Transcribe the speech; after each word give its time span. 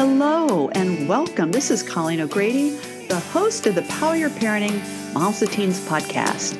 Hello 0.00 0.70
and 0.70 1.06
welcome. 1.06 1.52
This 1.52 1.70
is 1.70 1.82
Colleen 1.82 2.22
O'Grady, 2.22 2.70
the 3.08 3.20
host 3.20 3.66
of 3.66 3.74
the 3.74 3.82
Power 3.82 4.16
Your 4.16 4.30
Parenting 4.30 4.80
Moms 5.12 5.42
of 5.42 5.50
Teens 5.50 5.78
podcast. 5.86 6.56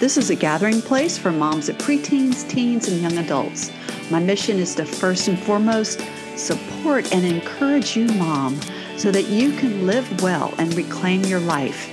This 0.00 0.16
is 0.16 0.30
a 0.30 0.34
gathering 0.34 0.82
place 0.82 1.16
for 1.16 1.30
moms 1.30 1.68
of 1.68 1.78
preteens, 1.78 2.48
teens, 2.48 2.88
and 2.88 3.00
young 3.00 3.16
adults. 3.18 3.70
My 4.10 4.18
mission 4.18 4.58
is 4.58 4.74
to 4.74 4.84
first 4.84 5.28
and 5.28 5.38
foremost 5.38 6.00
support 6.34 7.14
and 7.14 7.24
encourage 7.24 7.96
you, 7.96 8.08
mom, 8.14 8.60
so 8.96 9.12
that 9.12 9.28
you 9.28 9.52
can 9.52 9.86
live 9.86 10.20
well 10.20 10.52
and 10.58 10.74
reclaim 10.74 11.22
your 11.22 11.38
life. 11.38 11.88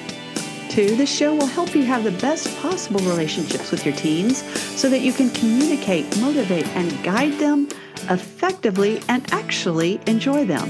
Two, 0.71 0.95
this 0.95 1.16
show 1.16 1.36
will 1.36 1.45
help 1.45 1.75
you 1.75 1.84
have 1.84 2.05
the 2.05 2.11
best 2.14 2.57
possible 2.57 3.02
relationships 3.02 3.70
with 3.70 3.86
your 3.86 3.95
teens 3.95 4.41
so 4.75 4.89
that 4.89 5.02
you 5.02 5.14
can 5.14 5.29
communicate, 5.29 6.20
motivate, 6.20 6.68
and 6.70 7.04
guide 7.04 7.34
them 7.34 7.70
effectively 8.09 8.99
and 9.09 9.31
actually 9.31 9.99
enjoy 10.07 10.45
them. 10.45 10.70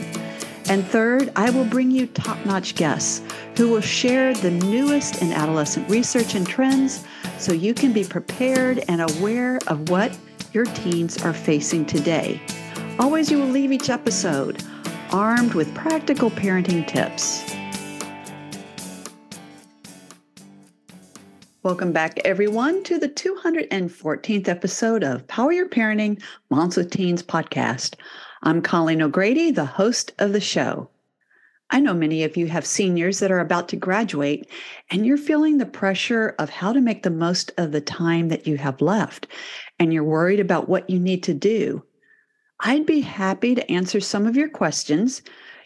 And 0.69 0.85
third, 0.85 1.31
I 1.37 1.49
will 1.49 1.63
bring 1.63 1.91
you 1.91 2.07
top 2.07 2.45
notch 2.45 2.75
guests 2.75 3.21
who 3.55 3.69
will 3.69 3.79
share 3.79 4.33
the 4.33 4.51
newest 4.51 5.21
in 5.21 5.31
adolescent 5.31 5.89
research 5.89 6.35
and 6.35 6.45
trends 6.45 7.05
so 7.37 7.53
you 7.53 7.73
can 7.73 7.93
be 7.93 8.03
prepared 8.03 8.83
and 8.89 9.01
aware 9.01 9.59
of 9.67 9.89
what 9.89 10.17
your 10.51 10.65
teens 10.65 11.23
are 11.23 11.31
facing 11.31 11.85
today. 11.85 12.41
Always, 12.99 13.31
you 13.31 13.37
will 13.37 13.47
leave 13.47 13.71
each 13.71 13.89
episode 13.89 14.61
armed 15.13 15.53
with 15.53 15.73
practical 15.73 16.29
parenting 16.29 16.85
tips. 16.85 17.45
Welcome 21.63 21.93
back, 21.93 22.19
everyone, 22.25 22.83
to 22.83 22.97
the 22.97 23.07
214th 23.07 24.47
episode 24.49 25.03
of 25.05 25.25
Power 25.27 25.53
Your 25.53 25.69
Parenting 25.69 26.21
Moms 26.49 26.75
with 26.75 26.91
Teens 26.91 27.23
podcast. 27.23 27.95
I'm 28.43 28.61
Colleen 28.61 29.01
O'Grady, 29.01 29.51
the 29.51 29.65
host 29.65 30.11
of 30.19 30.33
the 30.33 30.39
show. 30.39 30.89
I 31.69 31.79
know 31.79 31.93
many 31.93 32.23
of 32.23 32.37
you 32.37 32.47
have 32.47 32.65
seniors 32.65 33.19
that 33.19 33.31
are 33.31 33.39
about 33.39 33.67
to 33.69 33.75
graduate, 33.75 34.49
and 34.89 35.05
you're 35.05 35.17
feeling 35.17 35.57
the 35.57 35.65
pressure 35.65 36.35
of 36.39 36.49
how 36.49 36.71
to 36.73 36.79
make 36.79 37.03
the 37.03 37.09
most 37.09 37.51
of 37.57 37.71
the 37.71 37.81
time 37.81 38.29
that 38.29 38.47
you 38.47 38.57
have 38.57 38.81
left, 38.81 39.27
and 39.79 39.93
you're 39.93 40.03
worried 40.03 40.39
about 40.39 40.69
what 40.69 40.89
you 40.89 40.99
need 40.99 41.23
to 41.23 41.33
do. 41.33 41.83
I'd 42.59 42.85
be 42.85 43.01
happy 43.01 43.55
to 43.55 43.71
answer 43.71 43.99
some 43.99 44.25
of 44.25 44.37
your 44.37 44.49
questions. 44.49 45.21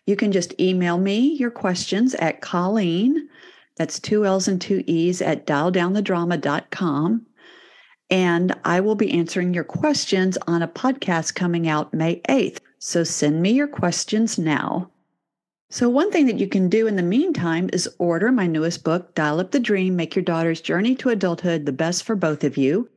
You 0.05 0.15
can 0.15 0.31
just 0.31 0.59
email 0.59 0.97
me 0.97 1.35
your 1.35 1.51
questions 1.51 2.15
at 2.15 2.41
Colleen 2.41 3.29
that's 3.77 3.99
two 3.99 4.25
L's 4.25 4.47
and 4.47 4.61
two 4.61 4.83
E's 4.85 5.21
at 5.21 5.47
dialdownthedrama.com. 5.47 7.25
And 8.11 8.53
I 8.65 8.81
will 8.81 8.95
be 8.95 9.11
answering 9.11 9.53
your 9.53 9.63
questions 9.63 10.37
on 10.45 10.61
a 10.61 10.67
podcast 10.67 11.33
coming 11.33 11.67
out 11.67 11.93
May 11.93 12.17
8th. 12.29 12.59
So 12.77 13.03
send 13.03 13.41
me 13.41 13.51
your 13.51 13.67
questions 13.67 14.37
now. 14.37 14.91
So, 15.69 15.87
one 15.87 16.11
thing 16.11 16.25
that 16.25 16.37
you 16.37 16.47
can 16.47 16.67
do 16.67 16.85
in 16.85 16.97
the 16.97 17.03
meantime 17.03 17.69
is 17.71 17.87
order 17.97 18.29
my 18.29 18.45
newest 18.45 18.83
book, 18.83 19.15
Dial 19.15 19.39
Up 19.39 19.51
the 19.51 19.59
Dream 19.59 19.95
Make 19.95 20.17
Your 20.17 20.25
Daughter's 20.25 20.59
Journey 20.59 20.95
to 20.95 21.07
Adulthood 21.07 21.65
the 21.65 21.71
Best 21.71 22.03
for 22.03 22.13
Both 22.13 22.43
of 22.43 22.57
You. 22.57 22.89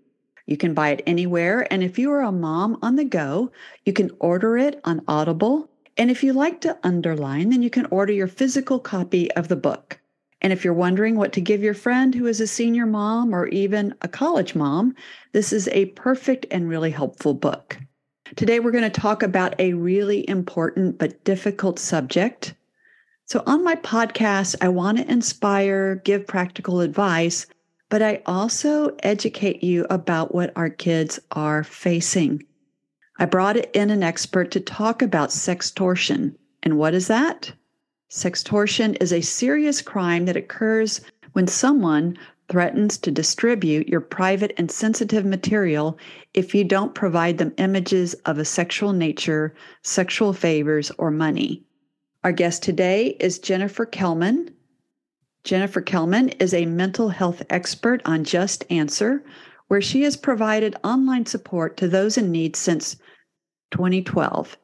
You 0.46 0.56
can 0.56 0.74
buy 0.74 0.88
it 0.88 1.02
anywhere. 1.06 1.72
And 1.72 1.84
if 1.84 2.00
you 2.00 2.10
are 2.10 2.22
a 2.22 2.32
mom 2.32 2.78
on 2.82 2.96
the 2.96 3.04
go, 3.04 3.52
you 3.86 3.92
can 3.92 4.10
order 4.18 4.58
it 4.58 4.80
on 4.82 5.04
Audible. 5.06 5.70
And 5.96 6.10
if 6.10 6.24
you 6.24 6.32
like 6.32 6.60
to 6.62 6.76
underline, 6.82 7.50
then 7.50 7.62
you 7.62 7.70
can 7.70 7.86
order 7.86 8.12
your 8.12 8.26
physical 8.26 8.80
copy 8.80 9.30
of 9.32 9.46
the 9.46 9.56
book. 9.56 10.00
And 10.44 10.52
if 10.52 10.62
you're 10.62 10.74
wondering 10.74 11.16
what 11.16 11.32
to 11.32 11.40
give 11.40 11.62
your 11.62 11.72
friend 11.72 12.14
who 12.14 12.26
is 12.26 12.38
a 12.38 12.46
senior 12.46 12.84
mom 12.84 13.34
or 13.34 13.46
even 13.46 13.94
a 14.02 14.08
college 14.08 14.54
mom, 14.54 14.94
this 15.32 15.54
is 15.54 15.68
a 15.68 15.86
perfect 15.86 16.44
and 16.50 16.68
really 16.68 16.90
helpful 16.90 17.32
book. 17.32 17.78
Today, 18.36 18.60
we're 18.60 18.70
going 18.70 18.84
to 18.84 18.90
talk 18.90 19.22
about 19.22 19.58
a 19.58 19.72
really 19.72 20.28
important 20.28 20.98
but 20.98 21.24
difficult 21.24 21.78
subject. 21.78 22.54
So, 23.24 23.42
on 23.46 23.64
my 23.64 23.76
podcast, 23.76 24.54
I 24.60 24.68
want 24.68 24.98
to 24.98 25.10
inspire, 25.10 25.94
give 26.04 26.26
practical 26.26 26.82
advice, 26.82 27.46
but 27.88 28.02
I 28.02 28.20
also 28.26 28.94
educate 29.02 29.64
you 29.64 29.86
about 29.88 30.34
what 30.34 30.52
our 30.56 30.68
kids 30.68 31.18
are 31.30 31.64
facing. 31.64 32.44
I 33.18 33.24
brought 33.24 33.56
in 33.74 33.88
an 33.88 34.02
expert 34.02 34.50
to 34.50 34.60
talk 34.60 35.00
about 35.00 35.30
sextortion. 35.30 36.34
And 36.62 36.76
what 36.76 36.92
is 36.92 37.06
that? 37.06 37.54
Sextortion 38.14 38.96
is 39.00 39.12
a 39.12 39.20
serious 39.20 39.82
crime 39.82 40.24
that 40.26 40.36
occurs 40.36 41.00
when 41.32 41.48
someone 41.48 42.16
threatens 42.48 42.96
to 42.98 43.10
distribute 43.10 43.88
your 43.88 44.00
private 44.00 44.52
and 44.56 44.70
sensitive 44.70 45.24
material 45.24 45.98
if 46.32 46.54
you 46.54 46.62
don't 46.62 46.94
provide 46.94 47.38
them 47.38 47.52
images 47.56 48.14
of 48.24 48.38
a 48.38 48.44
sexual 48.44 48.92
nature, 48.92 49.52
sexual 49.82 50.32
favors, 50.32 50.92
or 50.96 51.10
money. 51.10 51.64
Our 52.22 52.30
guest 52.30 52.62
today 52.62 53.16
is 53.18 53.40
Jennifer 53.40 53.84
Kelman. 53.84 54.54
Jennifer 55.42 55.80
Kelman 55.80 56.28
is 56.38 56.54
a 56.54 56.66
mental 56.66 57.08
health 57.08 57.42
expert 57.50 58.00
on 58.04 58.22
Just 58.22 58.64
Answer, 58.70 59.24
where 59.66 59.82
she 59.82 60.02
has 60.02 60.16
provided 60.16 60.76
online 60.84 61.26
support 61.26 61.76
to 61.78 61.88
those 61.88 62.16
in 62.16 62.30
need 62.30 62.54
since 62.54 62.94
2012. 63.72 64.56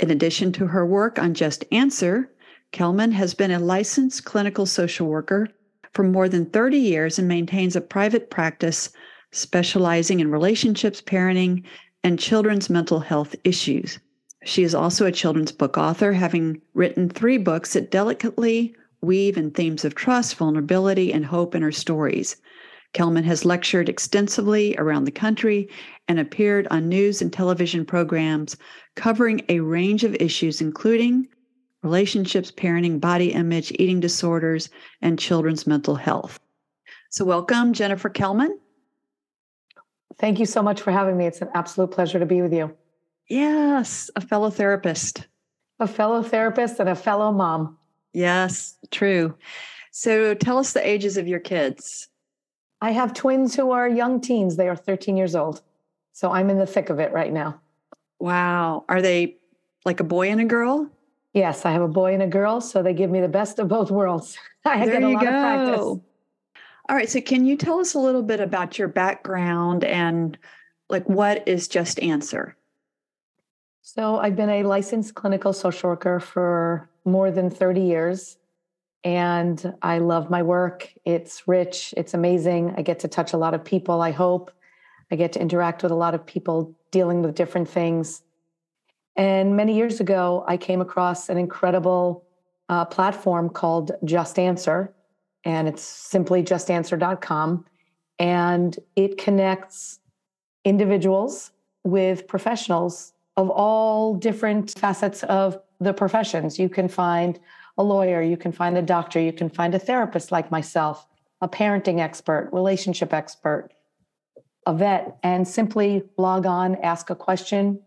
In 0.00 0.10
addition 0.10 0.52
to 0.52 0.68
her 0.68 0.86
work 0.86 1.18
on 1.18 1.34
Just 1.34 1.66
Answer, 1.70 2.30
Kelman 2.72 3.12
has 3.12 3.34
been 3.34 3.50
a 3.50 3.58
licensed 3.58 4.24
clinical 4.24 4.66
social 4.66 5.06
worker 5.06 5.48
for 5.94 6.02
more 6.04 6.28
than 6.28 6.46
30 6.46 6.78
years 6.78 7.18
and 7.18 7.26
maintains 7.26 7.74
a 7.74 7.80
private 7.80 8.30
practice 8.30 8.90
specializing 9.32 10.20
in 10.20 10.30
relationships, 10.30 11.00
parenting, 11.00 11.64
and 12.04 12.18
children's 12.18 12.70
mental 12.70 13.00
health 13.00 13.34
issues. 13.44 13.98
She 14.44 14.62
is 14.62 14.74
also 14.74 15.06
a 15.06 15.12
children's 15.12 15.52
book 15.52 15.76
author, 15.76 16.12
having 16.12 16.60
written 16.74 17.08
three 17.08 17.38
books 17.38 17.72
that 17.72 17.90
delicately 17.90 18.74
weave 19.00 19.36
in 19.36 19.50
themes 19.50 19.84
of 19.84 19.94
trust, 19.94 20.36
vulnerability, 20.36 21.12
and 21.12 21.26
hope 21.26 21.54
in 21.54 21.62
her 21.62 21.72
stories. 21.72 22.36
Kelman 22.92 23.24
has 23.24 23.44
lectured 23.44 23.88
extensively 23.88 24.74
around 24.78 25.04
the 25.04 25.10
country 25.10 25.68
and 26.06 26.18
appeared 26.18 26.66
on 26.70 26.88
news 26.88 27.20
and 27.20 27.32
television 27.32 27.84
programs 27.84 28.56
covering 28.94 29.42
a 29.48 29.60
range 29.60 30.04
of 30.04 30.14
issues, 30.16 30.60
including 30.60 31.28
relationships, 31.82 32.50
parenting, 32.50 33.00
body 33.00 33.32
image, 33.32 33.72
eating 33.72 34.00
disorders, 34.00 34.70
and 35.00 35.18
children's 35.18 35.66
mental 35.66 35.94
health. 35.94 36.40
So, 37.10 37.24
welcome, 37.24 37.72
Jennifer 37.72 38.08
Kelman. 38.08 38.58
Thank 40.18 40.38
you 40.38 40.46
so 40.46 40.62
much 40.62 40.80
for 40.80 40.90
having 40.90 41.16
me. 41.16 41.26
It's 41.26 41.40
an 41.40 41.48
absolute 41.54 41.90
pleasure 41.90 42.18
to 42.18 42.26
be 42.26 42.42
with 42.42 42.52
you. 42.52 42.76
Yes, 43.28 44.10
a 44.16 44.20
fellow 44.20 44.50
therapist. 44.50 45.26
A 45.80 45.86
fellow 45.86 46.22
therapist 46.22 46.80
and 46.80 46.88
a 46.88 46.94
fellow 46.94 47.30
mom. 47.30 47.78
Yes, 48.12 48.76
true. 48.90 49.36
So, 49.92 50.34
tell 50.34 50.58
us 50.58 50.72
the 50.72 50.86
ages 50.86 51.16
of 51.16 51.28
your 51.28 51.40
kids. 51.40 52.08
I 52.80 52.90
have 52.92 53.14
twins 53.14 53.54
who 53.54 53.70
are 53.70 53.88
young 53.88 54.20
teens. 54.20 54.56
They 54.56 54.68
are 54.68 54.76
13 54.76 55.16
years 55.16 55.34
old. 55.34 55.62
So, 56.12 56.32
I'm 56.32 56.50
in 56.50 56.58
the 56.58 56.66
thick 56.66 56.90
of 56.90 56.98
it 56.98 57.12
right 57.12 57.32
now. 57.32 57.60
Wow. 58.18 58.84
Are 58.88 59.00
they 59.00 59.36
like 59.84 60.00
a 60.00 60.04
boy 60.04 60.28
and 60.30 60.40
a 60.40 60.44
girl? 60.44 60.90
Yes, 61.34 61.64
I 61.64 61.72
have 61.72 61.82
a 61.82 61.88
boy 61.88 62.14
and 62.14 62.22
a 62.22 62.26
girl, 62.26 62.60
so 62.60 62.82
they 62.82 62.94
give 62.94 63.10
me 63.10 63.20
the 63.20 63.28
best 63.28 63.58
of 63.58 63.68
both 63.68 63.90
worlds. 63.90 64.36
I 64.64 64.84
there 64.84 65.00
get 65.00 65.02
a 65.02 65.08
lot 65.08 65.22
go. 65.22 65.28
of 65.28 65.32
practice. 65.32 65.80
All 66.88 66.96
right, 66.96 67.08
so 67.08 67.20
can 67.20 67.44
you 67.44 67.56
tell 67.56 67.80
us 67.80 67.94
a 67.94 67.98
little 67.98 68.22
bit 68.22 68.40
about 68.40 68.78
your 68.78 68.88
background 68.88 69.84
and 69.84 70.38
like 70.88 71.06
what 71.08 71.46
is 71.46 71.68
Just 71.68 72.00
Answer? 72.00 72.56
So, 73.82 74.18
I've 74.18 74.36
been 74.36 74.50
a 74.50 74.64
licensed 74.64 75.14
clinical 75.14 75.52
social 75.52 75.90
worker 75.90 76.20
for 76.20 76.90
more 77.04 77.30
than 77.30 77.50
30 77.50 77.80
years. 77.80 78.36
And 79.04 79.74
I 79.80 79.98
love 79.98 80.28
my 80.28 80.42
work. 80.42 80.92
It's 81.04 81.46
rich, 81.46 81.94
it's 81.96 82.14
amazing. 82.14 82.74
I 82.76 82.82
get 82.82 82.98
to 83.00 83.08
touch 83.08 83.32
a 83.32 83.36
lot 83.36 83.54
of 83.54 83.64
people, 83.64 84.02
I 84.02 84.10
hope. 84.10 84.50
I 85.10 85.16
get 85.16 85.32
to 85.32 85.40
interact 85.40 85.82
with 85.82 85.92
a 85.92 85.96
lot 85.96 86.14
of 86.14 86.26
people 86.26 86.74
dealing 86.90 87.22
with 87.22 87.34
different 87.34 87.68
things. 87.68 88.22
And 89.18 89.56
many 89.56 89.74
years 89.76 89.98
ago, 89.98 90.44
I 90.46 90.56
came 90.56 90.80
across 90.80 91.28
an 91.28 91.36
incredible 91.36 92.24
uh, 92.68 92.84
platform 92.84 93.50
called 93.50 93.90
Just 94.04 94.38
Answer, 94.38 94.94
and 95.44 95.66
it's 95.66 95.82
simply 95.82 96.42
justanswer.com. 96.44 97.64
And 98.20 98.78
it 98.94 99.18
connects 99.18 99.98
individuals 100.64 101.50
with 101.82 102.28
professionals 102.28 103.12
of 103.36 103.50
all 103.50 104.14
different 104.14 104.78
facets 104.78 105.24
of 105.24 105.58
the 105.80 105.92
professions. 105.92 106.58
You 106.58 106.68
can 106.68 106.88
find 106.88 107.40
a 107.76 107.82
lawyer, 107.82 108.22
you 108.22 108.36
can 108.36 108.52
find 108.52 108.76
a 108.76 108.82
doctor, 108.82 109.20
you 109.20 109.32
can 109.32 109.48
find 109.48 109.74
a 109.74 109.78
therapist 109.78 110.30
like 110.30 110.50
myself, 110.50 111.06
a 111.40 111.48
parenting 111.48 112.00
expert, 112.00 112.50
relationship 112.52 113.12
expert, 113.12 113.70
a 114.66 114.74
vet, 114.74 115.18
and 115.22 115.46
simply 115.46 116.02
log 116.18 116.46
on, 116.46 116.76
ask 116.76 117.10
a 117.10 117.14
question, 117.14 117.80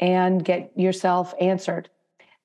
and 0.00 0.44
get 0.44 0.72
yourself 0.76 1.34
answered. 1.40 1.88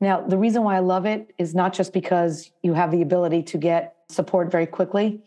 Now, 0.02 0.22
the 0.22 0.38
reason 0.38 0.64
why 0.64 0.78
I 0.78 0.80
love 0.80 1.06
it 1.06 1.34
is 1.38 1.54
not 1.54 1.74
just 1.74 1.92
because 1.92 2.52
you 2.64 2.74
have 2.74 2.92
the 2.92 3.02
ability 3.02 3.44
to 3.44 3.58
get 3.58 3.96
support 4.10 4.50
very 4.52 4.66
quickly, 4.66 5.22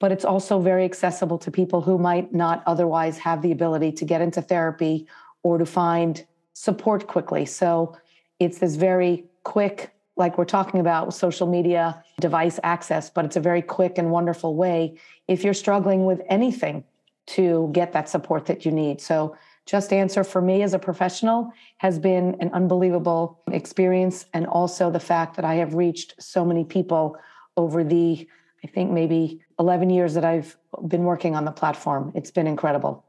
but 0.00 0.12
it's 0.12 0.24
also 0.24 0.60
very 0.60 0.84
accessible 0.84 1.38
to 1.38 1.50
people 1.50 1.80
who 1.80 1.98
might 1.98 2.32
not 2.32 2.62
otherwise 2.66 3.18
have 3.18 3.42
the 3.42 3.52
ability 3.52 3.92
to 3.92 4.04
get 4.04 4.20
into 4.20 4.42
therapy 4.42 5.06
or 5.42 5.58
to 5.58 5.66
find 5.66 6.26
support 6.52 7.06
quickly. 7.06 7.44
So 7.44 7.96
it's 8.40 8.58
this 8.58 8.76
very 8.76 9.24
quick, 9.44 9.92
like 10.16 10.36
we're 10.36 10.44
talking 10.44 10.80
about 10.80 11.14
social 11.14 11.46
media 11.46 12.02
device 12.20 12.58
access, 12.62 13.10
but 13.10 13.24
it's 13.24 13.36
a 13.36 13.40
very 13.40 13.62
quick 13.62 13.98
and 13.98 14.10
wonderful 14.10 14.56
way 14.56 14.98
if 15.28 15.44
you're 15.44 15.54
struggling 15.54 16.04
with 16.04 16.20
anything 16.28 16.84
to 17.26 17.70
get 17.72 17.92
that 17.92 18.08
support 18.08 18.46
that 18.46 18.64
you 18.64 18.72
need. 18.72 19.00
So, 19.00 19.36
Just 19.68 19.92
Answer 19.92 20.24
for 20.24 20.40
me 20.40 20.62
as 20.62 20.72
a 20.72 20.78
professional 20.78 21.52
has 21.76 21.98
been 21.98 22.36
an 22.40 22.50
unbelievable 22.54 23.42
experience. 23.52 24.24
And 24.32 24.46
also 24.46 24.90
the 24.90 24.98
fact 24.98 25.36
that 25.36 25.44
I 25.44 25.56
have 25.56 25.74
reached 25.74 26.14
so 26.18 26.42
many 26.42 26.64
people 26.64 27.18
over 27.54 27.84
the, 27.84 28.26
I 28.64 28.66
think, 28.66 28.90
maybe 28.90 29.44
11 29.58 29.90
years 29.90 30.14
that 30.14 30.24
I've 30.24 30.56
been 30.86 31.04
working 31.04 31.36
on 31.36 31.44
the 31.44 31.52
platform. 31.52 32.12
It's 32.14 32.30
been 32.30 32.46
incredible. 32.46 33.04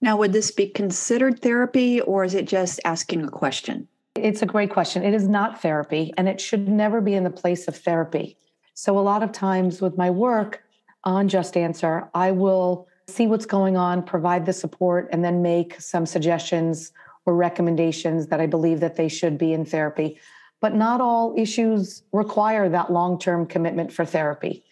Now, 0.00 0.16
would 0.16 0.32
this 0.32 0.50
be 0.50 0.66
considered 0.66 1.40
therapy 1.40 2.00
or 2.00 2.24
is 2.24 2.34
it 2.34 2.46
just 2.46 2.80
asking 2.84 3.22
a 3.22 3.28
question? 3.28 3.86
It's 4.16 4.42
a 4.42 4.46
great 4.46 4.70
question. 4.70 5.04
It 5.04 5.14
is 5.14 5.28
not 5.28 5.62
therapy, 5.62 6.12
and 6.16 6.28
it 6.28 6.40
should 6.40 6.68
never 6.68 7.00
be 7.00 7.14
in 7.14 7.22
the 7.22 7.30
place 7.30 7.68
of 7.68 7.76
therapy. 7.76 8.36
So, 8.74 8.98
a 8.98 9.00
lot 9.00 9.22
of 9.22 9.30
times 9.30 9.80
with 9.80 9.96
my 9.96 10.10
work 10.10 10.64
on 11.04 11.28
Just 11.28 11.56
Answer, 11.56 12.08
I 12.14 12.32
will 12.32 12.88
see 13.08 13.26
what's 13.26 13.46
going 13.46 13.76
on, 13.76 14.02
provide 14.02 14.46
the 14.46 14.52
support, 14.52 15.08
and 15.12 15.24
then 15.24 15.42
make 15.42 15.80
some 15.80 16.06
suggestions 16.06 16.92
or 17.24 17.34
recommendations 17.34 18.26
that 18.28 18.40
I 18.40 18.46
believe 18.46 18.80
that 18.80 18.96
they 18.96 19.08
should 19.08 19.38
be 19.38 19.52
in 19.52 19.64
therapy. 19.64 20.18
But 20.60 20.74
not 20.74 21.00
all 21.00 21.34
issues 21.36 22.02
require 22.12 22.68
that 22.68 22.92
long-term 22.92 23.46
commitment 23.46 23.92
for 23.92 24.04
therapy. 24.04 24.64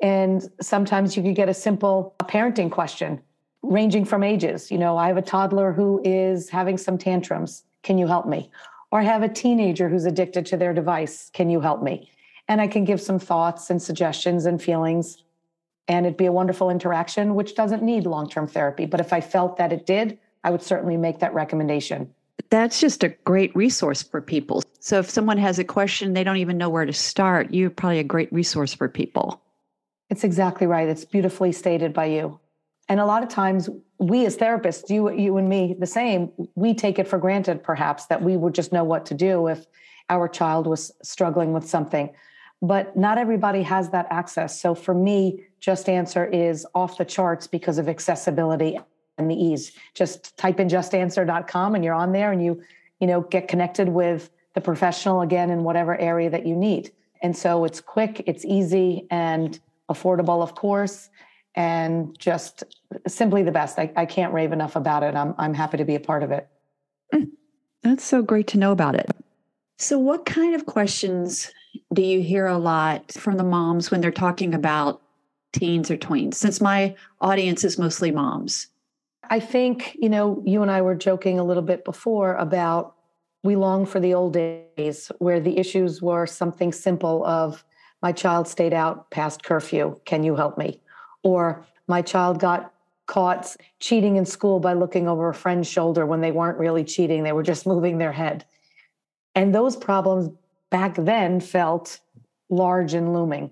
And 0.00 0.48
sometimes 0.60 1.16
you 1.16 1.22
could 1.22 1.34
get 1.34 1.48
a 1.48 1.54
simple 1.54 2.14
parenting 2.22 2.70
question 2.70 3.20
ranging 3.62 4.04
from 4.04 4.22
ages. 4.22 4.70
You 4.70 4.78
know, 4.78 4.96
I 4.96 5.08
have 5.08 5.16
a 5.16 5.22
toddler 5.22 5.72
who 5.72 6.00
is 6.04 6.50
having 6.50 6.76
some 6.76 6.98
tantrums. 6.98 7.64
Can 7.82 7.98
you 7.98 8.06
help 8.06 8.26
me? 8.26 8.50
Or 8.92 9.00
I 9.00 9.04
have 9.04 9.22
a 9.22 9.28
teenager 9.28 9.88
who's 9.88 10.04
addicted 10.04 10.46
to 10.46 10.56
their 10.56 10.74
device. 10.74 11.30
Can 11.32 11.50
you 11.50 11.60
help 11.60 11.82
me? 11.82 12.10
And 12.48 12.60
I 12.60 12.66
can 12.66 12.84
give 12.84 13.00
some 13.00 13.18
thoughts 13.18 13.70
and 13.70 13.80
suggestions 13.80 14.46
and 14.46 14.62
feelings 14.62 15.23
and 15.88 16.06
it'd 16.06 16.16
be 16.16 16.26
a 16.26 16.32
wonderful 16.32 16.70
interaction, 16.70 17.34
which 17.34 17.54
doesn't 17.54 17.82
need 17.82 18.06
long 18.06 18.28
term 18.28 18.46
therapy. 18.46 18.86
But 18.86 19.00
if 19.00 19.12
I 19.12 19.20
felt 19.20 19.56
that 19.56 19.72
it 19.72 19.86
did, 19.86 20.18
I 20.42 20.50
would 20.50 20.62
certainly 20.62 20.96
make 20.96 21.20
that 21.20 21.34
recommendation. 21.34 22.12
That's 22.50 22.80
just 22.80 23.04
a 23.04 23.08
great 23.08 23.54
resource 23.56 24.02
for 24.02 24.20
people. 24.20 24.62
So 24.80 24.98
if 24.98 25.08
someone 25.08 25.38
has 25.38 25.58
a 25.58 25.64
question, 25.64 26.12
they 26.12 26.24
don't 26.24 26.36
even 26.36 26.58
know 26.58 26.68
where 26.68 26.84
to 26.84 26.92
start, 26.92 27.52
you're 27.52 27.70
probably 27.70 28.00
a 28.00 28.04
great 28.04 28.32
resource 28.32 28.74
for 28.74 28.88
people. 28.88 29.40
It's 30.10 30.24
exactly 30.24 30.66
right. 30.66 30.88
It's 30.88 31.04
beautifully 31.04 31.52
stated 31.52 31.92
by 31.92 32.06
you. 32.06 32.38
And 32.88 33.00
a 33.00 33.06
lot 33.06 33.22
of 33.22 33.30
times, 33.30 33.70
we 33.98 34.26
as 34.26 34.36
therapists, 34.36 34.90
you, 34.90 35.10
you 35.10 35.38
and 35.38 35.48
me, 35.48 35.74
the 35.78 35.86
same, 35.86 36.30
we 36.54 36.74
take 36.74 36.98
it 36.98 37.08
for 37.08 37.18
granted, 37.18 37.62
perhaps, 37.62 38.06
that 38.06 38.22
we 38.22 38.36
would 38.36 38.54
just 38.54 38.72
know 38.72 38.84
what 38.84 39.06
to 39.06 39.14
do 39.14 39.46
if 39.48 39.64
our 40.10 40.28
child 40.28 40.66
was 40.66 40.92
struggling 41.02 41.54
with 41.54 41.66
something 41.66 42.10
but 42.62 42.96
not 42.96 43.18
everybody 43.18 43.62
has 43.62 43.90
that 43.90 44.06
access. 44.10 44.60
So 44.60 44.74
for 44.74 44.94
me, 44.94 45.44
Just 45.60 45.88
Answer 45.88 46.24
is 46.26 46.66
off 46.74 46.98
the 46.98 47.04
charts 47.04 47.46
because 47.46 47.78
of 47.78 47.88
accessibility 47.88 48.78
and 49.18 49.30
the 49.30 49.34
ease. 49.34 49.72
Just 49.94 50.36
type 50.36 50.60
in 50.60 50.68
justanswer.com 50.68 51.74
and 51.74 51.84
you're 51.84 51.94
on 51.94 52.12
there 52.12 52.32
and 52.32 52.44
you, 52.44 52.62
you 53.00 53.06
know, 53.06 53.20
get 53.22 53.48
connected 53.48 53.88
with 53.88 54.30
the 54.54 54.60
professional 54.60 55.20
again 55.20 55.50
in 55.50 55.64
whatever 55.64 55.98
area 55.98 56.30
that 56.30 56.46
you 56.46 56.56
need. 56.56 56.90
And 57.22 57.36
so 57.36 57.64
it's 57.64 57.80
quick, 57.80 58.22
it's 58.26 58.44
easy 58.44 59.06
and 59.10 59.58
affordable, 59.90 60.42
of 60.42 60.54
course, 60.54 61.10
and 61.54 62.16
just 62.18 62.64
simply 63.06 63.42
the 63.42 63.52
best. 63.52 63.78
I, 63.78 63.92
I 63.96 64.06
can't 64.06 64.32
rave 64.32 64.52
enough 64.52 64.76
about 64.76 65.02
it. 65.02 65.14
I'm, 65.14 65.34
I'm 65.38 65.54
happy 65.54 65.78
to 65.78 65.84
be 65.84 65.94
a 65.94 66.00
part 66.00 66.22
of 66.22 66.30
it. 66.30 66.48
Mm, 67.12 67.30
that's 67.82 68.04
so 68.04 68.22
great 68.22 68.46
to 68.48 68.58
know 68.58 68.72
about 68.72 68.94
it. 68.94 69.10
So, 69.78 69.98
what 69.98 70.24
kind 70.24 70.54
of 70.54 70.66
questions 70.66 71.50
do 71.92 72.02
you 72.02 72.20
hear 72.20 72.46
a 72.46 72.58
lot 72.58 73.12
from 73.12 73.36
the 73.36 73.44
moms 73.44 73.90
when 73.90 74.00
they're 74.00 74.10
talking 74.10 74.54
about 74.54 75.00
teens 75.52 75.90
or 75.90 75.96
tweens? 75.96 76.34
Since 76.34 76.60
my 76.60 76.94
audience 77.20 77.64
is 77.64 77.78
mostly 77.78 78.10
moms. 78.10 78.68
I 79.30 79.40
think, 79.40 79.96
you 79.98 80.08
know, 80.08 80.42
you 80.44 80.62
and 80.62 80.70
I 80.70 80.82
were 80.82 80.94
joking 80.94 81.38
a 81.38 81.44
little 81.44 81.62
bit 81.62 81.84
before 81.84 82.34
about 82.34 82.94
we 83.42 83.56
long 83.56 83.86
for 83.86 84.00
the 84.00 84.14
old 84.14 84.32
days 84.32 85.12
where 85.18 85.40
the 85.40 85.58
issues 85.58 86.00
were 86.00 86.26
something 86.26 86.72
simple 86.72 87.24
of 87.24 87.64
my 88.02 88.12
child 88.12 88.48
stayed 88.48 88.72
out 88.72 89.10
past 89.10 89.44
curfew. 89.44 89.98
Can 90.04 90.24
you 90.24 90.34
help 90.34 90.58
me? 90.58 90.80
Or 91.22 91.64
my 91.86 92.02
child 92.02 92.38
got 92.40 92.72
caught 93.06 93.54
cheating 93.80 94.16
in 94.16 94.24
school 94.24 94.60
by 94.60 94.72
looking 94.72 95.08
over 95.08 95.28
a 95.28 95.34
friend's 95.34 95.68
shoulder 95.68 96.06
when 96.06 96.20
they 96.20 96.32
weren't 96.32 96.58
really 96.58 96.84
cheating, 96.84 97.22
they 97.22 97.32
were 97.32 97.42
just 97.42 97.66
moving 97.74 97.98
their 97.98 98.12
head. 98.12 98.44
And 99.34 99.54
those 99.54 99.76
problems 99.76 100.30
back 100.74 100.96
then 100.96 101.38
felt 101.38 102.00
large 102.50 102.94
and 102.94 103.12
looming. 103.12 103.48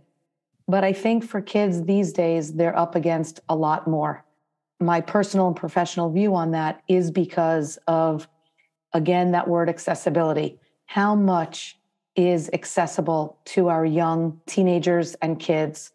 But 0.67 0.83
I 0.83 0.93
think 0.93 1.23
for 1.23 1.41
kids 1.41 1.85
these 1.85 2.13
days, 2.13 2.55
they're 2.55 2.77
up 2.77 2.97
against 2.97 3.39
a 3.49 3.55
lot 3.55 3.87
more. 3.87 4.25
My 4.81 5.01
personal 5.01 5.47
and 5.47 5.55
professional 5.55 6.11
view 6.11 6.35
on 6.35 6.51
that 6.51 6.83
is 6.89 7.13
because 7.13 7.79
of, 7.87 8.27
again, 8.93 9.31
that 9.31 9.47
word 9.47 9.69
accessibility. 9.69 10.59
How 10.87 11.15
much 11.15 11.79
is 12.17 12.51
accessible 12.53 13.39
to 13.45 13.69
our 13.69 13.87
young 13.87 14.41
teenagers 14.47 15.15
and 15.23 15.39
kids 15.39 15.93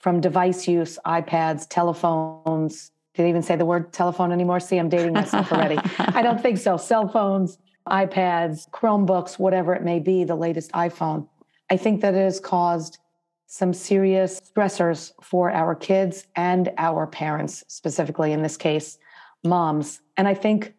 from 0.00 0.18
device 0.18 0.66
use, 0.66 0.98
iPads, 1.04 1.66
telephones? 1.68 2.90
Did 3.12 3.26
I 3.26 3.28
even 3.28 3.42
say 3.42 3.56
the 3.56 3.66
word 3.66 3.92
telephone 3.92 4.32
anymore? 4.32 4.60
See, 4.60 4.78
I'm 4.78 4.88
dating 4.88 5.12
myself 5.12 5.52
already. 5.52 5.76
I 5.98 6.22
don't 6.22 6.40
think 6.40 6.56
so. 6.56 6.78
Cell 6.78 7.06
phones, 7.06 7.58
iPads, 7.88 8.68
Chromebooks, 8.70 9.38
whatever 9.38 9.74
it 9.74 9.82
may 9.82 9.98
be, 9.98 10.24
the 10.24 10.34
latest 10.34 10.72
iPhone. 10.72 11.28
I 11.70 11.76
think 11.76 12.00
that 12.00 12.14
it 12.14 12.24
has 12.24 12.40
caused 12.40 12.98
some 13.46 13.72
serious 13.72 14.40
stressors 14.40 15.12
for 15.22 15.50
our 15.50 15.74
kids 15.74 16.26
and 16.34 16.72
our 16.78 17.06
parents, 17.06 17.62
specifically 17.68 18.32
in 18.32 18.42
this 18.42 18.56
case, 18.56 18.98
moms. 19.44 20.00
And 20.16 20.26
I 20.26 20.34
think 20.34 20.74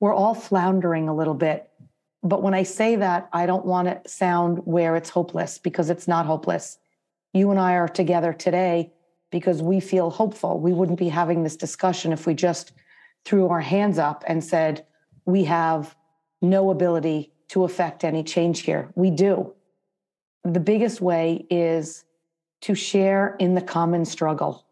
we're 0.00 0.14
all 0.14 0.34
floundering 0.34 1.08
a 1.08 1.14
little 1.14 1.34
bit. 1.34 1.68
But 2.22 2.42
when 2.42 2.54
I 2.54 2.62
say 2.62 2.96
that, 2.96 3.28
I 3.32 3.46
don't 3.46 3.66
want 3.66 3.88
to 3.88 4.08
sound 4.08 4.58
where 4.64 4.96
it's 4.96 5.10
hopeless 5.10 5.58
because 5.58 5.90
it's 5.90 6.08
not 6.08 6.24
hopeless. 6.24 6.78
You 7.32 7.50
and 7.50 7.60
I 7.60 7.74
are 7.74 7.88
together 7.88 8.32
today 8.32 8.92
because 9.30 9.60
we 9.60 9.80
feel 9.80 10.10
hopeful. 10.10 10.60
We 10.60 10.72
wouldn't 10.72 10.98
be 10.98 11.08
having 11.08 11.42
this 11.42 11.56
discussion 11.56 12.12
if 12.12 12.26
we 12.26 12.34
just 12.34 12.72
threw 13.24 13.48
our 13.48 13.60
hands 13.60 13.98
up 13.98 14.24
and 14.26 14.42
said, 14.42 14.86
we 15.26 15.44
have 15.44 15.94
no 16.44 16.70
ability 16.70 17.32
to 17.48 17.64
affect 17.64 18.04
any 18.04 18.22
change 18.22 18.60
here. 18.60 18.90
We 18.94 19.10
do. 19.10 19.52
The 20.44 20.60
biggest 20.60 21.00
way 21.00 21.46
is 21.50 22.04
to 22.62 22.74
share 22.74 23.36
in 23.38 23.54
the 23.54 23.60
common 23.60 24.04
struggle. 24.04 24.64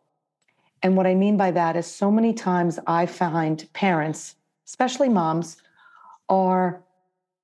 And 0.83 0.97
what 0.97 1.07
I 1.07 1.14
mean 1.14 1.37
by 1.37 1.50
that 1.52 1.76
is 1.76 1.87
so 1.87 2.11
many 2.11 2.33
times 2.33 2.79
I 2.87 3.07
find 3.07 3.69
parents, 3.73 4.37
especially 4.67 5.09
moms, 5.09 5.59
are 6.29 6.83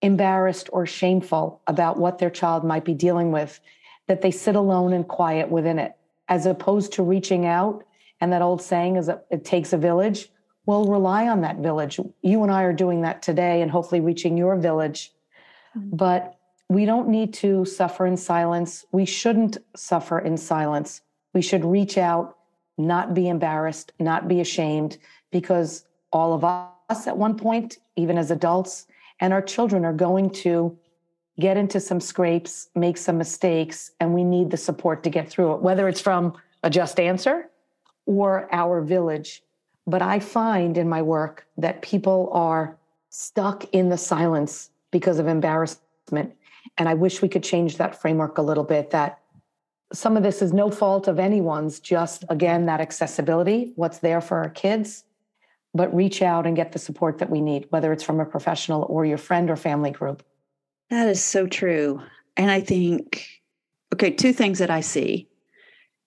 embarrassed 0.03 0.69
or 0.73 0.87
shameful 0.87 1.61
about 1.67 1.99
what 1.99 2.19
their 2.19 2.31
child 2.31 2.65
might 2.65 2.85
be 2.85 2.95
dealing 2.95 3.33
with, 3.33 3.61
that 4.07 4.23
they 4.23 4.31
sit 4.31 4.57
alone 4.57 4.93
and 4.93 5.07
quiet 5.07 5.51
within 5.51 5.79
it, 5.79 5.93
as 6.29 6.47
opposed 6.47 6.93
to 6.95 7.03
reaching 7.03 7.47
out. 7.47 7.85
And 8.21 8.33
that 8.33 8.43
old 8.43 8.63
saying 8.63 8.97
is 8.97 9.07
that 9.07 9.27
it 9.31 9.45
takes 9.45 9.73
a 9.73 9.79
village 9.79 10.31
well, 10.69 10.85
rely 10.85 11.27
on 11.29 11.41
that 11.41 11.57
village. 11.57 11.99
You 12.21 12.43
and 12.43 12.53
I 12.53 12.65
are 12.65 12.75
doing 12.75 13.01
that 13.01 13.23
today 13.23 13.63
and 13.63 13.71
hopefully 13.71 14.03
reaching 14.03 14.37
your 14.37 14.55
village. 14.55 15.15
Mm-hmm. 15.75 15.97
But 15.97 16.37
we 16.69 16.85
don't 16.85 17.09
need 17.09 17.33
to 17.35 17.65
suffer 17.65 18.05
in 18.05 18.19
silence. 18.19 18.85
We 18.93 19.07
shouldn't 19.07 19.57
suffer 19.75 20.19
in 20.19 20.37
silence. 20.37 21.01
We 21.33 21.41
should 21.41 21.65
reach 21.65 21.97
out, 21.97 22.37
not 22.77 23.15
be 23.15 23.31
embarrassed, 23.31 23.93
not 23.99 24.29
be 24.29 24.43
ashamed, 24.43 24.99
because 25.31 25.87
all 26.13 26.35
of 26.35 26.45
us 26.45 27.07
at 27.07 27.17
one 27.17 27.39
point, 27.39 27.79
even 27.97 28.19
as 28.19 28.31
adults, 28.31 28.89
and 29.21 29.33
our 29.33 29.41
children 29.41 29.87
are 29.87 29.95
going 29.95 30.29
to 30.45 30.77
get 31.41 31.57
into 31.57 31.81
some 31.81 31.99
scrapes, 31.99 32.69
make 32.75 32.99
some 32.99 33.17
mistakes, 33.17 33.93
and 34.01 34.13
we 34.13 34.23
need 34.23 34.51
the 34.51 34.59
support 34.59 35.03
to 35.05 35.09
get 35.09 35.31
through 35.31 35.55
it, 35.55 35.63
whether 35.63 35.89
it's 35.89 36.03
from 36.03 36.35
a 36.63 36.69
just 36.69 37.01
answer 37.01 37.49
or 38.05 38.51
our 38.53 38.83
village 38.83 39.43
but 39.89 40.03
I 40.03 40.19
find 40.19 40.77
in 40.77 40.87
my 40.87 41.01
work 41.01 41.47
that 41.57 41.81
people 41.81 42.29
are 42.33 42.77
stuck 43.09 43.65
in 43.73 43.89
the 43.89 43.97
silence 43.97 44.69
because 44.91 45.19
of 45.19 45.27
embarrassment. 45.27 46.35
And 46.77 46.91
I 46.91 46.93
wish 46.93 47.23
we 47.23 47.29
could 47.29 47.43
change 47.43 47.79
that 47.79 47.99
framework 47.99 48.37
a 48.37 48.43
little 48.43 48.65
bit 48.65 48.91
that 48.91 49.21
some 49.91 50.19
of 50.19 50.23
this 50.23 50.43
is 50.43 50.53
no 50.53 50.71
fault 50.71 51.09
of 51.09 51.19
anyone's, 51.19 51.81
just 51.81 52.23
again, 52.29 52.67
that 52.67 52.83
accessibility, 52.83 53.73
what's 53.77 54.01
there 54.01 54.21
for 54.21 54.37
our 54.37 54.51
kids, 54.51 55.05
but 55.73 55.95
reach 55.95 56.21
out 56.21 56.47
and 56.47 56.55
get 56.55 56.73
the 56.73 56.79
support 56.79 57.17
that 57.17 57.31
we 57.31 57.41
need, 57.41 57.67
whether 57.71 57.91
it's 57.91 58.05
from 58.05 58.21
a 58.21 58.27
professional 58.27 58.87
or 58.91 59.07
your 59.07 59.17
friend 59.17 59.49
or 59.49 59.57
family 59.57 59.91
group. 59.91 60.23
That 60.91 61.09
is 61.09 61.25
so 61.25 61.47
true. 61.47 62.03
And 62.37 62.51
I 62.51 62.61
think, 62.61 63.27
okay, 63.95 64.11
two 64.11 64.35
things 64.35 64.59
that 64.59 64.71
I 64.71 64.83
see 64.83 65.31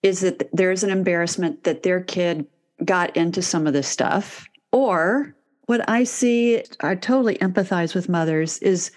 is 0.04 0.20
that 0.20 0.48
there's 0.52 0.84
an 0.84 0.90
embarrassment 0.90 1.64
that 1.64 1.82
their 1.82 2.00
kid 2.00 2.46
got 2.84 3.16
into 3.16 3.42
some 3.42 3.66
of 3.66 3.72
this 3.72 3.88
stuff. 3.88 4.46
Or 4.72 5.34
what 5.66 5.88
I 5.88 6.04
see, 6.04 6.62
I 6.80 6.94
totally 6.94 7.36
empathize 7.36 7.94
with 7.94 8.08
mothers, 8.08 8.58
is 8.58 8.90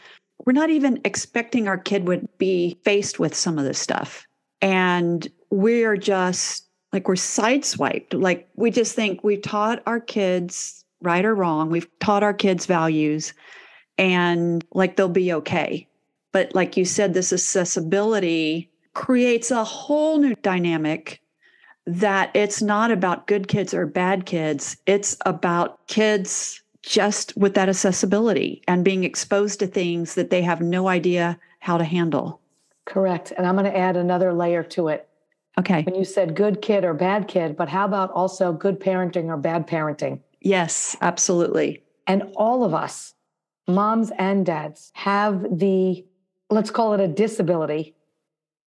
we're 0.46 0.54
not 0.54 0.70
even 0.70 1.00
expecting 1.06 1.68
our 1.68 1.77
kid 1.77 2.08
would 2.08 2.27
be 2.38 2.77
faced 2.84 3.20
with 3.20 3.36
some 3.36 3.58
of 3.58 3.65
this 3.65 3.80
stuff. 3.80 4.25
And 4.62 5.27
we're 5.50 5.98
just 5.98 6.68
like 6.92 7.08
we're 7.08 7.15
sideswiped. 7.15 8.20
Like 8.20 8.48
we 8.56 8.72
just 8.72 8.96
think 8.96 9.24
we've 9.24 9.42
taught 9.42 9.84
our 9.86 10.00
kids 10.00 10.84
right 11.01 11.25
or 11.25 11.36
wrong. 11.36 11.70
We've 11.70 11.88
taught 12.00 12.24
our 12.24 12.34
kids 12.34 12.65
values 12.65 13.34
and 13.98 14.65
like 14.74 14.96
they'll 14.96 15.10
be 15.10 15.34
okay. 15.34 15.88
But 16.32 16.54
like 16.56 16.77
you 16.77 16.86
said, 16.86 17.13
this 17.13 17.32
accessibility 17.32 18.70
creates 18.94 19.51
a 19.51 19.63
whole 19.63 20.18
new 20.20 20.36
dynamic 20.36 21.22
that 21.86 22.32
it's 22.34 22.62
not 22.62 22.92
about 22.92 23.27
good 23.27 23.48
kids 23.48 23.74
or 23.74 23.86
bad 23.86 24.25
kids. 24.25 24.77
It's 24.86 25.18
about 25.25 25.86
kids 25.88 26.62
just 26.82 27.36
with 27.36 27.56
that 27.56 27.70
accessibility 27.70 28.62
and 28.68 28.86
being 28.86 29.04
exposed 29.04 29.60
to 29.60 29.68
things 29.68 30.15
that 30.15 30.30
they 30.30 30.42
have 30.42 30.62
no 30.62 30.88
idea 30.88 31.39
how 31.60 31.77
to 31.77 31.84
handle. 31.84 32.39
Correct. 32.86 33.34
And 33.36 33.48
I'm 33.48 33.56
going 33.56 33.65
to 33.65 33.77
add 33.77 33.98
another 33.98 34.34
layer 34.34 34.63
to 34.63 34.89
it. 34.89 35.08
Okay. 35.58 35.84
When 35.84 35.96
you 35.96 36.06
said 36.06 36.36
good 36.36 36.62
kid 36.62 36.84
or 36.84 36.94
bad 36.94 37.27
kid, 37.27 37.56
but 37.56 37.70
how 37.70 37.86
about 37.86 38.12
also 38.12 38.51
good 38.51 38.80
parenting 38.80 39.25
or 39.25 39.38
bad 39.38 39.68
parenting? 39.68 40.20
Yes, 40.42 40.96
absolutely. 41.01 41.82
And 42.08 42.24
all 42.36 42.63
of 42.63 42.74
us, 42.74 43.13
moms 43.68 44.12
and 44.20 44.46
dads, 44.46 44.92
have 44.94 45.42
the, 45.58 46.06
let's 46.50 46.70
call 46.70 46.94
it 46.94 47.00
a 47.00 47.08
disability 47.08 47.96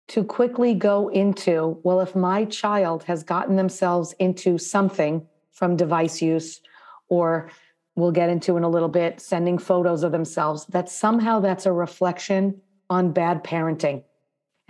to 0.07 0.23
quickly 0.23 0.73
go 0.73 1.09
into, 1.09 1.79
well, 1.83 1.99
if 1.99 2.15
my 2.15 2.45
child 2.45 3.03
has 3.03 3.23
gotten 3.23 3.55
themselves 3.55 4.13
into 4.19 4.57
something 4.57 5.25
from 5.51 5.75
device 5.75 6.21
use, 6.21 6.61
or 7.09 7.49
we'll 7.95 8.11
get 8.11 8.29
into 8.29 8.57
in 8.57 8.63
a 8.63 8.69
little 8.69 8.89
bit, 8.89 9.19
sending 9.19 9.57
photos 9.57 10.03
of 10.03 10.11
themselves, 10.11 10.65
that 10.67 10.89
somehow 10.89 11.39
that's 11.39 11.65
a 11.65 11.71
reflection 11.71 12.61
on 12.89 13.11
bad 13.11 13.43
parenting. 13.43 14.03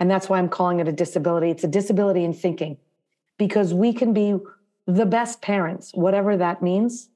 And 0.00 0.10
that's 0.10 0.28
why 0.28 0.38
I'm 0.38 0.48
calling 0.48 0.80
it 0.80 0.88
a 0.88 0.92
disability. 0.92 1.50
It's 1.50 1.64
a 1.64 1.68
disability 1.68 2.24
in 2.24 2.32
thinking 2.32 2.76
because 3.36 3.74
we 3.74 3.92
can 3.92 4.12
be 4.12 4.36
the 4.86 5.06
best 5.06 5.40
parents, 5.40 5.92
whatever 5.94 6.36
that 6.36 6.62
means. 6.62 7.10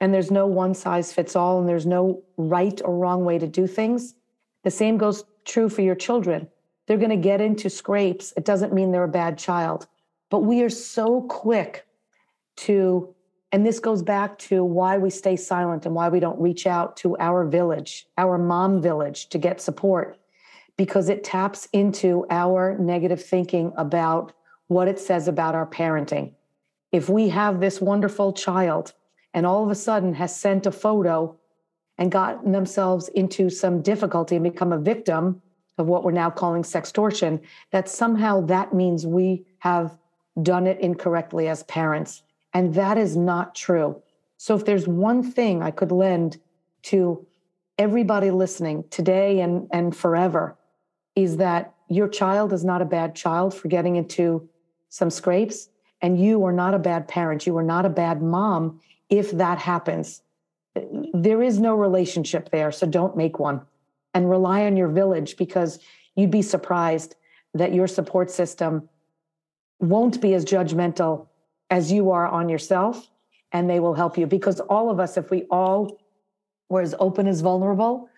And 0.00 0.12
there's 0.12 0.30
no 0.30 0.46
one 0.46 0.74
size 0.74 1.12
fits 1.12 1.34
all, 1.34 1.58
and 1.58 1.68
there's 1.68 1.86
no 1.86 2.22
right 2.36 2.80
or 2.84 2.96
wrong 2.96 3.24
way 3.24 3.38
to 3.38 3.46
do 3.46 3.66
things. 3.66 4.14
The 4.62 4.70
same 4.70 4.98
goes 4.98 5.24
true 5.44 5.68
for 5.68 5.82
your 5.82 5.94
children 5.94 6.48
they're 6.86 6.98
going 6.98 7.10
to 7.10 7.16
get 7.16 7.40
into 7.40 7.70
scrapes. 7.70 8.32
It 8.36 8.44
doesn't 8.44 8.72
mean 8.72 8.92
they're 8.92 9.04
a 9.04 9.08
bad 9.08 9.38
child. 9.38 9.86
But 10.30 10.40
we 10.40 10.62
are 10.62 10.70
so 10.70 11.22
quick 11.22 11.86
to, 12.56 13.14
and 13.52 13.64
this 13.64 13.80
goes 13.80 14.02
back 14.02 14.38
to 14.38 14.64
why 14.64 14.98
we 14.98 15.10
stay 15.10 15.36
silent 15.36 15.86
and 15.86 15.94
why 15.94 16.08
we 16.08 16.20
don't 16.20 16.40
reach 16.40 16.66
out 16.66 16.96
to 16.98 17.16
our 17.18 17.44
village, 17.44 18.06
our 18.18 18.38
mom 18.38 18.82
village 18.82 19.28
to 19.30 19.38
get 19.38 19.60
support, 19.60 20.18
because 20.76 21.08
it 21.08 21.24
taps 21.24 21.68
into 21.72 22.26
our 22.30 22.76
negative 22.78 23.24
thinking 23.24 23.72
about 23.76 24.32
what 24.68 24.88
it 24.88 24.98
says 24.98 25.28
about 25.28 25.54
our 25.54 25.66
parenting. 25.66 26.32
If 26.92 27.08
we 27.08 27.28
have 27.28 27.60
this 27.60 27.80
wonderful 27.80 28.32
child 28.32 28.92
and 29.32 29.46
all 29.46 29.64
of 29.64 29.70
a 29.70 29.74
sudden 29.74 30.14
has 30.14 30.38
sent 30.38 30.66
a 30.66 30.72
photo 30.72 31.36
and 31.98 32.10
gotten 32.10 32.52
themselves 32.52 33.08
into 33.08 33.50
some 33.50 33.82
difficulty 33.82 34.36
and 34.36 34.44
become 34.44 34.72
a 34.72 34.78
victim 34.78 35.42
of 35.78 35.86
what 35.86 36.04
we're 36.04 36.12
now 36.12 36.30
calling 36.30 36.62
sextortion, 36.62 37.40
that 37.70 37.88
somehow 37.88 38.40
that 38.42 38.72
means 38.72 39.06
we 39.06 39.44
have 39.58 39.98
done 40.42 40.66
it 40.66 40.80
incorrectly 40.80 41.48
as 41.48 41.62
parents. 41.64 42.22
And 42.52 42.74
that 42.74 42.98
is 42.98 43.16
not 43.16 43.54
true. 43.54 44.00
So 44.36 44.54
if 44.54 44.64
there's 44.64 44.86
one 44.86 45.22
thing 45.22 45.62
I 45.62 45.70
could 45.70 45.92
lend 45.92 46.38
to 46.84 47.26
everybody 47.78 48.30
listening 48.30 48.84
today 48.90 49.40
and, 49.40 49.68
and 49.72 49.96
forever, 49.96 50.56
is 51.16 51.38
that 51.38 51.74
your 51.88 52.08
child 52.08 52.52
is 52.52 52.64
not 52.64 52.82
a 52.82 52.86
bad 52.86 53.14
child 53.14 53.54
for 53.54 53.68
getting 53.68 53.96
into 53.96 54.48
some 54.88 55.10
scrapes. 55.10 55.68
And 56.00 56.20
you 56.20 56.44
are 56.44 56.52
not 56.52 56.74
a 56.74 56.78
bad 56.78 57.08
parent. 57.08 57.46
You 57.46 57.56
are 57.56 57.62
not 57.62 57.86
a 57.86 57.90
bad 57.90 58.22
mom 58.22 58.80
if 59.08 59.30
that 59.32 59.58
happens. 59.58 60.22
There 61.12 61.42
is 61.42 61.58
no 61.58 61.74
relationship 61.74 62.50
there. 62.50 62.72
So 62.72 62.86
don't 62.86 63.16
make 63.16 63.38
one 63.38 63.62
and 64.14 64.30
rely 64.30 64.64
on 64.64 64.76
your 64.76 64.88
village 64.88 65.36
because 65.36 65.78
you'd 66.14 66.30
be 66.30 66.42
surprised 66.42 67.16
that 67.52 67.74
your 67.74 67.86
support 67.86 68.30
system 68.30 68.88
won't 69.80 70.20
be 70.20 70.34
as 70.34 70.44
judgmental 70.44 71.26
as 71.70 71.92
you 71.92 72.10
are 72.10 72.28
on 72.28 72.48
yourself 72.48 73.10
and 73.52 73.68
they 73.68 73.80
will 73.80 73.94
help 73.94 74.16
you. 74.16 74.26
Because 74.26 74.60
all 74.60 74.90
of 74.90 74.98
us 74.98 75.16
if 75.16 75.30
we 75.30 75.44
all 75.50 75.98
were 76.68 76.80
as 76.80 76.94
open 76.98 77.26
as 77.26 77.40
vulnerable 77.40 78.08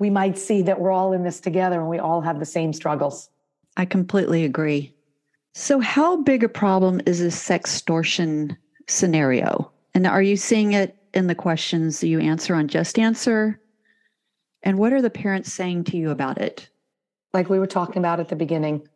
we 0.00 0.10
might 0.10 0.36
see 0.36 0.62
that 0.62 0.80
we're 0.80 0.90
all 0.90 1.12
in 1.12 1.22
this 1.22 1.38
together 1.38 1.78
and 1.78 1.88
we 1.88 2.00
all 2.00 2.22
have 2.22 2.40
the 2.40 2.46
same 2.46 2.72
struggles. 2.72 3.30
I 3.76 3.84
completely 3.84 4.44
agree. 4.44 4.92
So 5.54 5.78
how 5.78 6.16
big 6.22 6.42
a 6.42 6.48
problem 6.48 7.00
is 7.06 7.20
this 7.20 7.36
sextortion 7.36 8.56
scenario? 8.88 9.70
And 9.94 10.06
are 10.06 10.22
you 10.22 10.36
seeing 10.36 10.72
it 10.72 10.96
in 11.12 11.26
the 11.26 11.34
questions 11.34 12.02
you 12.02 12.18
answer 12.18 12.54
on 12.54 12.66
just 12.66 12.98
answer 12.98 13.60
and 14.62 14.78
what 14.78 14.92
are 14.92 15.02
the 15.02 15.10
parents 15.10 15.52
saying 15.52 15.84
to 15.84 15.96
you 15.96 16.10
about 16.10 16.38
it? 16.38 16.68
Like 17.32 17.48
we 17.48 17.58
were 17.58 17.66
talking 17.66 17.98
about 17.98 18.20
at 18.20 18.28
the 18.28 18.36
beginning, 18.36 18.88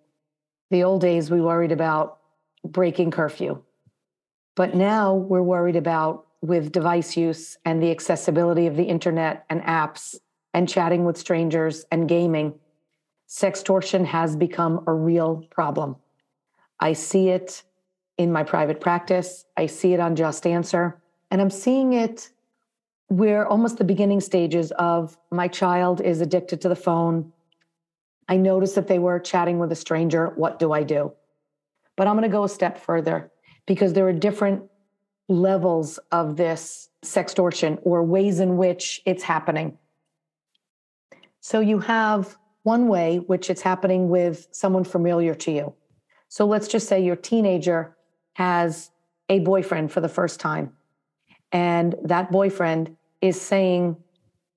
the 0.70 0.84
old 0.84 1.00
days 1.00 1.30
we 1.30 1.40
worried 1.40 1.72
about 1.72 2.18
breaking 2.64 3.10
curfew. 3.10 3.62
But 4.56 4.74
now 4.74 5.14
we're 5.14 5.42
worried 5.42 5.76
about 5.76 6.26
with 6.40 6.72
device 6.72 7.16
use 7.16 7.56
and 7.64 7.82
the 7.82 7.90
accessibility 7.90 8.66
of 8.66 8.76
the 8.76 8.84
internet 8.84 9.44
and 9.48 9.62
apps 9.62 10.16
and 10.52 10.68
chatting 10.68 11.04
with 11.04 11.16
strangers 11.16 11.84
and 11.90 12.08
gaming, 12.08 12.54
sextortion 13.28 14.04
has 14.04 14.36
become 14.36 14.84
a 14.86 14.92
real 14.92 15.44
problem. 15.50 15.96
I 16.78 16.92
see 16.92 17.30
it 17.30 17.62
in 18.18 18.30
my 18.30 18.44
private 18.44 18.80
practice, 18.80 19.44
I 19.56 19.66
see 19.66 19.94
it 19.94 20.00
on 20.00 20.14
Just 20.14 20.46
Answer, 20.46 21.00
and 21.30 21.40
I'm 21.40 21.50
seeing 21.50 21.94
it 21.94 22.30
we're 23.10 23.44
almost 23.44 23.78
the 23.78 23.84
beginning 23.84 24.20
stages 24.20 24.72
of 24.72 25.16
my 25.30 25.48
child 25.48 26.00
is 26.00 26.20
addicted 26.20 26.60
to 26.62 26.68
the 26.68 26.76
phone. 26.76 27.32
I 28.28 28.36
noticed 28.36 28.74
that 28.76 28.88
they 28.88 28.98
were 28.98 29.18
chatting 29.18 29.58
with 29.58 29.70
a 29.72 29.76
stranger. 29.76 30.32
What 30.36 30.58
do 30.58 30.72
I 30.72 30.82
do? 30.82 31.12
But 31.96 32.06
I'm 32.06 32.14
going 32.14 32.28
to 32.28 32.34
go 32.34 32.44
a 32.44 32.48
step 32.48 32.78
further 32.78 33.30
because 33.66 33.92
there 33.92 34.08
are 34.08 34.12
different 34.12 34.64
levels 35.28 35.98
of 36.12 36.36
this 36.36 36.88
sextortion 37.04 37.78
or 37.82 38.02
ways 38.02 38.40
in 38.40 38.56
which 38.56 39.00
it's 39.06 39.22
happening. 39.22 39.78
So 41.40 41.60
you 41.60 41.78
have 41.80 42.36
one 42.62 42.88
way, 42.88 43.18
which 43.18 43.50
it's 43.50 43.62
happening 43.62 44.08
with 44.08 44.48
someone 44.50 44.84
familiar 44.84 45.34
to 45.34 45.52
you. 45.52 45.74
So 46.28 46.46
let's 46.46 46.68
just 46.68 46.88
say 46.88 47.04
your 47.04 47.16
teenager 47.16 47.96
has 48.34 48.90
a 49.28 49.40
boyfriend 49.40 49.92
for 49.92 50.00
the 50.00 50.08
first 50.08 50.40
time 50.40 50.72
and 51.54 51.94
that 52.02 52.32
boyfriend 52.32 52.96
is 53.22 53.40
saying 53.40 53.96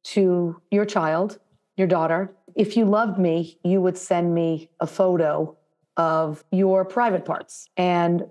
to 0.03 0.59
your 0.71 0.83
child, 0.83 1.39
your 1.77 1.87
daughter, 1.87 2.33
if 2.55 2.75
you 2.75 2.85
loved 2.85 3.19
me, 3.19 3.59
you 3.63 3.79
would 3.81 3.97
send 3.97 4.33
me 4.33 4.71
a 4.79 4.87
photo 4.87 5.55
of 5.95 6.43
your 6.51 6.83
private 6.83 7.23
parts. 7.23 7.69
And 7.77 8.25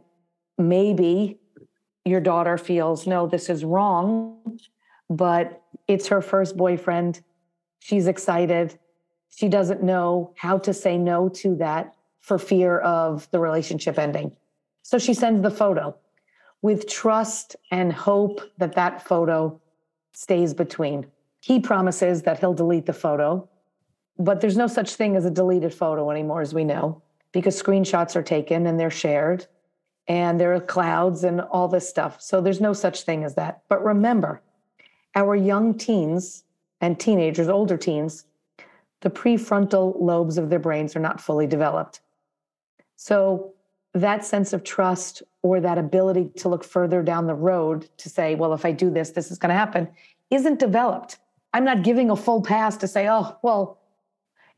maybe 0.59 1.39
your 2.05 2.21
daughter 2.21 2.59
feels, 2.59 3.07
no, 3.07 3.29
this 3.29 3.49
is 3.49 3.65
wrong, 3.65 4.59
but 5.09 5.63
it's 5.87 6.09
her 6.09 6.21
first 6.21 6.57
boyfriend. 6.57 7.23
She's 7.79 8.09
excited. 8.09 8.77
She 9.29 9.49
doesn't 9.49 9.83
know 9.83 10.33
how 10.37 10.59
to 10.59 10.75
say 10.75 10.99
no 10.99 11.29
to 11.29 11.55
that 11.57 11.95
for 12.21 12.37
fear 12.37 12.79
of 12.81 13.31
the 13.31 13.39
relationship 13.39 13.97
ending. 13.97 14.33
So 14.83 14.99
she 14.99 15.15
sends 15.15 15.43
the 15.43 15.51
photo 15.51 15.97
with 16.67 16.89
trust 16.89 17.55
and 17.71 17.93
hope 17.93 18.41
that 18.59 18.75
that 18.75 19.01
photo 19.07 19.57
stays 20.13 20.53
between. 20.53 21.07
He 21.39 21.61
promises 21.61 22.23
that 22.23 22.41
he'll 22.41 22.55
delete 22.55 22.87
the 22.87 22.93
photo, 22.93 23.49
but 24.19 24.41
there's 24.41 24.57
no 24.57 24.67
such 24.67 24.97
thing 24.97 25.15
as 25.15 25.25
a 25.25 25.31
deleted 25.31 25.73
photo 25.73 26.11
anymore, 26.11 26.41
as 26.41 26.53
we 26.53 26.65
know, 26.65 27.01
because 27.31 27.63
screenshots 27.63 28.17
are 28.17 28.23
taken 28.25 28.67
and 28.67 28.81
they're 28.81 28.91
shared 28.91 29.47
and 30.09 30.41
there 30.41 30.53
are 30.57 30.61
clouds 30.61 31.23
and 31.23 31.41
all 31.41 31.69
this 31.69 31.89
stuff. 31.89 32.21
So 32.21 32.41
there's 32.41 32.61
no 32.61 32.73
such 32.73 33.03
thing 33.03 33.23
as 33.23 33.37
that. 33.37 33.63
But 33.69 33.85
remember, 33.85 34.43
our 35.15 35.37
young 35.37 35.79
teens 35.79 36.43
and 36.81 36.99
teenagers, 36.99 37.47
older 37.47 37.77
teens, 37.77 38.25
the 39.03 39.11
prefrontal 39.11 40.01
lobes 40.01 40.37
of 40.37 40.51
their 40.51 40.59
brains 40.59 40.97
are 40.97 41.07
not 41.09 41.21
fully 41.21 41.47
developed. 41.47 42.01
So 42.97 43.55
that 44.01 44.25
sense 44.25 44.53
of 44.53 44.65
trust 44.65 45.23
or 45.43 45.61
that 45.61 45.79
ability 45.79 46.31
to 46.37 46.49
look 46.49 46.65
further 46.65 47.03
down 47.03 47.27
the 47.27 47.35
road 47.35 47.89
to 47.99 48.09
say, 48.09 48.35
well, 48.35 48.53
if 48.53 48.65
I 48.65 48.73
do 48.73 48.91
this, 48.91 49.11
this 49.11 49.31
is 49.31 49.39
going 49.39 49.51
to 49.51 49.55
happen, 49.55 49.89
isn't 50.31 50.59
developed. 50.59 51.19
I'm 51.53 51.65
not 51.65 51.83
giving 51.83 52.11
a 52.11 52.17
full 52.17 52.43
pass 52.43 52.77
to 52.79 52.89
say, 52.89 53.09
oh, 53.09 53.37
well, 53.43 53.79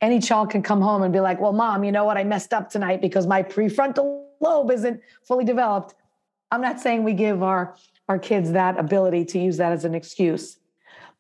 any 0.00 0.21
child 0.21 0.50
can 0.50 0.62
come 0.62 0.80
home 0.80 1.02
and 1.02 1.12
be 1.12 1.21
like, 1.21 1.40
well, 1.40 1.52
mom, 1.52 1.85
you 1.85 1.92
know 1.92 2.04
what? 2.04 2.16
I 2.16 2.25
messed 2.25 2.52
up 2.52 2.71
tonight 2.71 3.00
because 3.00 3.26
my 3.26 3.42
prefrontal 3.42 4.25
lobe 4.40 4.71
isn't 4.71 5.00
fully 5.25 5.45
developed. 5.45 5.95
I'm 6.50 6.61
not 6.61 6.80
saying 6.80 7.04
we 7.04 7.12
give 7.12 7.42
our, 7.42 7.76
our 8.09 8.18
kids 8.18 8.52
that 8.52 8.78
ability 8.78 9.25
to 9.26 9.38
use 9.38 9.57
that 9.59 9.73
as 9.73 9.85
an 9.85 9.95
excuse, 9.95 10.59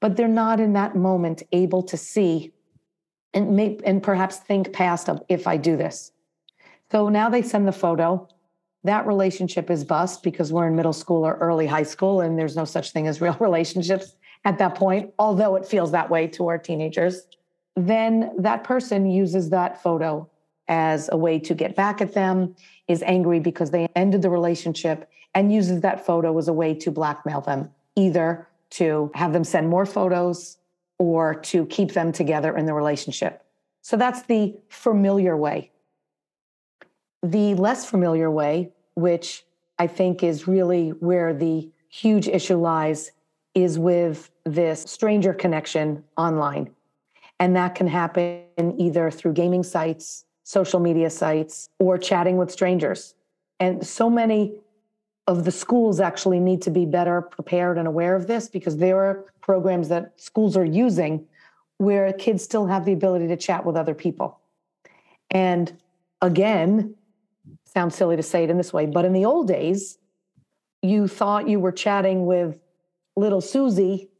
but 0.00 0.16
they're 0.16 0.28
not 0.28 0.60
in 0.60 0.72
that 0.74 0.96
moment 0.96 1.42
able 1.52 1.82
to 1.84 1.96
see 1.96 2.52
and 3.34 3.54
may, 3.54 3.78
and 3.84 4.02
perhaps 4.02 4.38
think 4.38 4.72
past 4.72 5.08
of 5.08 5.22
if 5.28 5.46
I 5.46 5.56
do 5.56 5.76
this. 5.76 6.12
So 6.90 7.08
now 7.08 7.28
they 7.28 7.42
send 7.42 7.68
the 7.68 7.72
photo. 7.72 8.28
That 8.84 9.06
relationship 9.06 9.70
is 9.70 9.84
bust 9.84 10.22
because 10.22 10.52
we're 10.52 10.68
in 10.68 10.76
middle 10.76 10.92
school 10.92 11.26
or 11.26 11.34
early 11.36 11.66
high 11.66 11.82
school, 11.82 12.20
and 12.20 12.38
there's 12.38 12.56
no 12.56 12.64
such 12.64 12.92
thing 12.92 13.06
as 13.06 13.20
real 13.20 13.36
relationships 13.40 14.14
at 14.44 14.58
that 14.58 14.74
point, 14.74 15.12
although 15.18 15.56
it 15.56 15.66
feels 15.66 15.90
that 15.92 16.08
way 16.10 16.26
to 16.28 16.46
our 16.48 16.58
teenagers. 16.58 17.26
Then 17.76 18.32
that 18.38 18.64
person 18.64 19.10
uses 19.10 19.50
that 19.50 19.82
photo 19.82 20.28
as 20.68 21.08
a 21.12 21.16
way 21.16 21.38
to 21.38 21.54
get 21.54 21.74
back 21.74 22.00
at 22.00 22.14
them, 22.14 22.54
is 22.88 23.02
angry 23.02 23.40
because 23.40 23.70
they 23.70 23.88
ended 23.96 24.22
the 24.22 24.30
relationship, 24.30 25.08
and 25.34 25.52
uses 25.52 25.80
that 25.82 26.04
photo 26.04 26.36
as 26.38 26.48
a 26.48 26.52
way 26.52 26.74
to 26.74 26.90
blackmail 26.90 27.40
them, 27.40 27.70
either 27.96 28.46
to 28.70 29.10
have 29.14 29.32
them 29.32 29.44
send 29.44 29.68
more 29.68 29.86
photos 29.86 30.58
or 30.98 31.34
to 31.34 31.64
keep 31.66 31.92
them 31.92 32.12
together 32.12 32.56
in 32.56 32.66
the 32.66 32.74
relationship. 32.74 33.44
So 33.82 33.96
that's 33.96 34.22
the 34.22 34.54
familiar 34.68 35.36
way. 35.36 35.70
The 37.22 37.54
less 37.54 37.84
familiar 37.84 38.30
way, 38.30 38.70
which 38.94 39.44
I 39.78 39.86
think 39.86 40.22
is 40.22 40.46
really 40.46 40.90
where 40.90 41.34
the 41.34 41.68
huge 41.88 42.28
issue 42.28 42.56
lies, 42.56 43.12
is 43.54 43.78
with 43.78 44.30
this 44.44 44.82
stranger 44.82 45.34
connection 45.34 46.04
online. 46.16 46.70
And 47.40 47.56
that 47.56 47.74
can 47.74 47.86
happen 47.86 48.44
either 48.78 49.10
through 49.10 49.32
gaming 49.32 49.62
sites, 49.62 50.24
social 50.44 50.80
media 50.80 51.10
sites, 51.10 51.68
or 51.78 51.98
chatting 51.98 52.36
with 52.36 52.50
strangers. 52.50 53.14
And 53.60 53.86
so 53.86 54.08
many 54.08 54.54
of 55.26 55.44
the 55.44 55.50
schools 55.50 56.00
actually 56.00 56.40
need 56.40 56.62
to 56.62 56.70
be 56.70 56.86
better 56.86 57.20
prepared 57.20 57.78
and 57.78 57.86
aware 57.86 58.16
of 58.16 58.26
this 58.26 58.48
because 58.48 58.78
there 58.78 59.02
are 59.04 59.26
programs 59.40 59.88
that 59.88 60.12
schools 60.16 60.56
are 60.56 60.64
using 60.64 61.26
where 61.76 62.12
kids 62.12 62.42
still 62.42 62.66
have 62.66 62.84
the 62.84 62.92
ability 62.92 63.28
to 63.28 63.36
chat 63.36 63.64
with 63.64 63.76
other 63.76 63.94
people. 63.94 64.38
And 65.30 65.72
again, 66.22 66.94
sounds 67.68 67.94
silly 67.94 68.16
to 68.16 68.22
say 68.22 68.44
it 68.44 68.50
in 68.50 68.56
this 68.56 68.72
way, 68.72 68.86
but 68.86 69.04
in 69.04 69.12
the 69.12 69.24
old 69.24 69.48
days, 69.48 69.98
you 70.82 71.08
thought 71.08 71.48
you 71.48 71.60
were 71.60 71.72
chatting 71.72 72.26
with 72.26 72.58
little 73.16 73.40
Susie 73.40 74.10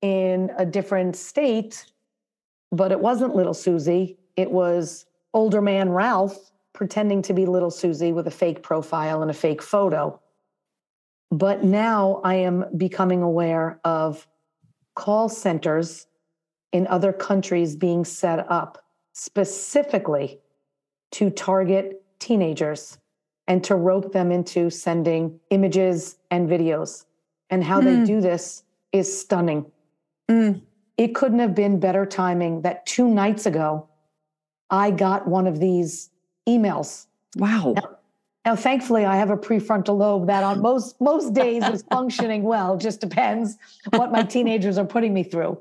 in 0.00 0.50
a 0.58 0.66
different 0.66 1.16
state, 1.16 1.86
but 2.70 2.92
it 2.92 3.00
wasn't 3.00 3.34
little 3.34 3.54
Susie. 3.54 4.18
It 4.36 4.50
was 4.50 5.06
older 5.34 5.60
man 5.60 5.90
Ralph 5.90 6.52
pretending 6.72 7.22
to 7.22 7.34
be 7.34 7.46
little 7.46 7.70
Susie 7.70 8.12
with 8.12 8.26
a 8.26 8.30
fake 8.30 8.62
profile 8.62 9.22
and 9.22 9.30
a 9.30 9.34
fake 9.34 9.62
photo. 9.62 10.20
But 11.30 11.64
now 11.64 12.20
I 12.24 12.36
am 12.36 12.64
becoming 12.76 13.22
aware 13.22 13.80
of 13.84 14.26
call 14.94 15.28
centers 15.28 16.06
in 16.72 16.86
other 16.86 17.12
countries 17.12 17.76
being 17.76 18.04
set 18.04 18.50
up 18.50 18.84
specifically 19.12 20.40
to 21.12 21.30
target 21.30 22.01
teenagers 22.22 22.98
and 23.48 23.62
to 23.64 23.74
rope 23.74 24.12
them 24.12 24.30
into 24.30 24.70
sending 24.70 25.38
images 25.50 26.16
and 26.30 26.48
videos. 26.48 27.04
And 27.50 27.62
how 27.62 27.80
mm. 27.80 27.84
they 27.84 27.96
hmm. 27.96 28.04
do 28.04 28.20
this 28.20 28.62
is 28.92 29.20
stunning. 29.20 29.66
Mm. 30.30 30.62
It 30.96 31.14
couldn't 31.14 31.40
have 31.40 31.54
been 31.54 31.80
better 31.80 32.06
timing 32.06 32.62
that 32.62 32.86
two 32.86 33.08
nights 33.08 33.46
ago, 33.46 33.88
I 34.70 34.90
got 34.90 35.26
one 35.26 35.46
of 35.46 35.58
these 35.58 36.10
emails. 36.48 37.06
Wow. 37.36 37.74
Now, 37.76 37.98
now, 38.44 38.56
thankfully, 38.56 39.04
I 39.04 39.16
have 39.16 39.30
a 39.30 39.36
prefrontal 39.36 39.98
lobe 39.98 40.26
that 40.26 40.42
on 40.42 40.60
most 40.60 41.00
most 41.00 41.32
days 41.32 41.62
is 41.64 41.84
functioning 41.90 42.42
well. 42.42 42.76
Just 42.76 43.00
depends 43.00 43.56
what 43.90 44.10
my 44.10 44.22
teenagers 44.34 44.78
are 44.78 44.84
putting 44.84 45.14
me 45.14 45.22
through. 45.22 45.58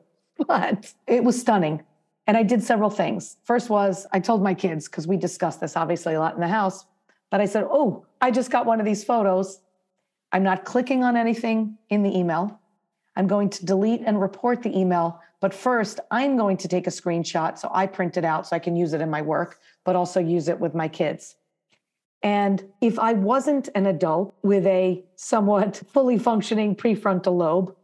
But 0.48 0.92
it 1.06 1.24
was 1.24 1.40
stunning. 1.40 1.84
And 2.28 2.38
I 2.38 2.44
did 2.44 2.64
several 2.64 2.90
things. 2.90 3.38
First 3.44 3.70
was 3.70 4.06
I 4.12 4.20
told 4.20 4.44
my 4.44 4.54
kids, 4.54 4.88
because 4.88 5.08
we 5.08 5.18
discussed 5.18 5.60
this 5.60 5.76
obviously 5.76 6.14
a 6.14 6.20
lot 6.20 6.36
in 6.36 6.42
the 6.42 6.48
house, 6.48 6.86
but 7.30 7.42
I 7.42 7.46
said, 7.46 7.66
Oh, 7.70 8.06
I 8.22 8.32
just 8.32 8.52
got 8.52 8.66
one 8.66 8.80
of 8.80 8.86
these 8.86 9.04
photos. 9.04 9.62
I'm 10.32 10.44
not 10.44 10.64
clicking 10.64 11.04
on 11.04 11.18
anything 11.18 11.78
in 11.90 12.04
the 12.04 12.18
email. 12.18 12.60
I'm 13.16 13.28
going 13.28 13.50
to 13.50 13.66
delete 13.66 14.02
and 14.06 14.22
report 14.22 14.64
the 14.64 14.78
email. 14.78 15.20
But 15.42 15.54
first, 15.54 16.00
I'm 16.12 16.38
going 16.38 16.58
to 16.58 16.68
take 16.68 16.88
a 16.88 16.92
screenshot 16.92 17.58
so 17.58 17.70
I 17.74 17.88
print 17.88 18.16
it 18.16 18.24
out 18.24 18.48
so 18.48 18.56
I 18.56 18.60
can 18.60 18.76
use 18.76 18.94
it 18.94 19.02
in 19.02 19.10
my 19.10 19.22
work, 19.22 19.60
but 19.84 19.96
also 19.96 20.20
use 20.20 20.48
it 20.48 20.60
with 20.60 20.76
my 20.76 20.88
kids. 20.88 21.36
And 22.24 22.64
if 22.82 23.00
I 23.00 23.14
wasn't 23.14 23.70
an 23.74 23.88
adult 23.88 24.36
with 24.44 24.66
a 24.68 25.04
somewhat 25.16 25.82
fully 25.92 26.20
functioning 26.20 26.76
prefrontal 26.76 27.36
lobe, 27.36 27.76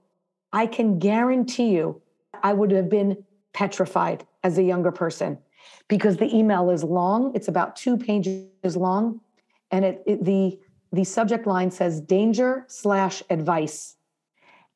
I 0.54 0.68
can 0.68 1.00
guarantee 1.00 1.70
you 1.70 2.02
I 2.44 2.54
would 2.54 2.72
have 2.72 2.90
been 2.90 3.24
petrified 3.54 4.26
as 4.48 4.58
a 4.58 4.64
younger 4.64 4.92
person 4.92 5.38
because 5.90 6.16
the 6.18 6.34
email 6.36 6.72
is 6.72 6.84
long. 6.84 7.34
It's 7.36 7.50
about 7.50 7.76
two 7.76 7.98
pages 7.98 8.76
long. 8.76 9.20
And 9.72 9.84
it, 9.84 10.02
it 10.06 10.24
the, 10.24 10.58
the 10.94 11.04
subject 11.04 11.46
line 11.46 11.70
says 11.70 12.00
danger 12.00 12.64
slash 12.68 13.22
advice. 13.30 13.98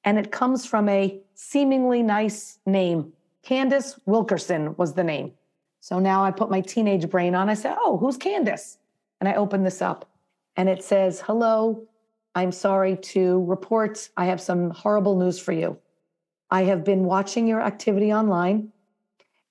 And 0.03 0.19
it 0.19 0.31
comes 0.31 0.65
from 0.65 0.89
a 0.89 1.21
seemingly 1.36 2.03
nice 2.03 2.60
name. 2.65 3.13
Candace 3.43 3.97
Wilkerson 4.05 4.75
was 4.75 4.93
the 4.93 5.03
name. 5.03 5.31
So 5.79 5.99
now 5.99 6.23
I 6.23 6.31
put 6.31 6.51
my 6.51 6.62
teenage 6.62 7.10
brain 7.10 7.34
on. 7.34 7.49
I 7.49 7.53
said, 7.55 7.75
Oh, 7.79 7.97
who's 7.97 8.17
Candace? 8.17 8.77
And 9.19 9.29
I 9.29 9.36
open 9.36 9.63
this 9.63 9.81
up 9.81 10.10
and 10.57 10.67
it 10.67 10.84
says, 10.84 11.21
Hello, 11.21 11.88
I'm 12.36 12.51
sorry 12.51 12.97
to 12.97 13.43
report 13.45 14.10
I 14.17 14.25
have 14.25 14.41
some 14.41 14.71
horrible 14.71 15.17
news 15.17 15.39
for 15.39 15.53
you. 15.53 15.77
I 16.49 16.63
have 16.63 16.84
been 16.84 17.05
watching 17.05 17.47
your 17.47 17.62
activity 17.62 18.12
online 18.13 18.71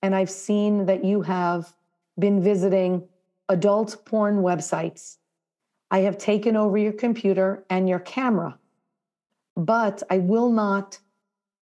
and 0.01 0.15
I've 0.15 0.29
seen 0.29 0.85
that 0.85 1.03
you 1.03 1.21
have 1.21 1.73
been 2.17 2.41
visiting 2.41 3.03
adult 3.49 4.05
porn 4.05 4.37
websites. 4.37 5.17
I 5.89 5.99
have 5.99 6.17
taken 6.17 6.55
over 6.55 6.77
your 6.77 6.93
computer 6.93 7.65
and 7.69 7.89
your 7.89 7.99
camera, 7.99 8.57
but 9.55 10.01
I 10.09 10.19
will 10.19 10.49
not 10.49 10.99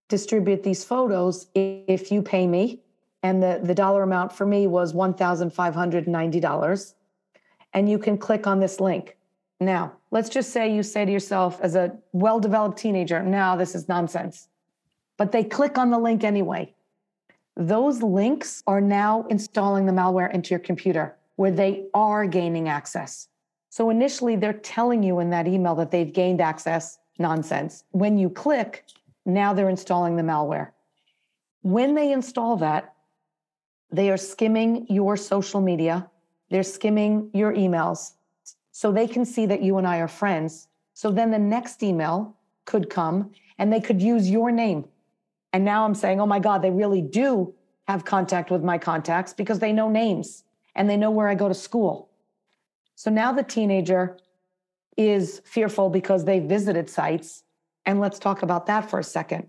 distribute 0.08 0.64
these 0.64 0.84
photos 0.84 1.48
if 1.56 2.12
you 2.12 2.22
pay 2.22 2.48
me. 2.48 2.82
And 3.22 3.44
the, 3.44 3.60
the 3.62 3.76
dollar 3.76 4.04
amount 4.04 4.32
for 4.32 4.46
me 4.46 4.68
was 4.68 4.94
$1,590 4.94 6.94
and 7.74 7.90
you 7.90 8.00
can 8.00 8.18
click 8.18 8.48
on 8.48 8.60
this 8.60 8.80
link. 8.80 9.18
Now, 9.60 9.94
let's 10.12 10.30
just 10.30 10.52
say 10.52 10.74
you 10.74 10.84
say 10.84 11.06
to 11.06 11.12
yourself 11.12 11.60
as 11.62 11.76
a 11.76 11.98
well 12.14 12.40
developed 12.40 12.78
teenager, 12.78 13.22
now 13.22 13.56
this 13.56 13.76
is 13.76 13.90
nonsense. 13.90 14.48
But 15.18 15.34
they 15.34 15.44
click 15.44 15.78
on 15.78 15.90
the 15.90 16.00
link 16.00 16.24
anyway. 16.24 16.74
Those 17.60 18.02
links 18.02 18.64
are 18.66 18.82
now 18.82 19.26
installing 19.30 19.86
the 19.86 19.92
malware 19.92 20.34
into 20.34 20.50
your 20.50 20.60
computer 20.60 21.16
where 21.36 21.52
they 21.52 21.86
are 21.94 22.26
gaining 22.26 22.68
access. 22.68 23.28
So 23.70 23.92
initially, 23.92 24.36
they're 24.36 24.54
telling 24.54 25.04
you 25.04 25.20
in 25.20 25.30
that 25.30 25.48
email 25.48 25.76
that 25.76 25.92
they've 25.92 26.12
gained 26.12 26.42
access, 26.42 26.98
nonsense. 27.20 27.84
When 27.92 28.18
you 28.18 28.32
click, 28.32 28.86
now 29.26 29.54
they're 29.54 29.70
installing 29.70 30.16
the 30.16 30.24
malware. 30.24 30.72
When 31.62 31.94
they 31.94 32.12
install 32.12 32.58
that, 32.58 32.96
they 33.92 34.10
are 34.10 34.18
skimming 34.18 34.88
your 34.90 35.16
social 35.16 35.62
media 35.62 36.10
they're 36.50 36.64
skimming 36.64 37.30
your 37.34 37.54
emails 37.54 38.14
so 38.72 38.92
they 38.92 39.08
can 39.08 39.26
see 39.26 39.46
that 39.46 39.62
you 39.62 39.78
and 39.78 39.88
I 39.88 39.98
are 39.98 40.08
friends. 40.08 40.68
So 40.94 41.12
then 41.12 41.32
the 41.32 41.40
next 41.40 41.84
email 41.84 42.36
could 42.66 42.90
come 42.90 43.32
and 43.58 43.72
they 43.72 43.80
could 43.80 44.02
use 44.02 44.30
your 44.30 44.52
name. 44.52 44.86
And 45.54 45.66
now 45.66 45.86
I'm 45.86 45.96
saying, 45.96 46.20
oh 46.22 46.26
my 46.26 46.40
God, 46.40 46.62
they 46.62 46.72
really 46.72 47.02
do 47.02 47.54
have 47.88 48.06
contact 48.06 48.52
with 48.52 48.64
my 48.64 48.78
contacts 48.78 49.34
because 49.34 49.60
they 49.60 49.74
know 49.74 49.90
names 49.90 50.44
and 50.76 50.90
they 50.90 50.98
know 50.98 51.12
where 51.12 51.28
I 51.28 51.36
go 51.36 51.48
to 51.48 51.54
school. 51.54 52.10
So 52.96 53.10
now 53.10 53.32
the 53.32 53.44
teenager 53.44 54.18
is 54.98 55.42
fearful 55.46 55.90
because 55.90 56.26
they 56.26 56.40
visited 56.40 56.90
sites. 56.90 57.44
And 57.86 58.00
let's 58.00 58.20
talk 58.20 58.44
about 58.44 58.68
that 58.68 58.90
for 58.90 59.00
a 59.00 59.04
second. 59.04 59.48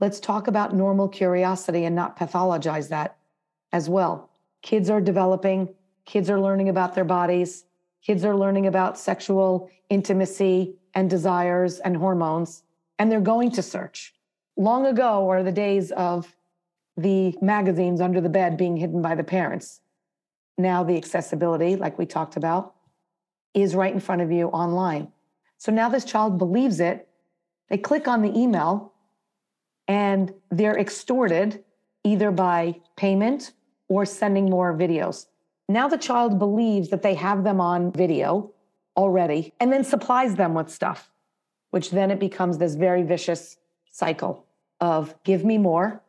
Let's 0.00 0.20
talk 0.20 0.46
about 0.46 0.74
normal 0.74 1.08
curiosity 1.08 1.84
and 1.84 1.96
not 1.96 2.18
pathologize 2.18 2.88
that 2.90 3.16
as 3.72 3.88
well. 3.88 4.30
Kids 4.62 4.90
are 4.90 5.00
developing 5.00 5.74
Kids 6.08 6.30
are 6.30 6.40
learning 6.40 6.70
about 6.70 6.94
their 6.94 7.04
bodies. 7.04 7.66
Kids 8.02 8.24
are 8.24 8.34
learning 8.34 8.66
about 8.66 8.98
sexual 8.98 9.68
intimacy 9.90 10.74
and 10.94 11.10
desires 11.10 11.80
and 11.80 11.98
hormones, 11.98 12.62
and 12.98 13.12
they're 13.12 13.20
going 13.20 13.50
to 13.50 13.60
search. 13.60 14.14
Long 14.60 14.86
ago 14.86 15.30
are 15.30 15.44
the 15.44 15.52
days 15.52 15.92
of 15.92 16.34
the 16.96 17.32
magazines 17.40 18.00
under 18.00 18.20
the 18.20 18.28
bed 18.28 18.56
being 18.56 18.76
hidden 18.76 19.00
by 19.00 19.14
the 19.14 19.22
parents. 19.22 19.80
Now, 20.58 20.82
the 20.82 20.96
accessibility, 20.96 21.76
like 21.76 21.96
we 21.96 22.06
talked 22.06 22.36
about, 22.36 22.74
is 23.54 23.76
right 23.76 23.94
in 23.94 24.00
front 24.00 24.20
of 24.20 24.32
you 24.32 24.48
online. 24.48 25.12
So 25.58 25.70
now 25.70 25.88
this 25.88 26.04
child 26.04 26.38
believes 26.38 26.80
it. 26.80 27.08
They 27.70 27.78
click 27.78 28.08
on 28.08 28.20
the 28.20 28.36
email 28.36 28.94
and 29.86 30.34
they're 30.50 30.76
extorted 30.76 31.62
either 32.02 32.32
by 32.32 32.80
payment 32.96 33.52
or 33.88 34.04
sending 34.04 34.50
more 34.50 34.76
videos. 34.76 35.26
Now 35.68 35.86
the 35.86 35.96
child 35.96 36.40
believes 36.40 36.88
that 36.88 37.02
they 37.02 37.14
have 37.14 37.44
them 37.44 37.60
on 37.60 37.92
video 37.92 38.52
already 38.96 39.54
and 39.60 39.72
then 39.72 39.84
supplies 39.84 40.34
them 40.34 40.54
with 40.54 40.68
stuff, 40.68 41.12
which 41.70 41.92
then 41.92 42.10
it 42.10 42.18
becomes 42.18 42.58
this 42.58 42.74
very 42.74 43.04
vicious 43.04 43.56
cycle 43.92 44.47
of 44.80 45.14
give 45.24 45.44
me 45.44 45.58
more. 45.58 46.02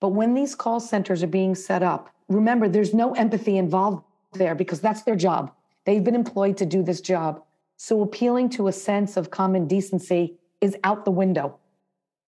But 0.00 0.10
when 0.10 0.34
these 0.34 0.54
call 0.54 0.80
centers 0.80 1.22
are 1.22 1.28
being 1.28 1.54
set 1.54 1.82
up, 1.82 2.10
remember, 2.28 2.68
there's 2.68 2.94
no 2.94 3.12
empathy 3.14 3.56
involved 3.56 4.04
there 4.32 4.54
because 4.54 4.80
that's 4.80 5.02
their 5.02 5.16
job. 5.16 5.52
They've 5.84 6.04
been 6.04 6.14
employed 6.14 6.56
to 6.58 6.66
do 6.66 6.82
this 6.82 7.00
job. 7.00 7.42
So 7.76 8.02
appealing 8.02 8.50
to 8.50 8.68
a 8.68 8.72
sense 8.72 9.16
of 9.16 9.30
common 9.30 9.66
decency 9.66 10.38
is 10.60 10.76
out 10.84 11.04
the 11.04 11.10
window. 11.10 11.58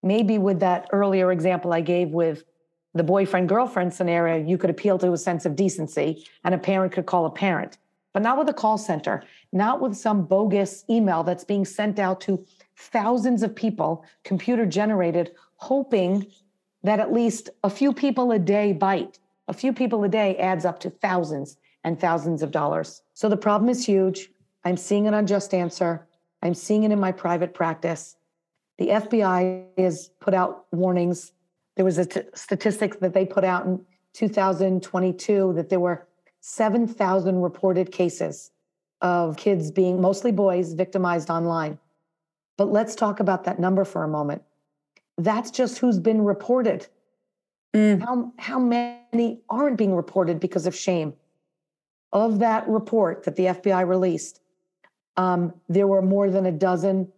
Maybe 0.03 0.39
with 0.39 0.61
that 0.61 0.89
earlier 0.93 1.33
example 1.33 1.73
I 1.73 1.81
gave 1.81 2.11
with 2.11 2.45
the 2.95 3.05
boyfriend 3.05 3.49
girlfriend 3.49 3.93
scenario, 3.93 4.43
you 4.43 4.57
could 4.57 4.71
appeal 4.71 4.99
to 4.99 5.13
a 5.13 5.19
sense 5.19 5.45
of 5.45 5.57
decency 5.57 6.27
and 6.45 6.55
a 6.55 6.59
parent 6.59 6.93
could 6.93 7.07
call 7.07 7.27
a 7.27 7.31
parent, 7.31 7.79
but 8.13 8.23
not 8.23 8.39
with 8.39 8.49
a 8.49 8.55
call 8.55 8.79
center, 8.79 9.23
not 9.53 9.81
with 9.81 9.95
some 9.97 10.25
bogus 10.25 10.85
email 10.89 11.23
that's 11.23 11.45
being 11.45 11.65
sent 11.65 11.99
out 11.99 12.21
to 12.23 12.45
thousands 12.77 13.43
of 13.43 13.55
people, 13.55 14.05
computer 14.25 14.65
generated, 14.65 15.33
hoping 15.57 16.27
that 16.83 17.01
at 17.01 17.13
least 17.13 17.51
a 17.65 17.71
few 17.71 17.93
people 17.93 18.33
a 18.33 18.39
day 18.39 18.73
bite. 18.73 19.19
A 19.49 19.53
few 19.53 19.73
people 19.73 20.03
a 20.05 20.09
day 20.09 20.37
adds 20.37 20.65
up 20.65 20.79
to 20.81 20.91
thousands 20.91 21.57
and 21.85 21.99
thousands 21.99 22.43
of 22.43 22.51
dollars. 22.51 23.03
So 23.15 23.29
the 23.29 23.37
problem 23.37 23.69
is 23.69 23.87
huge. 23.87 24.31
I'm 24.65 24.77
seeing 24.77 25.07
it 25.07 25.15
on 25.15 25.27
Just 25.27 25.55
Answer. 25.55 26.07
I'm 26.43 26.55
seeing 26.55 26.85
it 26.85 26.91
in 26.91 26.99
my 26.99 27.13
private 27.13 27.55
practice. 27.55 28.17
The 28.79 28.89
FBI 28.89 29.67
has 29.79 30.11
put 30.21 30.35
out 30.35 30.67
warnings. 30.73 31.33
There 31.77 31.85
was 31.85 31.99
a 31.99 32.07
t- 32.07 32.23
statistic 32.35 33.01
that 33.01 33.15
they 33.15 33.25
put 33.25 33.45
out 33.45 33.67
in 33.67 33.85
2022 34.15 35.53
that 35.55 35.69
there 35.69 35.81
were 35.81 36.07
7,000 36.41 37.41
reported 37.41 37.91
cases 37.91 38.51
of 39.01 39.37
kids 39.37 39.71
being 39.71 40.01
mostly 40.01 40.33
boys 40.33 40.73
victimized 40.73 41.31
online. 41.31 41.79
But 42.57 42.73
let's 42.73 42.95
talk 42.95 43.21
about 43.21 43.45
that 43.45 43.59
number 43.59 43.85
for 43.85 44.05
a 44.05 44.09
moment. 44.09 44.43
That's 45.19 45.51
just 45.51 45.79
who's 45.79 45.99
been 45.99 46.23
reported. 46.23 46.87
Mm. 47.75 48.03
How, 48.03 48.33
how 48.39 48.59
many 48.59 49.41
aren't 49.49 49.77
being 49.77 49.95
reported 49.95 50.41
because 50.41 50.67
of 50.67 50.75
shame? 50.75 51.15
Of 52.13 52.39
that 52.39 52.67
report 52.69 53.25
that 53.25 53.37
the 53.37 53.47
FBI 53.47 53.87
released, 53.87 54.41
um, 55.17 55.53
there 55.69 55.87
were 55.87 56.03
more 56.03 56.31
than 56.31 56.47
a 56.47 56.53
dozen 56.53 57.13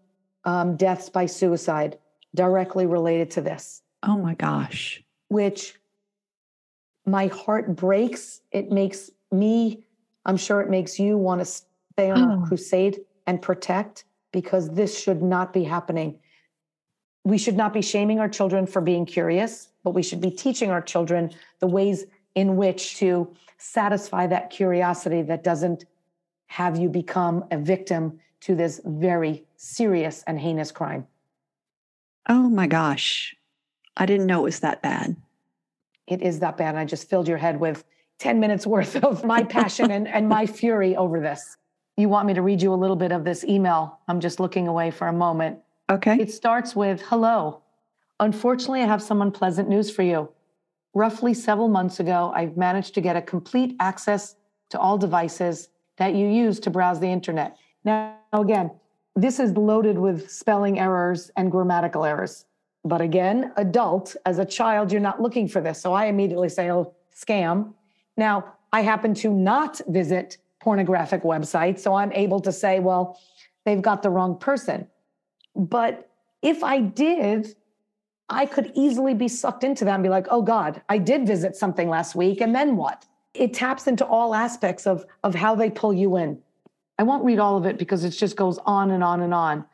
um, 0.44 0.76
deaths 0.76 1.08
by 1.08 1.26
suicide 1.26 1.98
directly 2.34 2.86
related 2.86 3.30
to 3.32 3.40
this. 3.40 3.82
Oh 4.02 4.16
my 4.16 4.34
gosh. 4.34 5.02
Which 5.28 5.74
my 7.06 7.26
heart 7.28 7.74
breaks. 7.74 8.40
It 8.52 8.70
makes 8.70 9.10
me, 9.32 9.84
I'm 10.24 10.36
sure 10.36 10.60
it 10.60 10.70
makes 10.70 10.98
you 10.98 11.16
want 11.16 11.40
to 11.40 11.44
stay 11.44 12.10
on 12.10 12.30
oh. 12.30 12.42
a 12.42 12.46
crusade 12.46 13.00
and 13.26 13.40
protect 13.42 14.04
because 14.32 14.70
this 14.70 14.98
should 14.98 15.22
not 15.22 15.52
be 15.52 15.64
happening. 15.64 16.18
We 17.28 17.36
should 17.36 17.58
not 17.58 17.74
be 17.74 17.82
shaming 17.82 18.20
our 18.20 18.28
children 18.28 18.64
for 18.64 18.80
being 18.80 19.04
curious, 19.04 19.68
but 19.84 19.90
we 19.90 20.02
should 20.02 20.22
be 20.22 20.30
teaching 20.30 20.70
our 20.70 20.80
children 20.80 21.30
the 21.58 21.66
ways 21.66 22.06
in 22.34 22.56
which 22.56 22.96
to 23.00 23.30
satisfy 23.58 24.26
that 24.28 24.48
curiosity 24.48 25.20
that 25.20 25.44
doesn't 25.44 25.84
have 26.46 26.78
you 26.78 26.88
become 26.88 27.44
a 27.50 27.58
victim 27.58 28.18
to 28.40 28.54
this 28.54 28.80
very 28.82 29.44
serious 29.58 30.24
and 30.26 30.40
heinous 30.40 30.72
crime. 30.72 31.06
Oh 32.30 32.48
my 32.48 32.66
gosh. 32.66 33.36
I 33.94 34.06
didn't 34.06 34.26
know 34.26 34.40
it 34.40 34.44
was 34.44 34.60
that 34.60 34.80
bad. 34.80 35.14
It 36.06 36.22
is 36.22 36.40
that 36.40 36.56
bad. 36.56 36.76
I 36.76 36.86
just 36.86 37.10
filled 37.10 37.28
your 37.28 37.36
head 37.36 37.60
with 37.60 37.84
10 38.20 38.40
minutes 38.40 38.66
worth 38.66 38.96
of 39.04 39.22
my 39.22 39.42
passion 39.42 39.90
and, 39.90 40.08
and 40.08 40.30
my 40.30 40.46
fury 40.46 40.96
over 40.96 41.20
this. 41.20 41.58
You 41.98 42.08
want 42.08 42.26
me 42.26 42.32
to 42.32 42.40
read 42.40 42.62
you 42.62 42.72
a 42.72 42.82
little 42.82 42.96
bit 42.96 43.12
of 43.12 43.24
this 43.24 43.44
email? 43.44 43.98
I'm 44.08 44.20
just 44.20 44.40
looking 44.40 44.66
away 44.66 44.90
for 44.90 45.08
a 45.08 45.12
moment. 45.12 45.58
Okay. 45.90 46.18
It 46.20 46.30
starts 46.30 46.76
with 46.76 47.00
Hello. 47.00 47.62
Unfortunately, 48.20 48.82
I 48.82 48.86
have 48.86 49.02
some 49.02 49.22
unpleasant 49.22 49.68
news 49.68 49.90
for 49.90 50.02
you. 50.02 50.28
Roughly 50.92 51.32
several 51.32 51.68
months 51.68 51.98
ago, 52.00 52.32
I've 52.34 52.56
managed 52.56 52.94
to 52.94 53.00
get 53.00 53.16
a 53.16 53.22
complete 53.22 53.74
access 53.80 54.36
to 54.70 54.78
all 54.78 54.98
devices 54.98 55.70
that 55.96 56.14
you 56.14 56.26
use 56.26 56.60
to 56.60 56.70
browse 56.70 57.00
the 57.00 57.06
internet. 57.06 57.56
Now, 57.84 58.16
again, 58.32 58.70
this 59.16 59.40
is 59.40 59.52
loaded 59.52 59.98
with 59.98 60.30
spelling 60.30 60.78
errors 60.78 61.30
and 61.36 61.50
grammatical 61.50 62.04
errors. 62.04 62.44
But 62.84 63.00
again, 63.00 63.52
adult, 63.56 64.14
as 64.26 64.38
a 64.38 64.44
child, 64.44 64.92
you're 64.92 65.00
not 65.00 65.22
looking 65.22 65.48
for 65.48 65.60
this. 65.60 65.80
So 65.80 65.94
I 65.94 66.06
immediately 66.06 66.48
say, 66.48 66.70
oh, 66.70 66.94
scam. 67.14 67.72
Now, 68.16 68.44
I 68.72 68.82
happen 68.82 69.14
to 69.14 69.30
not 69.30 69.80
visit 69.88 70.36
pornographic 70.60 71.22
websites. 71.22 71.78
So 71.80 71.94
I'm 71.94 72.12
able 72.12 72.40
to 72.40 72.52
say, 72.52 72.78
well, 72.78 73.18
they've 73.64 73.82
got 73.82 74.02
the 74.02 74.10
wrong 74.10 74.38
person. 74.38 74.86
But 75.58 76.08
if 76.40 76.62
I 76.62 76.80
did, 76.80 77.54
I 78.28 78.46
could 78.46 78.72
easily 78.74 79.12
be 79.12 79.28
sucked 79.28 79.64
into 79.64 79.84
that 79.84 79.94
and 79.94 80.02
be 80.02 80.08
like, 80.08 80.28
oh 80.30 80.40
God, 80.40 80.80
I 80.88 80.98
did 80.98 81.26
visit 81.26 81.56
something 81.56 81.88
last 81.88 82.14
week. 82.14 82.40
And 82.40 82.54
then 82.54 82.76
what? 82.76 83.04
It 83.34 83.52
taps 83.52 83.86
into 83.86 84.06
all 84.06 84.34
aspects 84.34 84.86
of, 84.86 85.04
of 85.24 85.34
how 85.34 85.54
they 85.54 85.68
pull 85.68 85.92
you 85.92 86.16
in. 86.16 86.40
I 86.98 87.02
won't 87.02 87.24
read 87.24 87.38
all 87.38 87.56
of 87.56 87.66
it 87.66 87.78
because 87.78 88.04
it 88.04 88.10
just 88.10 88.36
goes 88.36 88.58
on 88.66 88.90
and 88.92 89.02
on 89.02 89.20
and 89.20 89.34
on. 89.34 89.64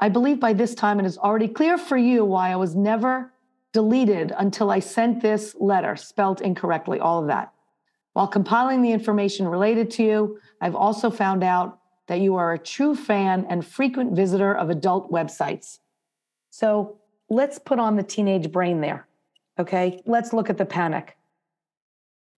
I 0.00 0.08
believe 0.08 0.40
by 0.40 0.52
this 0.52 0.74
time 0.74 1.00
it 1.00 1.06
is 1.06 1.18
already 1.18 1.48
clear 1.48 1.76
for 1.76 1.96
you 1.96 2.24
why 2.24 2.50
I 2.50 2.56
was 2.56 2.74
never 2.74 3.32
deleted 3.72 4.32
until 4.36 4.70
I 4.70 4.78
sent 4.78 5.20
this 5.20 5.54
letter, 5.58 5.96
spelled 5.96 6.40
incorrectly, 6.40 7.00
all 7.00 7.20
of 7.20 7.26
that. 7.26 7.52
While 8.12 8.28
compiling 8.28 8.82
the 8.82 8.92
information 8.92 9.46
related 9.46 9.90
to 9.92 10.02
you, 10.02 10.40
I've 10.60 10.74
also 10.74 11.10
found 11.10 11.42
out 11.42 11.77
that 12.08 12.20
you 12.20 12.34
are 12.34 12.52
a 12.52 12.58
true 12.58 12.94
fan 12.94 13.46
and 13.48 13.64
frequent 13.64 14.16
visitor 14.16 14.54
of 14.54 14.70
adult 14.70 15.10
websites. 15.12 15.78
So 16.50 16.98
let's 17.28 17.58
put 17.58 17.78
on 17.78 17.96
the 17.96 18.02
teenage 18.02 18.50
brain 18.50 18.80
there. 18.80 19.06
Okay, 19.58 20.02
let's 20.06 20.32
look 20.32 20.50
at 20.50 20.58
the 20.58 20.64
panic. 20.64 21.16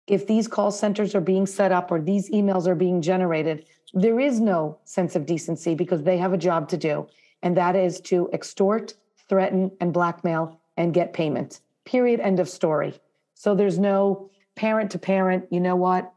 If 0.07 0.25
these 0.25 0.47
call 0.47 0.71
centers 0.71 1.13
are 1.13 1.21
being 1.21 1.45
set 1.45 1.71
up 1.71 1.91
or 1.91 2.01
these 2.01 2.31
emails 2.31 2.65
are 2.65 2.75
being 2.75 3.01
generated, 3.01 3.65
there 3.93 4.19
is 4.19 4.39
no 4.39 4.79
sense 4.83 5.15
of 5.15 5.25
decency 5.25 5.75
because 5.75 6.03
they 6.03 6.17
have 6.17 6.33
a 6.33 6.37
job 6.37 6.67
to 6.69 6.77
do, 6.77 7.07
and 7.43 7.55
that 7.57 7.75
is 7.75 8.01
to 8.01 8.29
extort, 8.33 8.95
threaten, 9.27 9.71
and 9.79 9.93
blackmail 9.93 10.59
and 10.77 10.93
get 10.93 11.13
payment. 11.13 11.61
Period. 11.85 12.19
End 12.19 12.39
of 12.39 12.49
story. 12.49 12.99
So 13.35 13.53
there's 13.53 13.77
no 13.77 14.29
parent 14.55 14.91
to 14.91 14.99
parent, 14.99 15.45
you 15.51 15.59
know 15.59 15.75
what? 15.75 16.11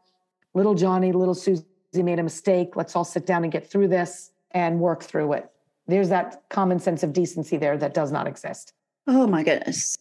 Little 0.55 0.75
Johnny, 0.75 1.13
little 1.13 1.35
Susie 1.35 1.65
made 2.01 2.19
a 2.19 2.23
mistake. 2.23 2.77
Let's 2.77 2.97
all 2.97 3.05
sit 3.05 3.27
down 3.27 3.43
and 3.43 3.53
get 3.53 3.69
through 3.69 3.89
this 3.89 4.31
and 4.53 4.81
work 4.81 5.03
through 5.03 5.35
it. 5.35 5.51
There's 5.87 6.09
that 6.09 6.43
common 6.49 6.79
sense 6.79 7.03
of 7.03 7.13
decency 7.13 7.57
there 7.57 7.77
that 7.77 7.93
does 7.93 8.13
not 8.13 8.27
exist. 8.27 8.73
Oh 9.07 9.27
my 9.27 9.43
goodness. 9.43 9.99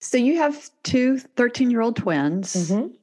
So 0.00 0.16
you 0.16 0.36
have 0.38 0.70
two 0.82 1.18
13 1.18 1.70
year 1.70 1.80
old 1.80 1.96
twins. 1.96 2.54
Mm-hmm. 2.54 2.94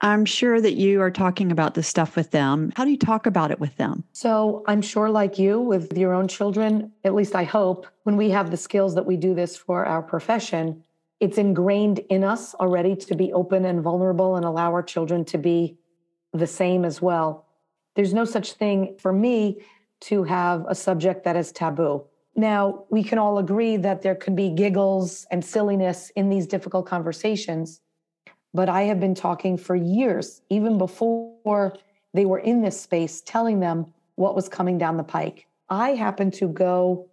I'm 0.00 0.24
sure 0.24 0.60
that 0.60 0.74
you 0.74 1.00
are 1.02 1.10
talking 1.10 1.50
about 1.50 1.74
this 1.74 1.88
stuff 1.88 2.14
with 2.14 2.30
them. 2.30 2.72
How 2.76 2.84
do 2.84 2.90
you 2.90 2.96
talk 2.96 3.26
about 3.26 3.50
it 3.50 3.58
with 3.58 3.76
them? 3.76 4.04
So, 4.12 4.62
I'm 4.68 4.80
sure, 4.80 5.10
like 5.10 5.40
you, 5.40 5.60
with 5.60 5.98
your 5.98 6.14
own 6.14 6.28
children, 6.28 6.92
at 7.02 7.16
least 7.16 7.34
I 7.34 7.42
hope, 7.42 7.86
when 8.04 8.16
we 8.16 8.30
have 8.30 8.52
the 8.52 8.56
skills 8.56 8.94
that 8.94 9.06
we 9.06 9.16
do 9.16 9.34
this 9.34 9.56
for 9.56 9.84
our 9.84 10.00
profession, 10.00 10.84
it's 11.18 11.36
ingrained 11.36 11.98
in 12.10 12.22
us 12.22 12.54
already 12.54 12.94
to 12.94 13.16
be 13.16 13.32
open 13.32 13.64
and 13.64 13.82
vulnerable 13.82 14.36
and 14.36 14.44
allow 14.44 14.70
our 14.70 14.84
children 14.84 15.24
to 15.26 15.38
be 15.38 15.76
the 16.32 16.46
same 16.46 16.84
as 16.84 17.02
well. 17.02 17.47
There's 17.98 18.14
no 18.14 18.24
such 18.24 18.52
thing 18.52 18.94
for 18.96 19.12
me 19.12 19.60
to 20.02 20.22
have 20.22 20.64
a 20.68 20.74
subject 20.76 21.24
that 21.24 21.34
is 21.34 21.50
taboo. 21.50 22.04
Now, 22.36 22.84
we 22.90 23.02
can 23.02 23.18
all 23.18 23.38
agree 23.38 23.76
that 23.76 24.02
there 24.02 24.14
can 24.14 24.36
be 24.36 24.50
giggles 24.50 25.26
and 25.32 25.44
silliness 25.44 26.12
in 26.14 26.28
these 26.28 26.46
difficult 26.46 26.86
conversations. 26.86 27.80
But 28.54 28.68
I 28.68 28.82
have 28.82 29.00
been 29.00 29.16
talking 29.16 29.56
for 29.56 29.74
years, 29.74 30.42
even 30.48 30.78
before 30.78 31.74
they 32.14 32.24
were 32.24 32.38
in 32.38 32.62
this 32.62 32.80
space, 32.80 33.20
telling 33.20 33.58
them 33.58 33.92
what 34.14 34.36
was 34.36 34.48
coming 34.48 34.78
down 34.78 34.96
the 34.96 35.02
pike. 35.02 35.48
I 35.68 35.96
happen 35.96 36.30
to 36.30 36.46
go 36.46 37.08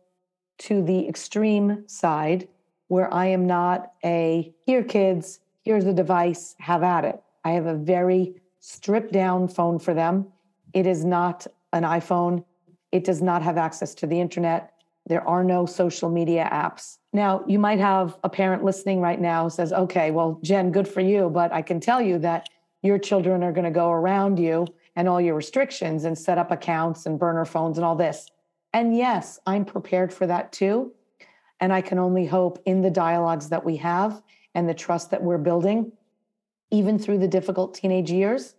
to 0.60 0.84
the 0.84 1.10
extreme 1.10 1.86
side 1.88 2.48
where 2.90 3.12
I 3.12 3.26
am 3.26 3.48
not 3.48 3.92
a 4.04 4.54
here, 4.68 4.84
kids, 4.84 5.40
here's 5.64 5.86
a 5.86 5.94
device, 5.94 6.56
have 6.60 6.84
at 6.84 7.06
it. 7.06 7.24
I 7.44 7.54
have 7.54 7.66
a 7.66 7.74
very 7.74 8.36
stripped 8.60 9.14
down 9.14 9.48
phone 9.48 9.80
for 9.80 9.96
them. 9.96 10.28
It 10.76 10.86
is 10.86 11.04
not 11.04 11.48
an 11.74 11.84
iPhone, 11.84 12.44
it 12.92 13.04
does 13.04 13.22
not 13.22 13.42
have 13.42 13.58
access 13.58 13.96
to 13.96 14.06
the 14.06 14.20
internet. 14.20 14.74
There 15.08 15.28
are 15.28 15.44
no 15.44 15.66
social 15.66 16.10
media 16.10 16.48
apps. 16.52 16.98
Now, 17.14 17.44
you 17.48 17.60
might 17.60 17.80
have 17.80 18.18
a 18.24 18.30
parent 18.30 18.64
listening 18.64 19.02
right 19.02 19.20
now 19.20 19.48
says, 19.48 19.72
okay, 19.72 20.12
well, 20.12 20.40
Jen, 20.44 20.72
good 20.72 20.88
for 20.88 21.02
you, 21.02 21.30
but 21.30 21.54
I 21.54 21.62
can 21.62 21.80
tell 21.80 22.02
you 22.02 22.18
that 22.20 22.50
your 22.82 23.00
children 23.00 23.42
are 23.42 23.52
going 23.52 23.66
to 23.66 23.72
go 23.72 23.90
around 23.90 24.38
you 24.38 24.68
and 24.96 25.08
all 25.08 25.22
your 25.22 25.36
restrictions 25.36 26.04
and 26.04 26.18
set 26.18 26.38
up 26.38 26.52
accounts 26.52 27.06
and 27.06 27.18
burner 27.18 27.46
phones 27.46 27.78
and 27.78 27.86
all 27.86 27.96
this. 27.96 28.28
And 28.74 28.96
yes, 28.96 29.40
I'm 29.46 29.64
prepared 29.64 30.12
for 30.12 30.28
that 30.28 30.52
too. 30.52 30.92
And 31.62 31.72
I 31.72 31.82
can 31.82 32.00
only 32.00 32.26
hope 32.26 32.62
in 32.66 32.82
the 32.82 32.92
dialogues 32.92 33.48
that 33.50 33.64
we 33.64 33.78
have 33.78 34.22
and 34.54 34.68
the 34.68 34.74
trust 34.74 35.12
that 35.12 35.24
we're 35.24 35.38
building, 35.38 35.94
even 36.70 37.00
through 37.00 37.20
the 37.20 37.28
difficult 37.28 37.74
teenage 37.74 38.12
years, 38.12 38.56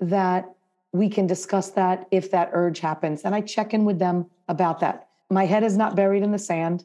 that 0.00 0.52
we 0.92 1.08
can 1.08 1.26
discuss 1.26 1.70
that 1.70 2.06
if 2.10 2.30
that 2.30 2.50
urge 2.52 2.80
happens. 2.80 3.22
And 3.22 3.34
I 3.34 3.40
check 3.40 3.72
in 3.74 3.84
with 3.84 3.98
them 3.98 4.26
about 4.48 4.80
that 4.80 5.10
my 5.30 5.46
head 5.46 5.62
is 5.62 5.76
not 5.76 5.96
buried 5.96 6.22
in 6.22 6.32
the 6.32 6.38
sand. 6.38 6.84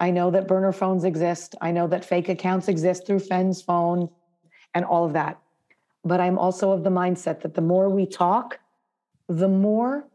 I 0.00 0.10
know 0.10 0.30
that 0.32 0.48
burner 0.48 0.72
phones 0.72 1.04
exist. 1.04 1.54
I 1.60 1.70
know 1.70 1.86
that 1.86 2.04
fake 2.04 2.28
accounts 2.28 2.68
exist 2.68 3.06
through 3.06 3.20
Fenn's 3.20 3.62
phone 3.62 4.10
and 4.74 4.84
all 4.84 5.04
of 5.04 5.12
that. 5.12 5.40
But 6.04 6.20
I'm 6.20 6.38
also 6.38 6.72
of 6.72 6.82
the 6.82 6.90
mindset 6.90 7.40
that 7.42 7.54
the 7.54 7.62
more 7.62 7.88
we 7.88 8.04
talk, 8.04 8.58
the 9.28 9.48
more 9.48 10.06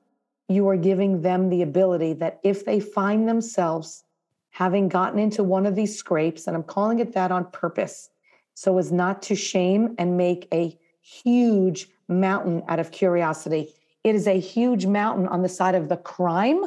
you 0.49 0.67
are 0.67 0.75
giving 0.75 1.21
them 1.21 1.49
the 1.49 1.61
ability 1.61 2.13
that 2.13 2.39
if 2.43 2.65
they 2.65 2.79
find 2.79 3.27
themselves 3.27 4.03
having 4.51 4.89
gotten 4.89 5.19
into 5.19 5.43
one 5.43 5.65
of 5.65 5.75
these 5.75 5.97
scrapes, 5.97 6.47
and 6.47 6.55
I'm 6.55 6.63
calling 6.63 6.99
it 6.99 7.13
that 7.13 7.31
on 7.31 7.45
purpose, 7.51 8.09
so 8.55 8.77
as 8.77 8.91
not 8.91 9.21
to 9.23 9.35
shame 9.35 9.95
and 9.97 10.17
make 10.17 10.47
a 10.51 10.77
huge 11.01 11.87
mountain 12.09 12.63
out 12.67 12.79
of 12.79 12.91
curiosity. 12.91 13.73
It 14.03 14.15
is 14.15 14.27
a 14.27 14.39
huge 14.39 14.85
mountain 14.85 15.27
on 15.27 15.41
the 15.41 15.49
side 15.49 15.75
of 15.75 15.87
the 15.87 15.97
crime, 15.97 16.63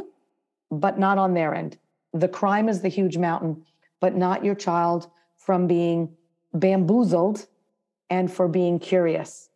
but 0.70 0.98
not 0.98 1.18
on 1.18 1.34
their 1.34 1.54
end. 1.54 1.78
The 2.14 2.28
crime 2.28 2.68
is 2.68 2.80
the 2.80 2.88
huge 2.88 3.18
mountain, 3.18 3.64
but 4.00 4.16
not 4.16 4.44
your 4.44 4.54
child 4.54 5.10
from 5.36 5.66
being 5.66 6.14
bamboozled 6.54 7.46
and 8.10 8.30
for 8.32 8.48
being 8.48 8.78
curious. 8.78 9.48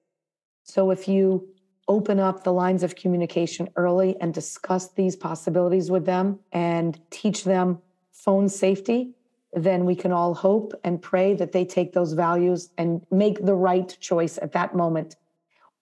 So 0.65 0.91
if 0.91 1.07
you 1.07 1.49
open 1.89 2.19
up 2.19 2.43
the 2.43 2.53
lines 2.53 2.83
of 2.83 2.97
communication 2.97 3.69
early 3.77 4.17
and 4.21 4.35
discuss 4.35 4.89
these 4.89 5.15
possibilities 5.15 5.91
with 5.91 6.05
them 6.05 6.41
and 6.53 6.99
teach 7.11 7.45
them 7.45 7.79
phone 8.11 8.49
safety, 8.49 9.13
then 9.53 9.85
we 9.85 9.95
can 9.95 10.11
all 10.11 10.35
hope 10.35 10.73
and 10.83 11.01
pray 11.01 11.35
that 11.35 11.53
they 11.53 11.65
take 11.65 11.93
those 11.93 12.13
values 12.13 12.71
and 12.77 13.07
make 13.11 13.45
the 13.45 13.55
right 13.55 13.97
choice 14.01 14.39
at 14.43 14.53
that 14.53 14.75
moment. 14.75 15.17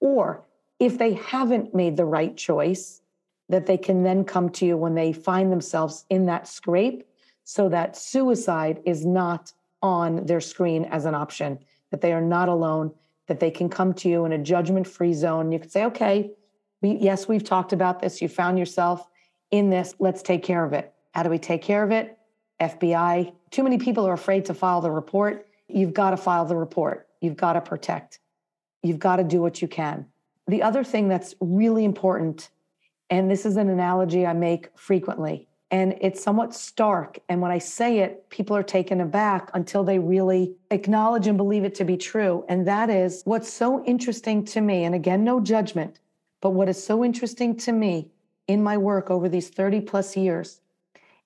Or 0.05 0.45
if 0.79 0.99
they 0.99 1.15
haven't 1.15 1.75
made 1.75 1.97
the 1.97 2.05
right 2.05 2.37
choice, 2.37 3.01
that 3.49 3.65
they 3.65 3.79
can 3.79 4.03
then 4.03 4.23
come 4.23 4.51
to 4.51 4.67
you 4.67 4.77
when 4.77 4.95
they 4.95 5.15
find 5.15 5.51
themselves 5.51 6.05
in 6.11 6.27
that 6.27 6.47
scrape 6.47 7.09
so 7.45 7.71
that 7.71 7.97
suicide 7.97 8.83
is 8.85 9.07
not 9.07 9.53
on 9.83 10.27
their 10.27 10.43
screen 10.43 10.85
as 10.85 11.07
an 11.07 11.15
option, 11.15 11.59
that 11.91 12.03
they 12.03 12.13
are 12.13 12.21
not 12.21 12.51
alone, 12.51 12.93
that 13.29 13.41
they 13.41 13.51
can 13.51 13.71
come 13.71 13.95
to 13.95 14.11
you 14.11 14.27
in 14.27 14.33
a 14.33 14.39
judgment 14.39 14.87
free 14.87 15.15
zone. 15.15 15.51
You 15.51 15.59
can 15.59 15.71
say, 15.71 15.87
okay, 15.87 16.33
we, 16.83 16.99
yes, 17.01 17.27
we've 17.27 17.45
talked 17.45 17.73
about 17.73 18.01
this. 18.01 18.21
You 18.21 18.29
found 18.29 18.59
yourself 18.59 19.09
in 19.51 19.71
this. 19.71 19.95
Let's 19.99 20.21
take 20.21 20.43
care 20.43 20.65
of 20.65 20.75
it. 20.75 20.93
How 21.13 21.23
do 21.23 21.31
we 21.31 21.39
take 21.39 21.63
care 21.63 21.83
of 21.83 21.91
it? 21.93 22.19
FBI. 22.61 23.33
Too 23.51 23.63
many 23.63 23.79
people 23.79 24.07
are 24.07 24.13
afraid 24.13 24.45
to 24.47 24.55
file 24.55 24.83
the 24.83 24.91
report. 24.91 25.47
You've 25.67 25.95
got 25.95 26.11
to 26.11 26.19
file 26.19 26.45
the 26.45 26.57
report. 26.57 27.09
You've 27.23 27.39
got 27.39 27.55
to 27.55 27.63
protect. 27.63 28.21
You've 28.85 28.99
got 28.99 29.17
to 29.17 29.25
do 29.25 29.41
what 29.41 29.63
you 29.63 29.67
can. 29.67 30.05
The 30.47 30.63
other 30.63 30.85
thing 30.85 31.09
that's 31.09 31.35
really 31.41 31.87
important, 31.87 32.51
and 33.09 33.31
this 33.31 33.47
is 33.47 33.57
an 33.57 33.71
analogy 33.71 34.27
I 34.27 34.35
make 34.35 34.69
frequently, 34.79 35.49
and 35.71 35.97
it's 36.03 36.23
somewhat 36.23 36.55
stark. 36.55 37.19
And 37.31 37.41
when 37.41 37.51
I 37.51 37.59
say 37.59 38.01
it, 38.01 38.29
people 38.29 38.55
are 38.55 38.63
taken 38.63 39.01
aback 39.01 39.51
until 39.55 39.85
they 39.85 39.99
really 39.99 40.55
acknowledge 40.71 41.27
and 41.27 41.39
believe 41.39 41.65
it 41.65 41.75
to 41.77 41.85
be 41.85 41.97
true. 41.97 42.45
And 42.47 42.69
that 42.69 42.91
is 42.91 43.23
what's 43.25 43.51
so 43.51 43.83
interesting 43.87 44.45
to 44.45 44.61
me. 44.61 44.85
And 44.85 44.95
again, 44.95 45.25
no 45.25 45.41
judgment, 45.41 46.01
but 46.43 46.51
what 46.51 46.69
is 46.69 46.81
so 46.81 47.03
interesting 47.03 47.57
to 47.57 47.73
me 47.73 48.11
in 48.49 48.63
my 48.63 48.77
work 48.77 49.11
over 49.11 49.31
these 49.31 49.49
30 49.49 49.81
plus 49.81 50.15
years 50.15 50.61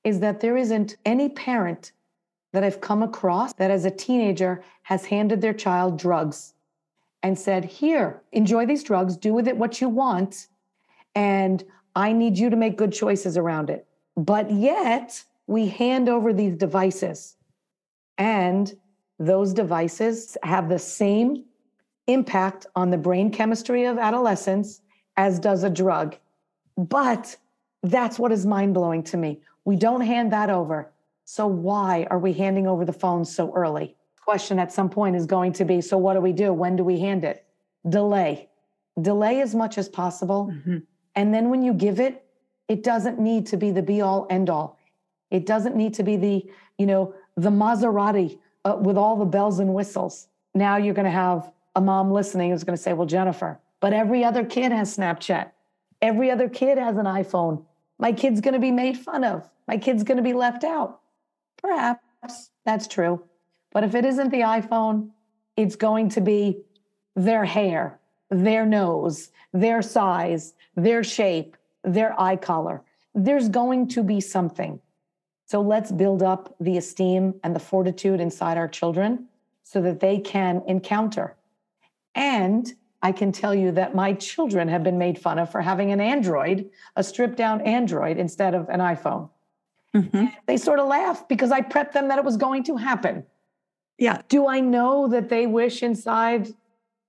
is 0.04 0.20
that 0.20 0.38
there 0.38 0.56
isn't 0.56 0.96
any 1.04 1.28
parent 1.28 1.90
that 2.52 2.62
I've 2.62 2.80
come 2.80 3.02
across 3.02 3.52
that 3.54 3.72
as 3.72 3.84
a 3.84 3.90
teenager 3.90 4.62
has 4.82 5.04
handed 5.06 5.40
their 5.40 5.52
child 5.52 5.98
drugs 5.98 6.54
and 7.22 7.38
said, 7.38 7.64
Here, 7.64 8.22
enjoy 8.32 8.66
these 8.66 8.82
drugs, 8.82 9.16
do 9.16 9.32
with 9.32 9.48
it 9.48 9.56
what 9.56 9.80
you 9.80 9.88
want, 9.88 10.46
and 11.14 11.64
I 11.94 12.12
need 12.12 12.38
you 12.38 12.50
to 12.50 12.56
make 12.56 12.76
good 12.76 12.92
choices 12.92 13.36
around 13.36 13.70
it. 13.70 13.86
But 14.16 14.50
yet, 14.50 15.22
we 15.46 15.68
hand 15.68 16.08
over 16.08 16.32
these 16.32 16.56
devices, 16.56 17.36
and 18.16 18.74
those 19.18 19.52
devices 19.52 20.36
have 20.42 20.68
the 20.68 20.78
same 20.78 21.44
impact 22.06 22.66
on 22.74 22.90
the 22.90 22.98
brain 22.98 23.30
chemistry 23.30 23.84
of 23.84 23.98
adolescence 23.98 24.80
as 25.16 25.38
does 25.38 25.64
a 25.64 25.70
drug. 25.70 26.16
But 26.76 27.36
that's 27.82 28.18
what 28.18 28.32
is 28.32 28.46
mind 28.46 28.74
blowing 28.74 29.02
to 29.04 29.16
me. 29.16 29.40
We 29.64 29.76
don't 29.76 30.00
hand 30.00 30.32
that 30.32 30.50
over. 30.50 30.90
So 31.24 31.46
why 31.46 32.06
are 32.10 32.18
we 32.18 32.32
handing 32.32 32.66
over 32.66 32.84
the 32.84 32.92
phone 32.92 33.24
so 33.24 33.52
early? 33.54 33.96
Question 34.28 34.58
at 34.58 34.70
some 34.70 34.90
point 34.90 35.16
is 35.16 35.24
going 35.24 35.54
to 35.54 35.64
be 35.64 35.80
so 35.80 35.96
what 35.96 36.12
do 36.12 36.20
we 36.20 36.34
do? 36.34 36.52
When 36.52 36.76
do 36.76 36.84
we 36.84 37.00
hand 37.00 37.24
it? 37.24 37.46
Delay. 37.88 38.50
Delay 39.00 39.40
as 39.40 39.54
much 39.54 39.78
as 39.78 39.88
possible. 39.88 40.50
Mm-hmm. 40.52 40.80
And 41.14 41.32
then 41.32 41.48
when 41.48 41.62
you 41.62 41.72
give 41.72 41.98
it, 41.98 42.26
it 42.68 42.82
doesn't 42.82 43.18
need 43.18 43.46
to 43.46 43.56
be 43.56 43.70
the 43.70 43.80
be 43.80 44.02
all 44.02 44.26
end 44.28 44.50
all. 44.50 44.78
It 45.30 45.46
doesn't 45.46 45.76
need 45.76 45.94
to 45.94 46.02
be 46.02 46.18
the, 46.18 46.44
you 46.76 46.84
know, 46.84 47.14
the 47.38 47.48
Maserati 47.48 48.38
uh, 48.66 48.76
with 48.78 48.98
all 48.98 49.16
the 49.16 49.24
bells 49.24 49.60
and 49.60 49.72
whistles. 49.72 50.28
Now 50.54 50.76
you're 50.76 50.92
going 50.92 51.06
to 51.06 51.10
have 51.10 51.50
a 51.74 51.80
mom 51.80 52.12
listening 52.12 52.50
who's 52.50 52.64
going 52.64 52.76
to 52.76 52.82
say, 52.82 52.92
well, 52.92 53.06
Jennifer, 53.06 53.58
but 53.80 53.94
every 53.94 54.24
other 54.24 54.44
kid 54.44 54.72
has 54.72 54.94
Snapchat. 54.94 55.52
Every 56.02 56.30
other 56.30 56.50
kid 56.50 56.76
has 56.76 56.98
an 56.98 57.06
iPhone. 57.06 57.64
My 57.98 58.12
kid's 58.12 58.42
going 58.42 58.52
to 58.52 58.60
be 58.60 58.72
made 58.72 58.98
fun 58.98 59.24
of. 59.24 59.48
My 59.66 59.78
kid's 59.78 60.02
going 60.02 60.18
to 60.18 60.22
be 60.22 60.34
left 60.34 60.64
out. 60.64 61.00
Perhaps 61.62 62.50
that's 62.66 62.86
true. 62.86 63.22
But 63.78 63.84
if 63.84 63.94
it 63.94 64.04
isn't 64.04 64.30
the 64.30 64.40
iPhone, 64.40 65.10
it's 65.56 65.76
going 65.76 66.08
to 66.08 66.20
be 66.20 66.62
their 67.14 67.44
hair, 67.44 68.00
their 68.28 68.66
nose, 68.66 69.30
their 69.52 69.82
size, 69.82 70.54
their 70.74 71.04
shape, 71.04 71.56
their 71.84 72.20
eye 72.20 72.34
color. 72.34 72.82
There's 73.14 73.48
going 73.48 73.86
to 73.90 74.02
be 74.02 74.20
something. 74.20 74.80
So 75.46 75.60
let's 75.60 75.92
build 75.92 76.24
up 76.24 76.56
the 76.58 76.76
esteem 76.76 77.34
and 77.44 77.54
the 77.54 77.60
fortitude 77.60 78.18
inside 78.18 78.58
our 78.58 78.66
children 78.66 79.28
so 79.62 79.80
that 79.82 80.00
they 80.00 80.18
can 80.18 80.60
encounter. 80.66 81.36
And 82.16 82.74
I 83.00 83.12
can 83.12 83.30
tell 83.30 83.54
you 83.54 83.70
that 83.70 83.94
my 83.94 84.12
children 84.14 84.66
have 84.66 84.82
been 84.82 84.98
made 84.98 85.20
fun 85.20 85.38
of 85.38 85.52
for 85.52 85.60
having 85.60 85.92
an 85.92 86.00
Android, 86.00 86.68
a 86.96 87.04
stripped 87.04 87.36
down 87.36 87.60
Android 87.60 88.18
instead 88.18 88.56
of 88.56 88.68
an 88.70 88.80
iPhone. 88.80 89.30
Mm-hmm. 89.94 90.26
They 90.46 90.56
sort 90.56 90.80
of 90.80 90.88
laugh 90.88 91.28
because 91.28 91.52
I 91.52 91.60
prepped 91.60 91.92
them 91.92 92.08
that 92.08 92.18
it 92.18 92.24
was 92.24 92.36
going 92.36 92.64
to 92.64 92.76
happen. 92.76 93.24
Yeah. 93.98 94.22
Do 94.28 94.46
I 94.46 94.60
know 94.60 95.08
that 95.08 95.28
they 95.28 95.46
wish 95.46 95.82
inside 95.82 96.48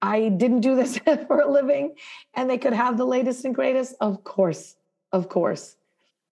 I 0.01 0.29
didn't 0.29 0.61
do 0.61 0.75
this 0.75 0.97
for 1.27 1.41
a 1.41 1.49
living 1.49 1.95
and 2.33 2.49
they 2.49 2.57
could 2.57 2.73
have 2.73 2.97
the 2.97 3.05
latest 3.05 3.45
and 3.45 3.53
greatest? 3.53 3.95
Of 4.01 4.23
course. 4.23 4.75
Of 5.11 5.29
course. 5.29 5.75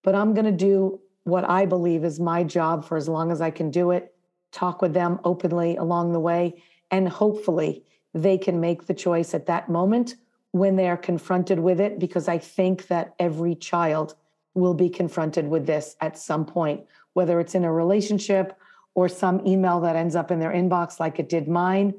But 0.03 0.15
I'm 0.15 0.33
going 0.33 0.45
to 0.45 0.51
do 0.51 0.99
what 1.23 1.47
I 1.49 1.65
believe 1.65 2.03
is 2.03 2.19
my 2.19 2.43
job 2.43 2.85
for 2.85 2.97
as 2.97 3.09
long 3.09 3.31
as 3.31 3.41
I 3.41 3.51
can 3.51 3.69
do 3.69 3.91
it, 3.91 4.13
talk 4.51 4.81
with 4.81 4.93
them 4.93 5.19
openly 5.25 5.75
along 5.75 6.13
the 6.13 6.19
way, 6.19 6.63
and 6.89 7.09
hopefully 7.09 7.83
they 8.13 8.37
can 8.37 8.61
make 8.61 8.87
the 8.87 8.93
choice 8.93 9.33
at 9.33 9.45
that 9.47 9.67
moment 9.67 10.15
when 10.51 10.77
they 10.77 10.87
are 10.87 10.97
confronted 10.97 11.59
with 11.59 11.81
it, 11.81 11.99
because 11.99 12.29
I 12.29 12.37
think 12.37 12.87
that 12.87 13.13
every 13.19 13.55
child 13.55 14.15
will 14.53 14.73
be 14.73 14.89
confronted 14.89 15.49
with 15.49 15.65
this 15.65 15.97
at 15.99 16.17
some 16.17 16.45
point, 16.45 16.85
whether 17.13 17.41
it's 17.41 17.55
in 17.55 17.65
a 17.65 17.73
relationship 17.73 18.57
or 18.97 19.07
some 19.07 19.45
email 19.45 19.79
that 19.79 19.95
ends 19.95 20.15
up 20.15 20.31
in 20.31 20.39
their 20.39 20.49
inbox, 20.51 20.99
like 20.99 21.19
it 21.19 21.29
did 21.29 21.47
mine, 21.47 21.93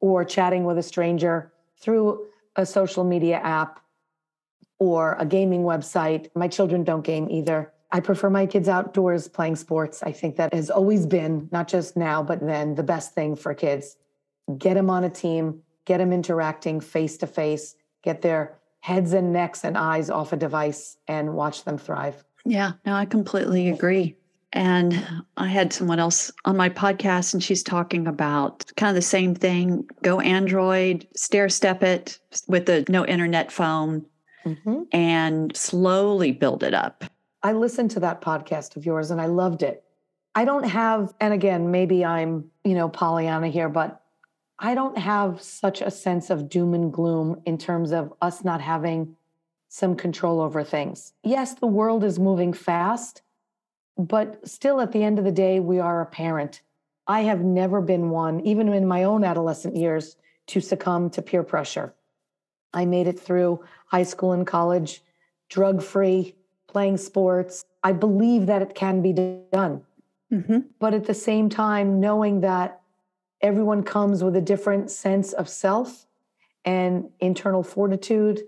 or 0.00 0.24
chatting 0.24 0.64
with 0.64 0.78
a 0.78 0.82
stranger 0.82 1.52
through 1.78 2.26
a 2.56 2.64
social 2.64 3.04
media 3.04 3.36
app 3.36 3.80
or 4.78 5.14
a 5.18 5.26
gaming 5.26 5.62
website. 5.62 6.30
My 6.34 6.48
children 6.48 6.84
don't 6.84 7.04
game 7.04 7.28
either. 7.30 7.70
I 7.92 8.00
prefer 8.00 8.30
my 8.30 8.46
kids 8.46 8.66
outdoors 8.66 9.28
playing 9.28 9.56
sports. 9.56 10.02
I 10.02 10.10
think 10.12 10.36
that 10.36 10.54
has 10.54 10.70
always 10.70 11.04
been, 11.04 11.50
not 11.52 11.68
just 11.68 11.98
now, 11.98 12.22
but 12.22 12.40
then, 12.40 12.76
the 12.76 12.82
best 12.82 13.14
thing 13.14 13.36
for 13.36 13.52
kids. 13.52 13.98
Get 14.56 14.72
them 14.72 14.88
on 14.88 15.04
a 15.04 15.10
team, 15.10 15.60
get 15.84 15.98
them 15.98 16.14
interacting 16.14 16.80
face 16.80 17.18
to 17.18 17.26
face, 17.26 17.76
get 18.02 18.22
their 18.22 18.56
heads 18.80 19.12
and 19.12 19.34
necks 19.34 19.64
and 19.64 19.76
eyes 19.76 20.08
off 20.08 20.32
a 20.32 20.36
device 20.36 20.96
and 21.08 21.34
watch 21.34 21.64
them 21.64 21.76
thrive. 21.76 22.24
Yeah, 22.46 22.72
no, 22.86 22.94
I 22.94 23.04
completely 23.04 23.68
agree. 23.68 24.16
And 24.52 25.06
I 25.36 25.48
had 25.48 25.72
someone 25.72 25.98
else 25.98 26.32
on 26.46 26.56
my 26.56 26.70
podcast, 26.70 27.34
and 27.34 27.42
she's 27.42 27.62
talking 27.62 28.06
about 28.06 28.64
kind 28.76 28.88
of 28.88 28.94
the 28.94 29.02
same 29.02 29.34
thing 29.34 29.86
go 30.02 30.20
Android, 30.20 31.06
stair 31.14 31.48
step 31.48 31.82
it 31.82 32.18
with 32.46 32.66
the 32.66 32.84
no 32.88 33.04
internet 33.04 33.52
phone, 33.52 34.06
mm-hmm. 34.46 34.82
and 34.92 35.54
slowly 35.54 36.32
build 36.32 36.62
it 36.62 36.72
up. 36.72 37.04
I 37.42 37.52
listened 37.52 37.90
to 37.92 38.00
that 38.00 38.20
podcast 38.20 38.76
of 38.76 38.86
yours 38.86 39.10
and 39.10 39.20
I 39.20 39.26
loved 39.26 39.62
it. 39.62 39.84
I 40.34 40.44
don't 40.44 40.64
have, 40.64 41.14
and 41.20 41.32
again, 41.32 41.70
maybe 41.70 42.04
I'm, 42.04 42.50
you 42.64 42.74
know, 42.74 42.88
Pollyanna 42.88 43.48
here, 43.48 43.68
but 43.68 44.02
I 44.58 44.74
don't 44.74 44.98
have 44.98 45.40
such 45.42 45.80
a 45.80 45.90
sense 45.90 46.30
of 46.30 46.48
doom 46.48 46.74
and 46.74 46.92
gloom 46.92 47.40
in 47.44 47.58
terms 47.58 47.92
of 47.92 48.12
us 48.22 48.44
not 48.44 48.60
having 48.60 49.16
some 49.68 49.94
control 49.94 50.40
over 50.40 50.64
things. 50.64 51.12
Yes, 51.22 51.54
the 51.54 51.66
world 51.66 52.02
is 52.02 52.18
moving 52.18 52.52
fast, 52.52 53.22
but 53.98 54.46
still 54.48 54.80
at 54.80 54.92
the 54.92 55.02
end 55.02 55.18
of 55.18 55.24
the 55.24 55.32
day, 55.32 55.58
we 55.60 55.80
are 55.80 56.00
a 56.00 56.06
parent. 56.06 56.62
I 57.06 57.22
have 57.22 57.42
never 57.42 57.80
been 57.80 58.10
one, 58.10 58.40
even 58.40 58.68
in 58.68 58.86
my 58.86 59.02
own 59.02 59.24
adolescent 59.24 59.76
years, 59.76 60.16
to 60.48 60.60
succumb 60.60 61.10
to 61.10 61.22
peer 61.22 61.42
pressure. 61.42 61.94
I 62.72 62.84
made 62.84 63.08
it 63.08 63.18
through 63.18 63.64
high 63.86 64.04
school 64.04 64.32
and 64.32 64.46
college, 64.46 65.02
drug 65.48 65.82
free, 65.82 66.34
playing 66.68 66.98
sports. 66.98 67.64
I 67.82 67.92
believe 67.92 68.46
that 68.46 68.62
it 68.62 68.74
can 68.74 69.02
be 69.02 69.12
done. 69.12 69.82
Mm-hmm. 70.32 70.58
But 70.78 70.94
at 70.94 71.06
the 71.06 71.14
same 71.14 71.48
time, 71.48 71.98
knowing 72.00 72.42
that 72.42 72.80
everyone 73.40 73.82
comes 73.82 74.22
with 74.22 74.36
a 74.36 74.40
different 74.40 74.90
sense 74.90 75.32
of 75.32 75.48
self 75.48 76.06
and 76.64 77.08
internal 77.20 77.62
fortitude. 77.62 78.42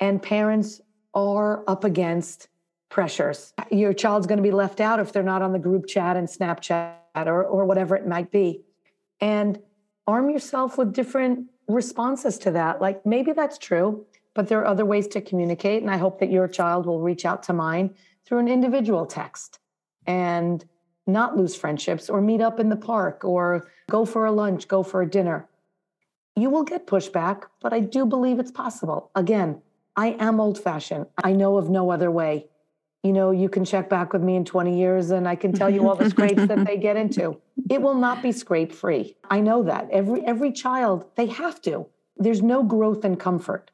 And 0.00 0.22
parents 0.22 0.80
are 1.12 1.62
up 1.68 1.84
against 1.84 2.48
pressures. 2.94 3.52
Your 3.72 3.92
child's 3.92 4.28
going 4.28 4.36
to 4.36 4.42
be 4.42 4.52
left 4.52 4.80
out 4.80 5.00
if 5.00 5.12
they're 5.12 5.24
not 5.24 5.42
on 5.42 5.52
the 5.52 5.58
group 5.58 5.88
chat 5.88 6.16
and 6.16 6.28
Snapchat 6.28 6.94
or, 7.16 7.42
or 7.42 7.64
whatever 7.64 7.96
it 7.96 8.06
might 8.06 8.30
be. 8.30 8.62
And 9.20 9.58
arm 10.06 10.30
yourself 10.30 10.78
with 10.78 10.92
different 10.92 11.50
responses 11.66 12.38
to 12.38 12.52
that. 12.52 12.80
Like 12.80 13.04
maybe 13.04 13.32
that's 13.32 13.58
true, 13.58 14.06
but 14.34 14.46
there 14.46 14.60
are 14.60 14.66
other 14.66 14.84
ways 14.84 15.08
to 15.08 15.20
communicate. 15.20 15.82
And 15.82 15.90
I 15.90 15.96
hope 15.96 16.20
that 16.20 16.30
your 16.30 16.46
child 16.46 16.86
will 16.86 17.00
reach 17.00 17.24
out 17.24 17.42
to 17.44 17.52
mine 17.52 17.96
through 18.24 18.38
an 18.38 18.46
individual 18.46 19.06
text 19.06 19.58
and 20.06 20.64
not 21.08 21.36
lose 21.36 21.56
friendships 21.56 22.08
or 22.08 22.20
meet 22.20 22.40
up 22.40 22.60
in 22.60 22.68
the 22.68 22.76
park 22.76 23.24
or 23.24 23.66
go 23.90 24.04
for 24.04 24.24
a 24.24 24.30
lunch, 24.30 24.68
go 24.68 24.84
for 24.84 25.02
a 25.02 25.10
dinner. 25.10 25.48
You 26.36 26.48
will 26.48 26.62
get 26.62 26.86
pushback, 26.86 27.42
but 27.60 27.72
I 27.72 27.80
do 27.80 28.06
believe 28.06 28.38
it's 28.38 28.52
possible. 28.52 29.10
Again, 29.16 29.62
I 29.96 30.10
am 30.20 30.38
old 30.38 30.60
fashioned. 30.60 31.06
I 31.24 31.32
know 31.32 31.58
of 31.58 31.68
no 31.68 31.90
other 31.90 32.12
way. 32.12 32.46
You 33.04 33.12
know, 33.12 33.32
you 33.32 33.50
can 33.50 33.66
check 33.66 33.90
back 33.90 34.14
with 34.14 34.22
me 34.22 34.34
in 34.34 34.46
20 34.46 34.78
years 34.78 35.10
and 35.10 35.28
I 35.28 35.36
can 35.36 35.52
tell 35.52 35.68
you 35.68 35.86
all 35.86 35.94
the 35.94 36.08
scrapes 36.08 36.46
that 36.46 36.64
they 36.66 36.78
get 36.78 36.96
into. 36.96 37.38
It 37.70 37.80
will 37.80 37.94
not 37.94 38.22
be 38.22 38.30
scrape 38.32 38.72
free. 38.72 39.16
I 39.30 39.40
know 39.40 39.62
that. 39.62 39.88
Every 39.90 40.20
every 40.26 40.52
child, 40.52 41.06
they 41.16 41.26
have 41.26 41.62
to. 41.62 41.86
There's 42.16 42.42
no 42.42 42.62
growth 42.62 43.04
and 43.04 43.18
comfort. 43.18 43.70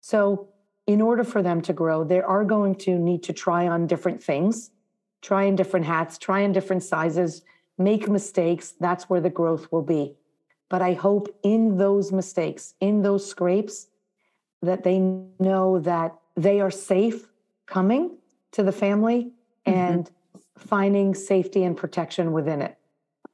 So, 0.00 0.48
in 0.86 1.00
order 1.00 1.24
for 1.24 1.40
them 1.40 1.62
to 1.62 1.72
grow, 1.72 2.04
they 2.04 2.20
are 2.20 2.44
going 2.44 2.74
to 2.86 2.98
need 2.98 3.22
to 3.22 3.32
try 3.32 3.66
on 3.66 3.86
different 3.86 4.22
things, 4.22 4.72
try 5.22 5.44
in 5.44 5.56
different 5.56 5.86
hats, 5.86 6.18
try 6.18 6.40
in 6.40 6.52
different 6.52 6.82
sizes, 6.82 7.42
make 7.78 8.10
mistakes. 8.10 8.74
That's 8.78 9.08
where 9.08 9.22
the 9.22 9.30
growth 9.30 9.72
will 9.72 9.86
be. 9.98 10.16
But 10.68 10.82
I 10.82 10.92
hope 10.92 11.34
in 11.42 11.78
those 11.78 12.12
mistakes, 12.12 12.74
in 12.80 13.00
those 13.00 13.26
scrapes, 13.26 13.88
that 14.60 14.84
they 14.84 14.98
know 14.98 15.78
that 15.78 16.14
they 16.36 16.60
are 16.60 16.70
safe 16.70 17.32
coming 17.66 18.18
to 18.54 18.62
the 18.62 18.72
family 18.72 19.32
mm-hmm. 19.66 19.78
and 19.78 20.10
finding 20.56 21.14
safety 21.14 21.64
and 21.64 21.76
protection 21.76 22.32
within 22.32 22.62
it. 22.62 22.76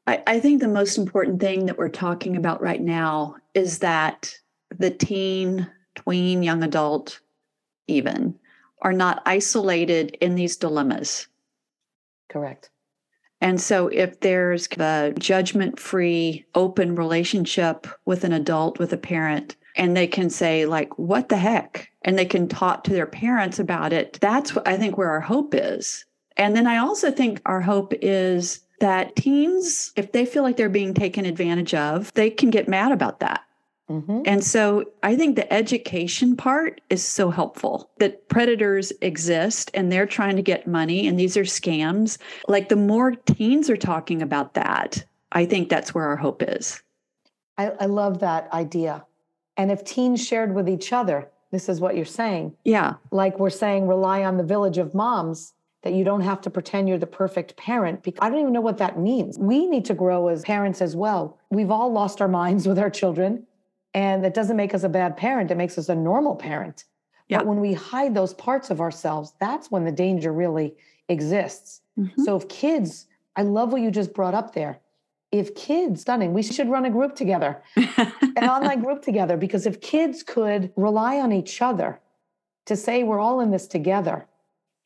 I, 0.06 0.22
I 0.26 0.40
think 0.40 0.61
the 0.61 0.68
most 0.68 0.98
important 0.98 1.40
thing 1.40 1.66
that 1.66 1.78
we're 1.78 1.88
talking 1.88 2.37
about 2.37 2.61
right 2.61 2.80
now 2.80 3.37
is 3.54 3.78
that 3.80 4.35
the 4.76 4.90
teen, 4.90 5.70
tween, 5.94 6.42
young 6.42 6.62
adult, 6.62 7.20
even, 7.87 8.38
are 8.83 8.92
not 8.92 9.22
isolated 9.26 10.16
in 10.20 10.35
these 10.35 10.56
dilemmas. 10.56 11.26
Correct. 12.28 12.70
And 13.42 13.61
so, 13.61 13.88
if 13.88 14.20
there's 14.20 14.68
a 14.78 15.12
judgment 15.18 15.80
free, 15.80 16.44
open 16.54 16.94
relationship 16.94 17.87
with 18.04 18.24
an 18.24 18.33
adult, 18.33 18.78
with 18.78 18.92
a 18.92 18.98
parent, 18.98 19.56
and 19.76 19.96
they 19.96 20.06
can 20.06 20.30
say, 20.30 20.66
like, 20.66 20.98
what 20.98 21.28
the 21.28 21.37
heck? 21.37 21.90
And 22.02 22.18
they 22.18 22.24
can 22.24 22.48
talk 22.48 22.85
to 22.85 22.92
their 22.92 23.06
parents 23.06 23.59
about 23.59 23.92
it. 23.92 24.18
That's, 24.20 24.54
what 24.54 24.66
I 24.66 24.76
think, 24.76 24.96
where 24.96 25.11
our 25.11 25.20
hope 25.20 25.54
is. 25.54 26.04
And 26.37 26.56
then 26.56 26.66
I 26.66 26.78
also 26.78 27.11
think 27.11 27.40
our 27.46 27.61
hope 27.61 27.92
is 28.00 28.61
that 28.80 29.14
teens, 29.16 29.92
if 29.96 30.12
they 30.12 30.24
feel 30.24 30.42
like 30.42 30.56
they're 30.56 30.68
being 30.68 30.94
taken 30.94 31.26
advantage 31.26 31.74
of, 31.74 32.12
they 32.14 32.30
can 32.30 32.50
get 32.50 32.68
mad 32.68 32.92
about 32.92 33.20
that. 33.20 33.44
Mm-hmm. 33.90 34.22
And 34.24 34.42
so 34.44 34.85
I 35.02 35.16
think 35.16 35.35
the 35.35 35.52
education 35.52 36.37
part 36.37 36.80
is 36.90 37.04
so 37.04 37.30
helpful 37.30 37.90
that 37.98 38.28
predators 38.28 38.92
exist 39.02 39.70
and 39.74 39.90
they're 39.90 40.06
trying 40.06 40.37
to 40.37 40.42
get 40.42 40.66
money 40.66 41.09
and 41.09 41.18
these 41.18 41.37
are 41.37 41.42
scams. 41.42 42.16
Like 42.46 42.68
the 42.68 42.76
more 42.76 43.12
teens 43.12 43.68
are 43.68 43.76
talking 43.76 44.22
about 44.22 44.54
that, 44.54 45.04
I 45.33 45.44
think 45.44 45.68
that's 45.68 45.92
where 45.92 46.06
our 46.06 46.16
hope 46.16 46.42
is. 46.42 46.80
I, 47.59 47.72
I 47.80 47.87
love 47.87 48.20
that 48.20 48.50
idea. 48.52 49.04
And 49.61 49.70
if 49.70 49.85
teens 49.85 50.27
shared 50.27 50.55
with 50.55 50.70
each 50.70 50.90
other, 50.90 51.29
this 51.51 51.68
is 51.68 51.83
what 51.83 51.94
you're 51.94 52.07
saying. 52.07 52.55
Yeah. 52.64 52.94
Like 53.11 53.38
we're 53.38 53.51
saying, 53.51 53.87
rely 53.87 54.25
on 54.25 54.38
the 54.38 54.42
village 54.42 54.79
of 54.79 54.94
moms 54.94 55.53
that 55.83 55.92
you 55.92 56.03
don't 56.03 56.23
have 56.23 56.40
to 56.42 56.51
pretend 56.51 56.88
you're 56.88 56.96
the 56.96 57.07
perfect 57.07 57.59
parent 57.59 58.03
because 58.03 58.20
I 58.23 58.31
don't 58.31 58.40
even 58.40 58.55
know 58.55 58.62
what 58.62 58.79
that 58.79 58.99
means. 58.99 59.38
We 59.38 59.66
need 59.66 59.85
to 59.85 59.92
grow 59.92 60.29
as 60.29 60.40
parents 60.44 60.81
as 60.81 60.96
well. 60.96 61.37
We've 61.51 61.70
all 61.70 61.92
lost 61.92 62.23
our 62.23 62.29
minds 62.29 62.66
with 62.68 62.79
our 62.79 62.88
children, 62.88 63.46
and 63.92 64.25
that 64.25 64.33
doesn't 64.33 64.57
make 64.57 64.73
us 64.73 64.83
a 64.83 64.88
bad 64.88 65.18
parent. 65.18 65.51
It 65.51 65.59
makes 65.59 65.77
us 65.77 65.90
a 65.90 65.94
normal 65.94 66.37
parent. 66.37 66.85
Yeah. 67.29 67.38
But 67.38 67.46
when 67.46 67.61
we 67.61 67.75
hide 67.75 68.14
those 68.14 68.33
parts 68.33 68.70
of 68.70 68.81
ourselves, 68.81 69.35
that's 69.40 69.70
when 69.70 69.85
the 69.85 69.92
danger 69.92 70.33
really 70.33 70.75
exists. 71.11 71.83
Mm-hmm. 71.99 72.23
So 72.23 72.35
if 72.37 72.49
kids, 72.49 73.09
I 73.37 73.42
love 73.42 73.73
what 73.73 73.83
you 73.83 73.90
just 73.90 74.14
brought 74.14 74.33
up 74.33 74.55
there. 74.55 74.81
If 75.33 75.55
kids, 75.55 76.01
stunning, 76.01 76.33
we 76.33 76.43
should 76.43 76.69
run 76.69 76.85
a 76.85 76.90
group 76.90 77.14
together, 77.14 77.62
an 77.77 78.49
online 78.49 78.83
group 78.83 79.03
together, 79.03 79.37
because 79.37 79.64
if 79.64 79.81
kids 79.81 80.23
could 80.23 80.73
rely 80.77 81.21
on 81.21 81.33
each 81.33 81.62
other 81.62 82.01
to 82.66 82.77
say 82.77 83.05
we're 83.05 83.21
all 83.21 83.40
in 83.40 83.51
this 83.51 83.66
together, 83.69 84.27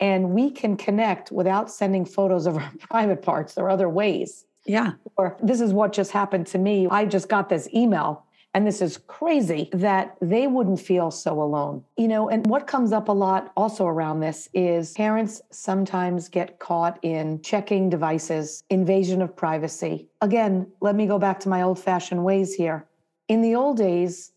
and 0.01 0.31
we 0.31 0.51
can 0.51 0.77
connect 0.77 1.31
without 1.31 1.71
sending 1.71 2.05
photos 2.05 2.47
of 2.47 2.57
our 2.57 2.73
private 2.91 3.23
parts 3.23 3.57
or 3.57 3.71
other 3.71 3.89
ways. 3.89 4.45
Yeah. 4.67 4.93
Or 5.17 5.37
this 5.43 5.61
is 5.61 5.73
what 5.73 5.93
just 5.93 6.11
happened 6.11 6.47
to 6.49 6.59
me. 6.59 6.89
I 6.91 7.05
just 7.07 7.29
got 7.29 7.49
this 7.49 7.69
email 7.75 8.25
and 8.55 8.65
this 8.65 8.81
is 8.81 8.99
crazy 9.09 9.69
that 9.73 10.17
they 10.21 10.47
wouldn't 10.47 10.81
feel 10.81 11.11
so 11.11 11.43
alone. 11.43 11.85
You 11.97 12.07
know, 12.07 12.29
and 12.29 12.47
what 12.47 12.69
comes 12.69 12.93
up 12.93 13.09
a 13.09 13.13
lot 13.13 13.53
also 13.57 13.87
around 13.87 14.21
this 14.21 14.49
is 14.55 14.93
parents 14.93 15.43
sometimes 15.51 16.29
get 16.29 16.61
caught 16.61 16.99
in 17.03 17.43
checking 17.43 17.91
devices, 17.91 18.63
invasion 18.71 19.21
of 19.21 19.37
privacy. 19.37 20.07
Again, 20.21 20.69
let 20.81 20.95
me 20.95 21.07
go 21.07 21.19
back 21.19 21.41
to 21.41 21.49
my 21.49 21.63
old 21.63 21.81
fashioned 21.81 22.25
ways 22.25 22.55
here. 22.55 22.87
In 23.29 23.43
the 23.43 23.57
old 23.57 23.77
days, 23.77 24.31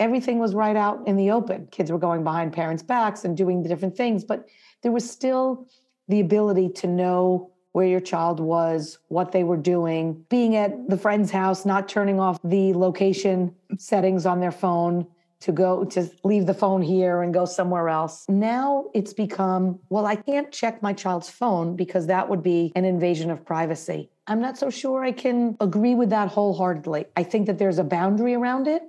everything 0.00 0.40
was 0.40 0.52
right 0.52 0.76
out 0.76 1.06
in 1.06 1.14
the 1.16 1.30
open. 1.30 1.68
Kids 1.70 1.92
were 1.92 1.98
going 1.98 2.24
behind 2.24 2.52
parents' 2.52 2.82
backs 2.82 3.24
and 3.24 3.36
doing 3.36 3.62
the 3.62 3.68
different 3.68 3.96
things, 3.96 4.24
but 4.24 4.48
there 4.82 4.92
was 4.92 5.08
still 5.08 5.68
the 6.08 6.20
ability 6.20 6.70
to 6.70 6.88
know 6.88 7.49
where 7.72 7.86
your 7.86 8.00
child 8.00 8.40
was, 8.40 8.98
what 9.08 9.32
they 9.32 9.44
were 9.44 9.56
doing, 9.56 10.24
being 10.28 10.56
at 10.56 10.88
the 10.88 10.96
friend's 10.96 11.30
house, 11.30 11.64
not 11.64 11.88
turning 11.88 12.18
off 12.18 12.38
the 12.42 12.74
location 12.74 13.54
settings 13.78 14.26
on 14.26 14.40
their 14.40 14.50
phone 14.50 15.06
to 15.40 15.52
go 15.52 15.84
to 15.84 16.10
leave 16.22 16.46
the 16.46 16.54
phone 16.54 16.82
here 16.82 17.22
and 17.22 17.32
go 17.32 17.44
somewhere 17.46 17.88
else. 17.88 18.26
Now 18.28 18.86
it's 18.92 19.14
become, 19.14 19.78
well, 19.88 20.04
I 20.04 20.16
can't 20.16 20.52
check 20.52 20.82
my 20.82 20.92
child's 20.92 21.30
phone 21.30 21.76
because 21.76 22.06
that 22.08 22.28
would 22.28 22.42
be 22.42 22.72
an 22.76 22.84
invasion 22.84 23.30
of 23.30 23.44
privacy. 23.44 24.10
I'm 24.26 24.40
not 24.40 24.58
so 24.58 24.68
sure 24.68 25.02
I 25.02 25.12
can 25.12 25.56
agree 25.60 25.94
with 25.94 26.10
that 26.10 26.28
wholeheartedly. 26.28 27.06
I 27.16 27.22
think 27.22 27.46
that 27.46 27.58
there's 27.58 27.78
a 27.78 27.84
boundary 27.84 28.34
around 28.34 28.68
it. 28.68 28.82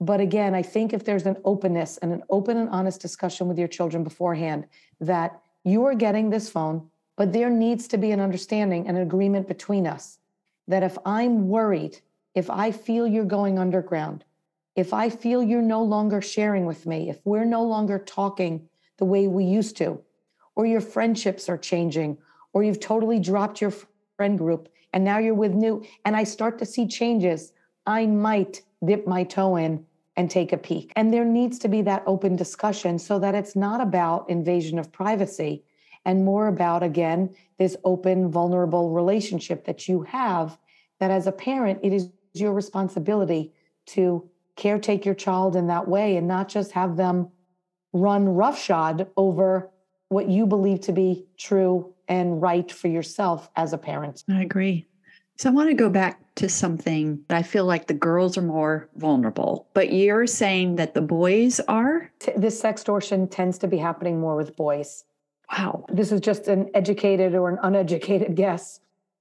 But 0.00 0.20
again, 0.20 0.54
I 0.54 0.62
think 0.62 0.92
if 0.92 1.04
there's 1.04 1.26
an 1.26 1.36
openness 1.44 1.96
and 1.98 2.12
an 2.12 2.22
open 2.28 2.56
and 2.56 2.68
honest 2.70 3.00
discussion 3.00 3.48
with 3.48 3.58
your 3.58 3.68
children 3.68 4.04
beforehand 4.04 4.66
that 5.00 5.40
you 5.64 5.84
are 5.84 5.94
getting 5.94 6.30
this 6.30 6.48
phone, 6.48 6.88
but 7.18 7.32
there 7.32 7.50
needs 7.50 7.88
to 7.88 7.98
be 7.98 8.12
an 8.12 8.20
understanding 8.20 8.86
and 8.86 8.96
an 8.96 9.02
agreement 9.02 9.48
between 9.48 9.88
us 9.88 10.20
that 10.68 10.84
if 10.84 10.96
I'm 11.04 11.48
worried, 11.48 11.98
if 12.36 12.48
I 12.48 12.70
feel 12.70 13.08
you're 13.08 13.24
going 13.24 13.58
underground, 13.58 14.24
if 14.76 14.94
I 14.94 15.10
feel 15.10 15.42
you're 15.42 15.60
no 15.60 15.82
longer 15.82 16.22
sharing 16.22 16.64
with 16.64 16.86
me, 16.86 17.10
if 17.10 17.18
we're 17.24 17.44
no 17.44 17.64
longer 17.64 17.98
talking 17.98 18.68
the 18.98 19.04
way 19.04 19.26
we 19.26 19.44
used 19.44 19.76
to, 19.78 20.00
or 20.54 20.64
your 20.64 20.80
friendships 20.80 21.48
are 21.48 21.58
changing, 21.58 22.18
or 22.52 22.62
you've 22.62 22.78
totally 22.78 23.18
dropped 23.18 23.60
your 23.60 23.72
friend 24.16 24.38
group 24.38 24.68
and 24.92 25.04
now 25.04 25.18
you're 25.18 25.34
with 25.34 25.52
new, 25.52 25.84
and 26.04 26.14
I 26.14 26.22
start 26.22 26.56
to 26.60 26.64
see 26.64 26.86
changes, 26.86 27.52
I 27.84 28.06
might 28.06 28.62
dip 28.84 29.08
my 29.08 29.24
toe 29.24 29.56
in 29.56 29.84
and 30.16 30.30
take 30.30 30.52
a 30.52 30.56
peek. 30.56 30.92
And 30.94 31.12
there 31.12 31.24
needs 31.24 31.58
to 31.60 31.68
be 31.68 31.82
that 31.82 32.04
open 32.06 32.36
discussion 32.36 32.96
so 32.96 33.18
that 33.18 33.34
it's 33.34 33.56
not 33.56 33.80
about 33.80 34.30
invasion 34.30 34.78
of 34.78 34.92
privacy 34.92 35.64
and 36.08 36.24
more 36.24 36.46
about, 36.46 36.82
again, 36.82 37.36
this 37.58 37.76
open, 37.84 38.30
vulnerable 38.30 38.92
relationship 38.92 39.66
that 39.66 39.88
you 39.88 40.00
have. 40.04 40.56
That 41.00 41.10
as 41.10 41.26
a 41.26 41.32
parent, 41.32 41.80
it 41.82 41.92
is 41.92 42.08
your 42.32 42.54
responsibility 42.54 43.52
to 43.88 44.26
caretake 44.56 45.04
your 45.04 45.14
child 45.14 45.54
in 45.54 45.66
that 45.66 45.86
way 45.86 46.16
and 46.16 46.26
not 46.26 46.48
just 46.48 46.72
have 46.72 46.96
them 46.96 47.28
run 47.92 48.26
roughshod 48.26 49.06
over 49.18 49.68
what 50.08 50.30
you 50.30 50.46
believe 50.46 50.80
to 50.80 50.92
be 50.92 51.26
true 51.36 51.92
and 52.08 52.40
right 52.40 52.72
for 52.72 52.88
yourself 52.88 53.50
as 53.54 53.74
a 53.74 53.78
parent. 53.78 54.24
I 54.30 54.40
agree. 54.40 54.86
So 55.36 55.50
I 55.50 55.52
want 55.52 55.68
to 55.68 55.74
go 55.74 55.90
back 55.90 56.34
to 56.36 56.48
something 56.48 57.20
that 57.28 57.36
I 57.36 57.42
feel 57.42 57.66
like 57.66 57.86
the 57.86 57.94
girls 57.94 58.38
are 58.38 58.42
more 58.42 58.88
vulnerable, 58.96 59.68
but 59.74 59.92
you're 59.92 60.26
saying 60.26 60.76
that 60.76 60.94
the 60.94 61.02
boys 61.02 61.60
are? 61.68 62.10
This 62.34 62.60
sextortion 62.60 63.30
tends 63.30 63.58
to 63.58 63.68
be 63.68 63.76
happening 63.76 64.18
more 64.18 64.36
with 64.36 64.56
boys. 64.56 65.04
Wow. 65.50 65.86
This 65.90 66.12
is 66.12 66.20
just 66.20 66.48
an 66.48 66.70
educated 66.74 67.34
or 67.34 67.48
an 67.48 67.58
uneducated 67.62 68.34
guess, 68.34 68.80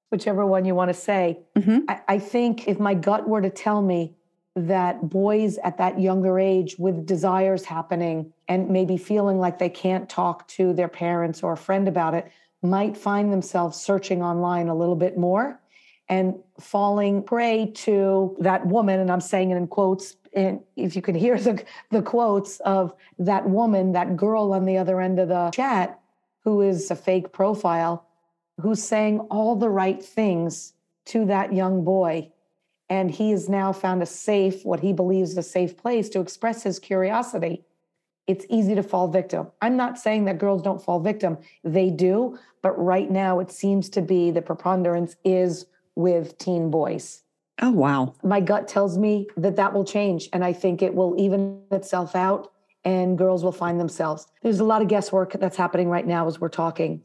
whichever 0.10 0.46
one 0.46 0.66
you 0.66 0.76
want 0.76 0.90
to 0.90 0.94
say. 0.94 1.40
Mm-hmm. 1.56 1.80
I, 1.88 2.02
I 2.08 2.20
think 2.20 2.68
if 2.68 2.80
my 2.80 2.94
gut 2.94 3.28
were 3.28 3.42
to 3.42 3.50
tell 3.50 3.82
me 3.82 4.14
that 4.56 5.08
boys 5.08 5.58
at 5.60 5.78
that 5.78 6.00
younger 6.00 6.40
age 6.40 6.78
with 6.80 7.06
desires 7.06 7.64
happening 7.64 8.34
and 8.48 8.70
maybe 8.70 8.98
feeling 8.98 9.40
like 9.40 9.60
they 9.60 9.70
can't 9.70 10.10
talk 10.10 10.48
to 10.48 10.74
their 10.74 10.88
parents 10.88 11.44
or 11.44 11.54
a 11.54 11.58
friend 11.58 11.88
about 11.88 12.16
it 12.16 12.32
might 12.64 12.98
find 12.98 13.32
themselves 13.32 13.80
searching 13.80 14.24
online 14.24 14.68
a 14.68 14.76
little 14.76 14.96
bit 14.96 15.16
more 15.16 15.60
and 16.10 16.36
falling 16.60 17.22
prey 17.22 17.72
to 17.76 18.36
that 18.40 18.66
woman, 18.66 19.00
and 19.00 19.12
I'm 19.12 19.22
saying 19.22 19.52
it 19.52 19.58
in 19.58 19.68
quotes 19.68 20.16
and 20.34 20.60
if 20.76 20.96
you 20.96 21.02
can 21.02 21.16
hear 21.16 21.40
the, 21.40 21.64
the 21.90 22.02
quotes 22.02 22.60
of 22.60 22.94
that 23.18 23.50
woman, 23.50 23.94
that 23.94 24.16
girl 24.16 24.54
on 24.54 24.66
the 24.66 24.78
other 24.78 25.02
end 25.02 25.20
of 25.20 25.30
the 25.30 25.50
chat, 25.52 26.00
who 26.48 26.62
is 26.62 26.90
a 26.90 26.96
fake 26.96 27.34
profile, 27.34 28.08
who's 28.62 28.82
saying 28.82 29.20
all 29.30 29.54
the 29.54 29.70
right 29.70 30.02
things 30.02 30.72
to 31.04 31.26
that 31.26 31.52
young 31.52 31.84
boy. 31.84 32.32
And 32.90 33.12
he 33.12 33.32
has 33.32 33.50
now 33.50 33.74
found 33.74 34.02
a 34.02 34.06
safe, 34.06 34.64
what 34.64 34.80
he 34.80 34.94
believes 34.94 35.38
a 35.38 35.44
safe 35.44 35.76
place 35.76 36.08
to 36.08 36.22
express 36.22 36.64
his 36.64 36.80
curiosity. 36.80 37.66
It's 38.28 38.46
easy 38.50 38.76
to 38.76 38.82
fall 38.82 39.10
victim. 39.10 39.48
I'm 39.62 39.76
not 39.76 40.00
saying 40.00 40.24
that 40.24 40.38
girls 40.38 40.62
don't 40.62 40.82
fall 40.82 41.02
victim, 41.02 41.38
they 41.66 41.90
do. 41.90 42.40
But 42.62 42.82
right 42.82 43.12
now, 43.12 43.42
it 43.42 43.52
seems 43.52 43.90
to 43.90 44.02
be 44.02 44.32
the 44.32 44.42
preponderance 44.42 45.18
is 45.26 45.66
with 45.96 46.38
teen 46.38 46.72
boys. 46.72 47.24
Oh, 47.62 47.72
wow. 47.72 48.14
My 48.24 48.40
gut 48.40 48.70
tells 48.70 48.98
me 48.98 49.28
that 49.36 49.58
that 49.58 49.74
will 49.74 49.84
change. 49.84 50.30
And 50.32 50.46
I 50.46 50.54
think 50.54 50.82
it 50.82 50.96
will 50.96 51.14
even 51.20 51.64
itself 51.72 52.16
out 52.16 52.54
and 52.84 53.18
girls 53.18 53.44
will 53.44 53.52
find 53.52 53.80
themselves. 53.80 54.28
There's 54.42 54.60
a 54.60 54.64
lot 54.64 54.82
of 54.82 54.88
guesswork 54.88 55.34
that's 55.34 55.58
happening 55.58 55.90
right 55.90 56.06
now 56.06 56.28
as 56.28 56.40
we're 56.40 56.50
talking. 56.50 57.02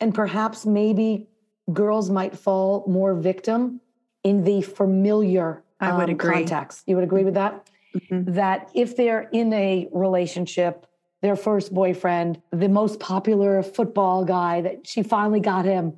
And 0.00 0.14
perhaps 0.14 0.66
maybe 0.66 1.28
girls 1.72 2.10
might 2.10 2.36
fall 2.36 2.84
more 2.86 3.14
victim 3.14 3.80
in 4.22 4.44
the 4.44 4.62
familiar 4.62 5.62
I 5.80 5.96
would 5.96 6.04
um, 6.04 6.10
agree. 6.10 6.34
context. 6.34 6.84
You 6.86 6.96
would 6.96 7.04
agree 7.04 7.24
with 7.24 7.34
that? 7.34 7.68
Mhm. 7.94 8.34
That 8.34 8.70
if 8.74 8.96
they're 8.96 9.28
in 9.32 9.52
a 9.52 9.88
relationship, 9.92 10.86
their 11.22 11.36
first 11.36 11.72
boyfriend, 11.72 12.40
the 12.50 12.68
most 12.68 13.00
popular 13.00 13.62
football 13.62 14.24
guy, 14.24 14.60
that 14.60 14.86
she 14.86 15.02
finally 15.02 15.40
got 15.40 15.64
him, 15.64 15.94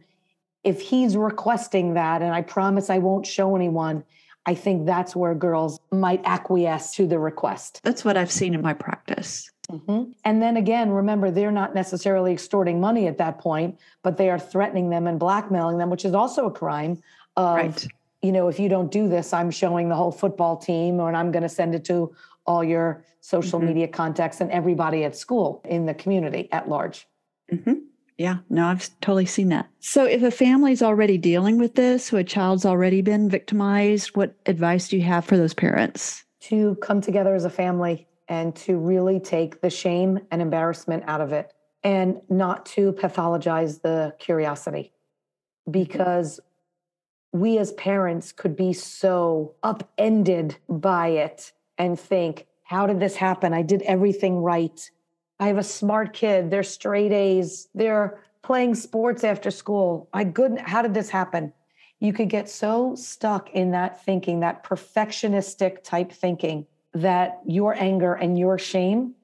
if 0.62 0.80
he's 0.80 1.16
requesting 1.16 1.94
that, 1.94 2.22
and 2.22 2.34
I 2.34 2.42
promise 2.42 2.90
I 2.90 2.98
won't 2.98 3.26
show 3.26 3.56
anyone, 3.56 4.04
I 4.46 4.54
think 4.54 4.86
that's 4.86 5.16
where 5.16 5.34
girls 5.34 5.80
might 5.90 6.22
acquiesce 6.24 6.92
to 6.94 7.06
the 7.06 7.18
request. 7.18 7.80
That's 7.82 8.04
what 8.04 8.16
I've 8.16 8.30
seen 8.30 8.54
in 8.54 8.62
my 8.62 8.72
practice. 8.74 9.50
Mhm. 9.70 10.14
And 10.24 10.40
then 10.40 10.56
again, 10.56 10.90
remember, 10.92 11.32
they're 11.32 11.50
not 11.50 11.74
necessarily 11.74 12.32
extorting 12.32 12.80
money 12.80 13.08
at 13.08 13.18
that 13.18 13.38
point, 13.38 13.78
but 14.04 14.16
they 14.16 14.30
are 14.30 14.38
threatening 14.38 14.90
them 14.90 15.08
and 15.08 15.18
blackmailing 15.18 15.78
them, 15.78 15.90
which 15.90 16.04
is 16.04 16.14
also 16.14 16.46
a 16.46 16.50
crime. 16.52 17.02
Of, 17.36 17.56
Right. 17.56 17.86
you 18.22 18.30
know, 18.30 18.46
if 18.48 18.60
you 18.60 18.68
don't 18.68 18.90
do 18.90 19.08
this, 19.08 19.32
I'm 19.32 19.50
showing 19.50 19.88
the 19.88 19.96
whole 19.96 20.12
football 20.12 20.56
team, 20.56 21.00
or 21.00 21.08
and 21.08 21.16
I'm 21.16 21.32
going 21.32 21.42
to 21.42 21.48
send 21.48 21.74
it 21.74 21.84
to 21.86 22.12
all 22.46 22.62
your 22.62 23.04
social 23.20 23.58
Mhm. 23.58 23.64
media 23.66 23.88
contacts 23.88 24.40
and 24.40 24.50
everybody 24.52 25.02
at 25.04 25.16
school 25.16 25.60
in 25.64 25.86
the 25.86 25.94
community 25.94 26.48
at 26.52 26.68
large. 26.68 27.08
hmm 27.50 27.74
Yeah, 28.18 28.38
no, 28.48 28.68
I've 28.68 28.88
totally 29.00 29.26
seen 29.26 29.50
that. 29.50 29.68
So, 29.80 30.04
if 30.04 30.22
a 30.22 30.30
family's 30.30 30.82
already 30.82 31.18
dealing 31.18 31.58
with 31.58 31.74
this, 31.74 32.06
so 32.06 32.16
a 32.16 32.24
child's 32.24 32.64
already 32.64 33.02
been 33.02 33.28
victimized, 33.28 34.16
what 34.16 34.34
advice 34.46 34.88
do 34.88 34.96
you 34.96 35.02
have 35.02 35.24
for 35.24 35.36
those 35.36 35.52
parents? 35.52 36.24
To 36.42 36.76
come 36.76 37.00
together 37.00 37.34
as 37.34 37.44
a 37.44 37.50
family 37.50 38.06
and 38.28 38.56
to 38.56 38.78
really 38.78 39.20
take 39.20 39.60
the 39.60 39.70
shame 39.70 40.20
and 40.30 40.40
embarrassment 40.40 41.04
out 41.06 41.20
of 41.20 41.32
it 41.32 41.52
and 41.82 42.20
not 42.28 42.66
to 42.66 42.92
pathologize 42.92 43.82
the 43.82 44.14
curiosity 44.18 44.92
mm-hmm. 45.68 45.72
because 45.72 46.40
we 47.32 47.58
as 47.58 47.72
parents 47.72 48.32
could 48.32 48.56
be 48.56 48.72
so 48.72 49.54
upended 49.62 50.56
by 50.68 51.08
it 51.08 51.52
and 51.78 52.00
think, 52.00 52.46
how 52.64 52.86
did 52.86 52.98
this 52.98 53.14
happen? 53.14 53.52
I 53.52 53.62
did 53.62 53.82
everything 53.82 54.38
right. 54.38 54.90
I 55.38 55.48
have 55.48 55.58
a 55.58 55.62
smart 55.62 56.12
kid. 56.12 56.50
They're 56.50 56.62
straight 56.62 57.12
A's. 57.12 57.68
They're 57.74 58.20
playing 58.42 58.74
sports 58.74 59.24
after 59.24 59.50
school. 59.50 60.08
My 60.14 60.24
goodness, 60.24 60.62
how 60.64 60.82
did 60.82 60.94
this 60.94 61.10
happen? 61.10 61.52
You 61.98 62.12
could 62.12 62.28
get 62.28 62.48
so 62.48 62.94
stuck 62.94 63.50
in 63.50 63.70
that 63.72 64.04
thinking, 64.04 64.40
that 64.40 64.64
perfectionistic 64.64 65.82
type 65.82 66.12
thinking, 66.12 66.66
that 66.94 67.40
your 67.46 67.74
anger 67.74 68.14
and 68.14 68.38
your 68.38 68.58
shame 68.58 69.14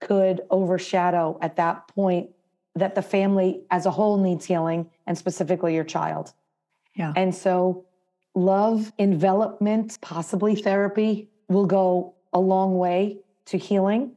could 0.00 0.40
overshadow 0.50 1.38
at 1.42 1.56
that 1.56 1.88
point 1.88 2.30
that 2.74 2.94
the 2.94 3.02
family 3.02 3.62
as 3.70 3.86
a 3.86 3.90
whole 3.90 4.16
needs 4.16 4.44
healing 4.44 4.88
and 5.06 5.18
specifically 5.18 5.74
your 5.74 5.84
child. 5.84 6.32
Yeah. 6.94 7.12
And 7.16 7.34
so, 7.34 7.84
love, 8.34 8.92
envelopment, 8.98 9.98
possibly 10.00 10.54
therapy 10.56 11.28
will 11.48 11.66
go 11.66 12.14
a 12.32 12.40
long 12.40 12.78
way 12.78 13.18
to 13.46 13.58
healing. 13.58 14.12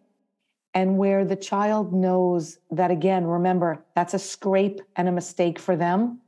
And 0.74 0.98
where 0.98 1.24
the 1.24 1.36
child 1.36 1.94
knows 1.94 2.58
that, 2.72 2.90
again, 2.90 3.26
remember, 3.26 3.84
that's 3.96 4.14
a 4.14 4.20
scrape 4.20 4.82
and 4.96 5.08
a 5.08 5.12
mistake 5.12 5.60
for 5.60 5.76
them. 5.76 6.20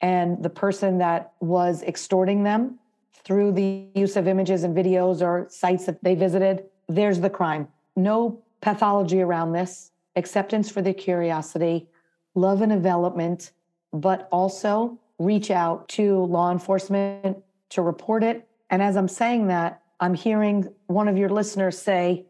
And 0.00 0.42
the 0.42 0.50
person 0.50 0.98
that 0.98 1.32
was 1.40 1.82
extorting 1.82 2.44
them 2.44 2.78
through 3.24 3.52
the 3.52 3.86
use 3.94 4.16
of 4.16 4.26
images 4.26 4.64
and 4.64 4.76
videos 4.76 5.22
or 5.22 5.46
sites 5.50 5.86
that 5.86 6.02
they 6.02 6.14
visited, 6.14 6.64
there's 6.88 7.20
the 7.20 7.30
crime. 7.30 7.68
No 7.96 8.42
pathology 8.60 9.20
around 9.20 9.52
this, 9.52 9.92
acceptance 10.16 10.70
for 10.70 10.82
the 10.82 10.94
curiosity, 10.94 11.86
love 12.34 12.62
and 12.62 12.72
development, 12.72 13.52
but 13.92 14.28
also 14.32 14.98
reach 15.18 15.50
out 15.50 15.88
to 15.88 16.24
law 16.24 16.50
enforcement 16.50 17.36
to 17.70 17.82
report 17.82 18.24
it. 18.24 18.48
And 18.70 18.82
as 18.82 18.96
I'm 18.96 19.08
saying 19.08 19.48
that, 19.48 19.82
I'm 20.00 20.14
hearing 20.14 20.68
one 20.86 21.08
of 21.08 21.16
your 21.16 21.28
listeners 21.28 21.78
say, 21.78 22.26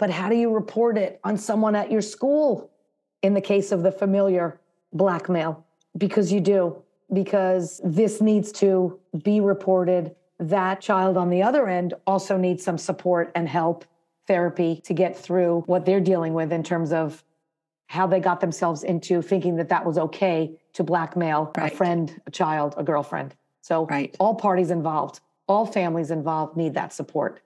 but 0.00 0.08
how 0.08 0.30
do 0.30 0.34
you 0.34 0.50
report 0.50 0.96
it 0.96 1.20
on 1.24 1.36
someone 1.36 1.76
at 1.76 1.92
your 1.92 2.00
school 2.00 2.70
in 3.22 3.34
the 3.34 3.40
case 3.40 3.70
of 3.70 3.82
the 3.82 3.92
familiar 3.92 4.58
blackmail? 4.94 5.64
Because 5.98 6.32
you 6.32 6.40
do, 6.40 6.82
because 7.12 7.82
this 7.84 8.22
needs 8.22 8.50
to 8.52 8.98
be 9.22 9.40
reported. 9.40 10.16
That 10.38 10.80
child 10.80 11.18
on 11.18 11.28
the 11.28 11.42
other 11.42 11.68
end 11.68 11.92
also 12.06 12.38
needs 12.38 12.64
some 12.64 12.78
support 12.78 13.30
and 13.34 13.46
help, 13.46 13.84
therapy 14.26 14.80
to 14.84 14.94
get 14.94 15.14
through 15.18 15.64
what 15.66 15.84
they're 15.84 16.00
dealing 16.00 16.32
with 16.32 16.50
in 16.50 16.62
terms 16.62 16.92
of 16.92 17.22
how 17.88 18.06
they 18.06 18.20
got 18.20 18.40
themselves 18.40 18.84
into 18.84 19.20
thinking 19.20 19.56
that 19.56 19.68
that 19.68 19.84
was 19.84 19.98
okay 19.98 20.58
to 20.72 20.82
blackmail 20.82 21.52
Right. 21.58 21.72
a 21.72 21.76
friend, 21.76 22.22
a 22.26 22.30
child, 22.30 22.74
a 22.78 22.82
girlfriend. 22.82 23.34
So 23.60 23.84
Right. 23.84 24.16
all 24.18 24.34
parties 24.34 24.70
involved, 24.70 25.20
all 25.46 25.66
families 25.66 26.10
involved 26.10 26.56
need 26.56 26.72
that 26.72 26.94
support. 26.94 27.42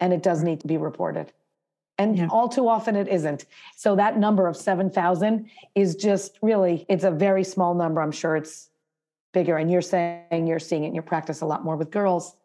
And 0.00 0.14
it 0.14 0.22
does 0.22 0.42
need 0.42 0.60
to 0.60 0.66
be 0.66 0.78
reported. 0.78 1.32
And 1.98 2.16
Yeah. 2.16 2.28
all 2.30 2.48
too 2.48 2.68
often 2.68 2.94
it 2.94 3.08
isn't. 3.08 3.44
So 3.76 3.96
that 3.96 4.18
number 4.18 4.46
of 4.46 4.56
7,000 4.56 5.50
is 5.74 5.96
just 5.96 6.38
really, 6.42 6.86
it's 6.88 7.04
a 7.04 7.10
very 7.10 7.42
small 7.44 7.74
number. 7.74 8.00
I'm 8.00 8.12
sure 8.12 8.36
it's 8.36 8.70
bigger. 9.32 9.56
And 9.56 9.70
you're 9.70 9.82
saying 9.82 10.46
you're 10.46 10.60
seeing 10.60 10.84
it 10.84 10.88
in 10.88 10.94
your 10.94 11.02
practice 11.02 11.40
a 11.40 11.46
lot 11.46 11.64
more 11.64 11.76
with 11.76 11.90
girls. 11.90 12.36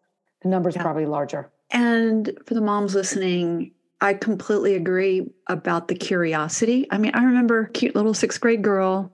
The 0.42 0.50
number's 0.50 0.76
Yeah. 0.76 0.82
probably 0.82 1.06
larger. 1.06 1.52
And 1.70 2.38
for 2.46 2.56
the 2.56 2.62
moms 2.62 2.96
listening, 2.96 3.72
I 4.02 4.16
completely 4.16 4.76
agree 4.76 5.32
about 5.48 5.88
the 5.88 5.96
curiosity. 5.96 6.88
I 6.92 6.98
mean, 6.98 7.12
I 7.14 7.24
remember 7.24 7.62
a 7.62 7.70
cute 7.70 7.96
little 7.96 8.14
sixth 8.14 8.42
grade 8.42 8.62
girl 8.64 9.12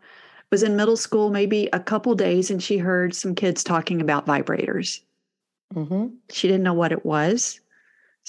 was 0.52 0.64
in 0.64 0.76
middle 0.76 0.98
school 0.98 1.30
maybe 1.30 1.70
a 1.74 1.80
couple 1.80 2.16
days 2.16 2.50
and 2.50 2.64
she 2.64 2.78
heard 2.80 3.14
some 3.14 3.36
kids 3.36 3.64
talking 3.64 4.02
about 4.02 4.26
vibrators. 4.26 5.02
hmm 5.74 6.08
She 6.32 6.48
didn't 6.48 6.64
know 6.64 6.74
what 6.74 6.92
it 6.92 7.06
was. 7.06 7.60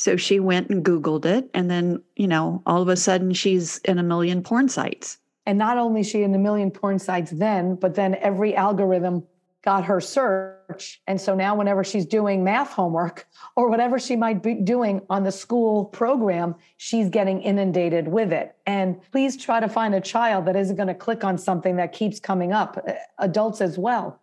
So 0.00 0.16
she 0.16 0.40
went 0.40 0.70
and 0.70 0.82
Googled 0.82 1.26
it. 1.26 1.50
And 1.52 1.70
then, 1.70 2.02
you 2.16 2.26
know, 2.26 2.62
all 2.64 2.80
of 2.80 2.88
a 2.88 2.96
sudden 2.96 3.34
she's 3.34 3.76
in 3.84 3.98
a 3.98 4.02
million 4.02 4.42
porn 4.42 4.70
sites. 4.70 5.18
And 5.44 5.58
not 5.58 5.76
only 5.76 6.00
is 6.00 6.08
she 6.08 6.22
in 6.22 6.34
a 6.34 6.38
million 6.38 6.70
porn 6.70 6.98
sites 6.98 7.32
then, 7.32 7.74
but 7.74 7.94
then 7.94 8.14
every 8.14 8.56
algorithm 8.56 9.24
got 9.62 9.84
her 9.84 10.00
search. 10.00 11.02
And 11.06 11.20
so 11.20 11.34
now, 11.34 11.54
whenever 11.54 11.84
she's 11.84 12.06
doing 12.06 12.42
math 12.42 12.72
homework 12.72 13.28
or 13.56 13.68
whatever 13.68 13.98
she 13.98 14.16
might 14.16 14.42
be 14.42 14.54
doing 14.54 15.02
on 15.10 15.22
the 15.22 15.32
school 15.32 15.84
program, 15.84 16.54
she's 16.78 17.10
getting 17.10 17.42
inundated 17.42 18.08
with 18.08 18.32
it. 18.32 18.56
And 18.64 18.98
please 19.12 19.36
try 19.36 19.60
to 19.60 19.68
find 19.68 19.94
a 19.94 20.00
child 20.00 20.46
that 20.46 20.56
isn't 20.56 20.76
going 20.76 20.88
to 20.88 20.94
click 20.94 21.24
on 21.24 21.36
something 21.36 21.76
that 21.76 21.92
keeps 21.92 22.18
coming 22.18 22.54
up, 22.54 22.82
uh, 22.88 22.94
adults 23.18 23.60
as 23.60 23.78
well. 23.78 24.18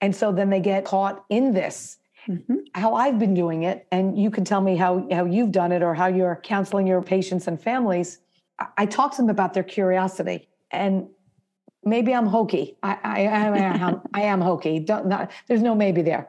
And 0.00 0.14
so 0.14 0.30
then 0.30 0.48
they 0.48 0.60
get 0.60 0.84
caught 0.84 1.24
in 1.28 1.54
this 1.54 1.98
Mhm. 2.28 2.66
how 2.74 2.94
I've 2.94 3.18
been 3.18 3.34
doing 3.34 3.62
it, 3.62 3.86
and 3.90 4.18
you 4.18 4.30
can 4.30 4.44
tell 4.44 4.60
me 4.60 4.76
how 4.76 5.06
how 5.10 5.24
you've 5.24 5.52
done 5.52 5.72
it 5.72 5.82
or 5.82 5.94
how 5.94 6.06
you're 6.06 6.36
counseling 6.36 6.86
your 6.86 7.00
patients 7.02 7.48
and 7.48 7.60
families. 7.60 8.20
I, 8.58 8.66
I 8.78 8.86
talk 8.86 9.12
to 9.12 9.22
them 9.22 9.30
about 9.30 9.54
their 9.54 9.62
curiosity, 9.62 10.48
and 10.70 11.08
maybe 11.84 12.14
I'm 12.14 12.26
hokey. 12.26 12.76
I 12.82 12.98
I, 13.02 13.26
I, 13.26 13.58
am, 13.58 14.02
I 14.14 14.22
am 14.22 14.40
hokey. 14.40 14.78
Don't, 14.80 15.06
not, 15.06 15.30
there's 15.46 15.62
no 15.62 15.74
maybe 15.74 16.02
there. 16.02 16.28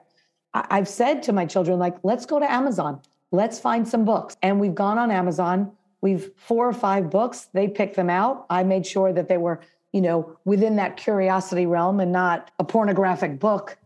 I, 0.53 0.65
I've 0.71 0.87
said 0.87 1.21
to 1.23 1.33
my 1.33 1.45
children, 1.45 1.79
like, 1.79 1.97
let's 2.03 2.25
go 2.25 2.39
to 2.39 2.49
Amazon. 2.49 3.01
Let's 3.31 3.59
find 3.59 3.87
some 3.87 4.05
books, 4.05 4.37
and 4.41 4.59
we've 4.59 4.75
gone 4.75 4.97
on 4.97 5.11
Amazon. 5.11 5.71
We've 6.01 6.31
four 6.37 6.67
or 6.67 6.73
five 6.73 7.09
books. 7.09 7.49
They 7.53 7.67
picked 7.67 7.97
them 7.97 8.09
out. 8.09 8.45
I 8.49 8.63
made 8.63 8.87
sure 8.87 9.11
that 9.11 9.27
they 9.27 9.37
were, 9.37 9.59
you 9.91 10.01
know, 10.01 10.37
within 10.45 10.77
that 10.77 10.95
curiosity 10.95 11.65
realm 11.65 11.99
and 11.99 12.13
not 12.13 12.51
a 12.57 12.63
pornographic 12.63 13.37
book 13.37 13.77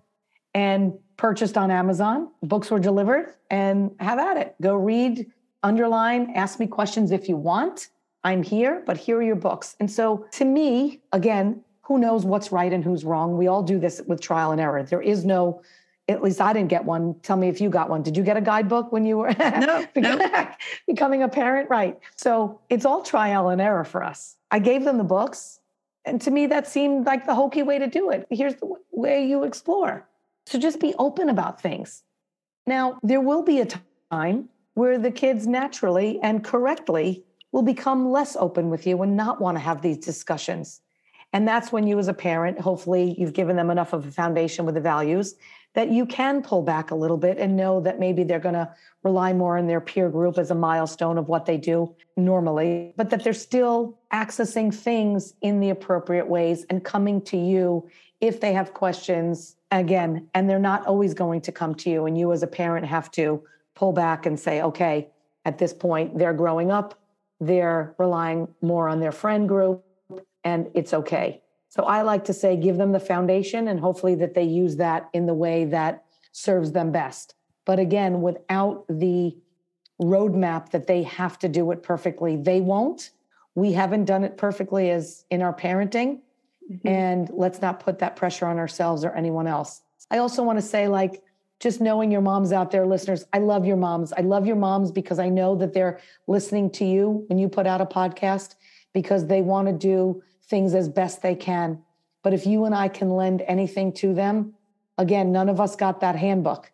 and 0.53 0.93
purchased 1.23 1.57
on 1.57 1.71
Amazon. 1.71 2.27
Books 2.41 2.69
were 2.69 2.81
delivered 2.81 3.35
and 3.49 3.95
have 4.01 4.19
at 4.19 4.35
it. 4.35 4.55
Go 4.61 4.75
read, 4.75 5.25
underline, 5.63 6.33
ask 6.35 6.59
me 6.59 6.67
questions 6.67 7.11
if 7.11 7.29
you 7.29 7.37
want. 7.37 7.87
I'm 8.25 8.43
here, 8.43 8.83
but 8.85 8.97
here 8.97 9.19
are 9.19 9.23
your 9.23 9.37
books. 9.37 9.77
And 9.79 9.89
so 9.89 10.25
to 10.33 10.43
me, 10.43 10.99
again, 11.13 11.63
who 11.83 11.97
knows 11.97 12.25
what's 12.25 12.51
right 12.51 12.73
and 12.73 12.83
who's 12.83 13.05
wrong? 13.05 13.37
We 13.37 13.47
all 13.47 13.63
do 13.63 13.79
this 13.79 14.01
with 14.05 14.19
trial 14.19 14.51
and 14.51 14.59
error. 14.59 14.83
There 14.83 15.01
is 15.01 15.23
no, 15.23 15.61
at 16.09 16.21
least 16.21 16.41
I 16.41 16.51
didn't 16.51 16.67
get 16.67 16.83
one. 16.83 17.15
Tell 17.21 17.37
me 17.37 17.47
if 17.47 17.61
you 17.61 17.69
got 17.69 17.89
one. 17.89 18.03
Did 18.03 18.17
you 18.17 18.23
get 18.23 18.35
a 18.35 18.41
guidebook 18.41 18.91
when 18.91 19.05
you 19.05 19.19
were 19.19 19.33
no, 19.39 19.87
no. 19.95 20.47
becoming 20.87 21.23
a 21.23 21.29
parent? 21.29 21.69
Right. 21.69 21.97
So 22.17 22.59
it's 22.69 22.83
all 22.83 23.01
trial 23.01 23.47
and 23.47 23.61
error 23.61 23.85
for 23.85 24.03
us. 24.03 24.35
I 24.51 24.59
gave 24.59 24.83
them 24.83 24.97
the 24.97 25.05
books. 25.05 25.61
And 26.03 26.19
to 26.19 26.31
me, 26.31 26.47
that 26.47 26.67
seemed 26.67 27.05
like 27.05 27.25
the 27.25 27.33
hokey 27.33 27.63
way 27.63 27.79
to 27.79 27.87
do 27.87 28.09
it. 28.09 28.27
Here's 28.29 28.55
the 28.55 28.75
way 28.91 29.25
you 29.25 29.45
explore. 29.45 30.05
So 30.45 30.59
just 30.59 30.79
be 30.79 30.93
open 30.99 31.29
about 31.29 31.61
things. 31.61 32.03
Now, 32.65 32.99
there 33.03 33.21
will 33.21 33.43
be 33.43 33.59
a 33.59 33.67
time 34.11 34.49
where 34.73 34.97
the 34.97 35.11
kids 35.11 35.47
naturally 35.47 36.19
and 36.21 36.43
correctly 36.43 37.23
will 37.51 37.61
become 37.61 38.11
less 38.11 38.35
open 38.35 38.69
with 38.69 38.87
you 38.87 39.01
and 39.01 39.15
not 39.15 39.39
want 39.39 39.55
to 39.57 39.61
have 39.61 39.81
these 39.81 39.97
discussions. 39.97 40.81
And 41.33 41.47
that's 41.47 41.71
when 41.71 41.87
you, 41.87 41.97
as 41.99 42.07
a 42.07 42.13
parent, 42.13 42.59
hopefully 42.59 43.15
you've 43.17 43.33
given 43.33 43.55
them 43.55 43.69
enough 43.69 43.93
of 43.93 44.05
a 44.05 44.11
foundation 44.11 44.65
with 44.65 44.75
the 44.75 44.81
values 44.81 45.35
that 45.73 45.89
you 45.89 46.05
can 46.05 46.43
pull 46.43 46.61
back 46.61 46.91
a 46.91 46.95
little 46.95 47.17
bit 47.17 47.39
and 47.39 47.55
know 47.55 47.81
that 47.81 47.99
maybe 47.99 48.23
they're 48.23 48.39
going 48.39 48.53
to 48.53 48.71
rely 49.03 49.33
more 49.33 49.57
on 49.57 49.65
their 49.65 49.81
peer 49.81 50.09
group 50.09 50.37
as 50.37 50.51
a 50.51 50.55
milestone 50.55 51.17
of 51.17 51.27
what 51.27 51.47
they 51.47 51.57
do 51.57 51.95
normally, 52.15 52.93
but 52.95 53.09
that 53.09 53.23
they're 53.23 53.33
still 53.33 53.97
accessing 54.13 54.73
things 54.73 55.33
in 55.41 55.59
the 55.59 55.71
appropriate 55.71 56.27
ways 56.27 56.65
and 56.69 56.83
coming 56.83 57.19
to 57.21 57.37
you 57.37 57.89
if 58.21 58.39
they 58.39 58.53
have 58.53 58.73
questions 58.73 59.55
again. 59.79 60.27
And 60.33 60.49
they're 60.49 60.59
not 60.59 60.85
always 60.85 61.13
going 61.13 61.41
to 61.41 61.51
come 61.51 61.75
to 61.75 61.89
you. 61.89 62.05
And 62.05 62.17
you, 62.17 62.31
as 62.31 62.43
a 62.43 62.47
parent, 62.47 62.85
have 62.85 63.11
to 63.11 63.43
pull 63.75 63.91
back 63.91 64.25
and 64.25 64.39
say, 64.39 64.61
okay, 64.61 65.09
at 65.45 65.57
this 65.57 65.73
point, 65.73 66.17
they're 66.17 66.33
growing 66.33 66.71
up, 66.71 66.99
they're 67.39 67.95
relying 67.97 68.47
more 68.61 68.87
on 68.87 68.99
their 68.99 69.11
friend 69.11 69.47
group, 69.47 69.83
and 70.43 70.69
it's 70.73 70.93
okay. 70.93 71.41
So 71.69 71.83
I 71.83 72.03
like 72.03 72.23
to 72.25 72.33
say, 72.33 72.55
give 72.55 72.77
them 72.77 72.91
the 72.91 72.99
foundation 72.99 73.67
and 73.67 73.79
hopefully 73.79 74.15
that 74.15 74.35
they 74.35 74.43
use 74.43 74.75
that 74.77 75.09
in 75.11 75.25
the 75.25 75.33
way 75.33 75.65
that 75.65 76.05
serves 76.31 76.71
them 76.71 76.91
best. 76.91 77.35
But 77.65 77.79
again, 77.79 78.21
without 78.21 78.85
the 78.87 79.35
roadmap 80.01 80.69
that 80.69 80.87
they 80.87 81.03
have 81.03 81.39
to 81.39 81.49
do 81.49 81.71
it 81.71 81.81
perfectly, 81.81 82.35
they 82.35 82.61
won't. 82.61 83.09
We 83.55 83.73
haven't 83.73 84.05
done 84.05 84.23
it 84.23 84.37
perfectly 84.37 84.91
as 84.91 85.25
in 85.29 85.41
our 85.41 85.53
parenting. 85.53 86.19
Mm-hmm. 86.71 86.87
And 86.87 87.29
let's 87.31 87.61
not 87.61 87.79
put 87.79 87.99
that 87.99 88.15
pressure 88.15 88.45
on 88.45 88.57
ourselves 88.57 89.03
or 89.03 89.11
anyone 89.11 89.47
else. 89.47 89.81
I 90.09 90.17
also 90.19 90.43
want 90.43 90.57
to 90.57 90.65
say, 90.65 90.87
like, 90.87 91.23
just 91.59 91.81
knowing 91.81 92.11
your 92.11 92.21
moms 92.21 92.51
out 92.51 92.71
there, 92.71 92.85
listeners, 92.85 93.25
I 93.31 93.39
love 93.39 93.65
your 93.65 93.77
moms. 93.77 94.11
I 94.13 94.21
love 94.21 94.45
your 94.45 94.55
moms 94.55 94.91
because 94.91 95.19
I 95.19 95.29
know 95.29 95.55
that 95.55 95.73
they're 95.73 95.99
listening 96.27 96.69
to 96.71 96.85
you 96.85 97.23
when 97.27 97.37
you 97.37 97.47
put 97.47 97.67
out 97.67 97.81
a 97.81 97.85
podcast 97.85 98.55
because 98.93 99.27
they 99.27 99.41
want 99.41 99.67
to 99.67 99.73
do 99.73 100.21
things 100.43 100.73
as 100.73 100.89
best 100.89 101.21
they 101.21 101.35
can. 101.35 101.81
But 102.21 102.33
if 102.33 102.45
you 102.45 102.65
and 102.65 102.75
I 102.75 102.89
can 102.89 103.11
lend 103.11 103.41
anything 103.47 103.93
to 103.93 104.13
them, 104.13 104.53
again, 104.97 105.31
none 105.31 105.49
of 105.49 105.59
us 105.61 105.75
got 105.75 106.01
that 106.01 106.15
handbook. 106.15 106.71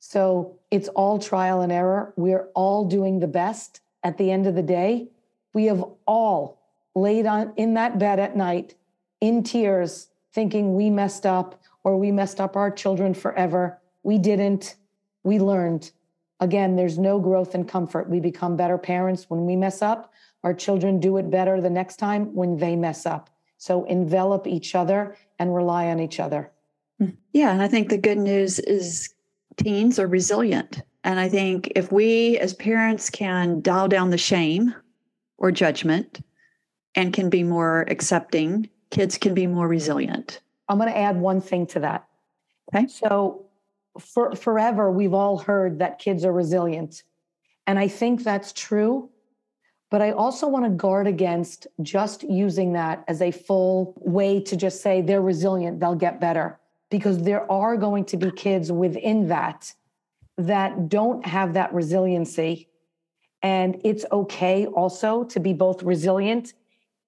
So 0.00 0.58
it's 0.70 0.88
all 0.88 1.18
trial 1.18 1.60
and 1.60 1.72
error. 1.72 2.12
We're 2.16 2.48
all 2.54 2.84
doing 2.84 3.20
the 3.20 3.26
best 3.26 3.80
at 4.02 4.18
the 4.18 4.30
end 4.30 4.46
of 4.46 4.54
the 4.54 4.62
day. 4.62 5.08
We 5.54 5.66
have 5.66 5.84
all 6.06 6.60
laid 6.94 7.26
on 7.26 7.52
in 7.56 7.74
that 7.74 7.98
bed 7.98 8.18
at 8.18 8.36
night 8.36 8.74
in 9.20 9.42
tears, 9.42 10.08
thinking 10.32 10.74
we 10.74 10.90
messed 10.90 11.26
up 11.26 11.60
or 11.84 11.96
we 11.96 12.10
messed 12.10 12.40
up 12.40 12.56
our 12.56 12.70
children 12.70 13.14
forever. 13.14 13.80
We 14.02 14.18
didn't. 14.18 14.76
We 15.24 15.38
learned. 15.38 15.90
Again, 16.40 16.76
there's 16.76 16.98
no 16.98 17.18
growth 17.18 17.54
and 17.54 17.66
comfort. 17.66 18.10
We 18.10 18.20
become 18.20 18.56
better 18.56 18.76
parents 18.76 19.30
when 19.30 19.46
we 19.46 19.56
mess 19.56 19.82
up. 19.82 20.12
Our 20.44 20.52
children 20.52 21.00
do 21.00 21.16
it 21.16 21.30
better 21.30 21.60
the 21.60 21.70
next 21.70 21.96
time 21.96 22.34
when 22.34 22.58
they 22.58 22.76
mess 22.76 23.06
up. 23.06 23.30
So 23.58 23.84
envelop 23.84 24.46
each 24.46 24.74
other 24.74 25.16
and 25.38 25.54
rely 25.54 25.86
on 25.86 25.98
each 25.98 26.20
other. 26.20 26.50
Hmm. 26.98 27.10
Yeah. 27.32 27.52
And 27.52 27.62
I 27.62 27.68
think 27.68 27.88
the 27.88 27.98
good 27.98 28.18
news 28.18 28.58
is 28.58 29.14
teens 29.56 29.98
are 29.98 30.06
resilient. 30.06 30.82
And 31.04 31.18
I 31.18 31.28
think 31.28 31.72
if 31.74 31.90
we 31.92 32.38
as 32.38 32.52
parents 32.52 33.10
can 33.10 33.60
dial 33.60 33.88
down 33.88 34.10
the 34.10 34.18
shame 34.18 34.74
or 35.38 35.50
judgment 35.50 36.20
and 36.94 37.12
can 37.12 37.30
be 37.30 37.42
more 37.42 37.86
accepting, 37.88 38.68
kids 38.90 39.18
can 39.18 39.34
be 39.34 39.46
more 39.46 39.68
resilient. 39.68 40.40
I'm 40.68 40.78
going 40.78 40.90
to 40.90 40.98
add 40.98 41.16
one 41.16 41.40
thing 41.40 41.66
to 41.68 41.80
that. 41.80 42.06
Okay. 42.74 42.86
So 42.88 43.46
for 43.98 44.34
forever 44.34 44.90
we've 44.90 45.14
all 45.14 45.38
heard 45.38 45.78
that 45.78 45.98
kids 45.98 46.24
are 46.24 46.32
resilient. 46.32 47.02
And 47.66 47.78
I 47.78 47.88
think 47.88 48.22
that's 48.22 48.52
true 48.52 49.10
but 49.90 50.02
I 50.02 50.10
also 50.10 50.48
want 50.48 50.64
to 50.64 50.70
guard 50.70 51.06
against 51.06 51.66
just 51.82 52.24
using 52.24 52.72
that 52.72 53.04
as 53.06 53.22
a 53.22 53.30
full 53.30 53.94
way 53.96 54.40
to 54.40 54.56
just 54.56 54.82
say 54.82 55.00
they're 55.00 55.22
resilient, 55.22 55.78
they'll 55.78 55.94
get 55.94 56.20
better. 56.20 56.58
Because 56.90 57.22
there 57.22 57.50
are 57.50 57.76
going 57.76 58.04
to 58.06 58.16
be 58.16 58.30
kids 58.30 58.70
within 58.70 59.28
that 59.28 59.72
that 60.38 60.88
don't 60.88 61.24
have 61.26 61.54
that 61.54 61.72
resiliency. 61.72 62.68
And 63.42 63.80
it's 63.84 64.04
okay 64.10 64.66
also 64.66 65.24
to 65.24 65.40
be 65.40 65.52
both 65.52 65.82
resilient 65.82 66.54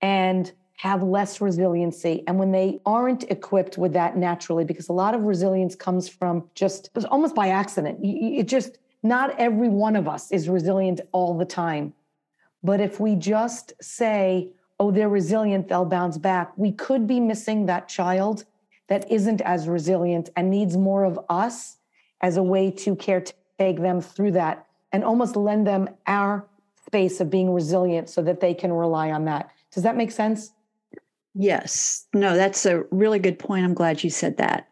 and 0.00 0.50
have 0.78 1.02
less 1.02 1.40
resiliency. 1.40 2.22
And 2.28 2.38
when 2.38 2.52
they 2.52 2.80
aren't 2.86 3.24
equipped 3.24 3.78
with 3.78 3.92
that 3.94 4.16
naturally, 4.16 4.64
because 4.64 4.88
a 4.88 4.92
lot 4.92 5.12
of 5.12 5.22
resilience 5.22 5.74
comes 5.74 6.08
from 6.08 6.48
just 6.54 6.90
almost 7.10 7.34
by 7.34 7.48
accident. 7.48 7.98
It 8.00 8.46
just, 8.46 8.78
not 9.02 9.36
every 9.40 9.68
one 9.68 9.96
of 9.96 10.06
us 10.06 10.30
is 10.30 10.48
resilient 10.48 11.00
all 11.10 11.36
the 11.36 11.44
time. 11.44 11.94
But 12.62 12.80
if 12.80 13.00
we 13.00 13.16
just 13.16 13.72
say, 13.82 14.50
oh, 14.78 14.92
they're 14.92 15.08
resilient, 15.08 15.66
they'll 15.66 15.84
bounce 15.84 16.16
back, 16.16 16.52
we 16.56 16.70
could 16.70 17.08
be 17.08 17.18
missing 17.18 17.66
that 17.66 17.88
child 17.88 18.44
that 18.86 19.10
isn't 19.10 19.40
as 19.40 19.66
resilient 19.66 20.30
and 20.36 20.48
needs 20.48 20.76
more 20.76 21.04
of 21.04 21.18
us 21.28 21.78
as 22.20 22.36
a 22.36 22.42
way 22.42 22.70
to 22.70 22.94
caretake 22.94 23.80
them 23.80 24.00
through 24.00 24.30
that 24.30 24.64
and 24.92 25.02
almost 25.02 25.34
lend 25.34 25.66
them 25.66 25.88
our 26.06 26.46
space 26.86 27.20
of 27.20 27.30
being 27.30 27.52
resilient 27.52 28.08
so 28.08 28.22
that 28.22 28.38
they 28.38 28.54
can 28.54 28.72
rely 28.72 29.10
on 29.10 29.24
that. 29.24 29.50
Does 29.72 29.82
that 29.82 29.96
make 29.96 30.12
sense? 30.12 30.52
Yes. 31.38 32.06
No, 32.12 32.36
that's 32.36 32.66
a 32.66 32.82
really 32.90 33.18
good 33.18 33.38
point. 33.38 33.64
I'm 33.64 33.74
glad 33.74 34.02
you 34.02 34.10
said 34.10 34.36
that. 34.38 34.68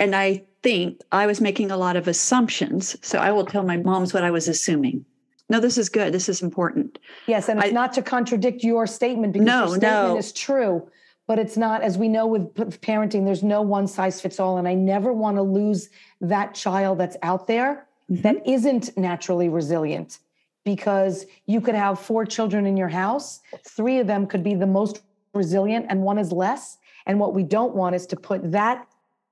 And 0.00 0.16
I 0.16 0.44
think 0.62 1.02
I 1.12 1.26
was 1.26 1.40
making 1.40 1.70
a 1.70 1.76
lot 1.76 1.96
of 1.96 2.08
assumptions. 2.08 2.96
So 3.02 3.18
I 3.18 3.30
will 3.30 3.46
tell 3.46 3.62
my 3.62 3.76
moms 3.76 4.12
what 4.12 4.24
I 4.24 4.30
was 4.30 4.48
assuming 4.48 5.04
no, 5.48 5.60
this 5.60 5.78
is 5.78 5.88
good. 5.88 6.12
This 6.12 6.28
is 6.28 6.42
important. 6.42 6.98
Yes, 7.26 7.48
and 7.48 7.58
it's 7.60 7.68
I, 7.68 7.72
not 7.72 7.92
to 7.94 8.02
contradict 8.02 8.64
your 8.64 8.86
statement 8.86 9.32
because 9.32 9.46
no, 9.46 9.58
your 9.60 9.76
statement 9.76 10.08
no. 10.08 10.18
is 10.18 10.32
true, 10.32 10.88
but 11.26 11.38
it's 11.38 11.56
not. 11.56 11.82
As 11.82 11.96
we 11.96 12.08
know 12.08 12.26
with 12.26 12.52
parenting, 12.80 13.24
there's 13.24 13.44
no 13.44 13.62
one 13.62 13.86
size 13.86 14.20
fits 14.20 14.40
all, 14.40 14.58
and 14.58 14.66
I 14.66 14.74
never 14.74 15.12
want 15.12 15.36
to 15.36 15.42
lose 15.42 15.88
that 16.20 16.54
child 16.54 16.98
that's 16.98 17.16
out 17.22 17.46
there 17.46 17.86
mm-hmm. 18.10 18.22
that 18.22 18.46
isn't 18.46 18.96
naturally 18.96 19.48
resilient. 19.48 20.18
Because 20.64 21.26
you 21.46 21.60
could 21.60 21.76
have 21.76 22.00
four 22.00 22.26
children 22.26 22.66
in 22.66 22.76
your 22.76 22.88
house, 22.88 23.38
three 23.64 24.00
of 24.00 24.08
them 24.08 24.26
could 24.26 24.42
be 24.42 24.56
the 24.56 24.66
most 24.66 25.02
resilient, 25.36 25.86
and 25.88 26.02
one 26.02 26.18
is 26.18 26.32
less. 26.32 26.78
And 27.06 27.20
what 27.20 27.34
we 27.34 27.42
don't 27.42 27.74
want 27.74 27.94
is 27.94 28.06
to 28.08 28.16
put 28.16 28.50
that 28.52 28.86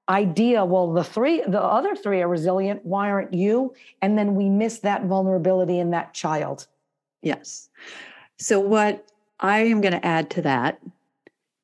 idea 0.08 0.62
well 0.62 0.92
the 0.92 1.02
three 1.02 1.42
the 1.48 1.62
other 1.62 1.96
three 1.96 2.20
are 2.20 2.28
resilient 2.28 2.84
why 2.84 3.10
aren't 3.10 3.32
you? 3.32 3.74
And 4.02 4.18
then 4.18 4.34
we 4.34 4.50
miss 4.50 4.80
that 4.80 5.06
vulnerability 5.06 5.78
in 5.78 5.90
that 5.90 6.12
child. 6.12 6.66
Yes. 7.22 7.68
So 8.38 8.60
what 8.60 9.06
i 9.40 9.58
am 9.58 9.80
going 9.80 9.92
to 9.92 10.06
add 10.06 10.30
to 10.30 10.42
that 10.42 10.80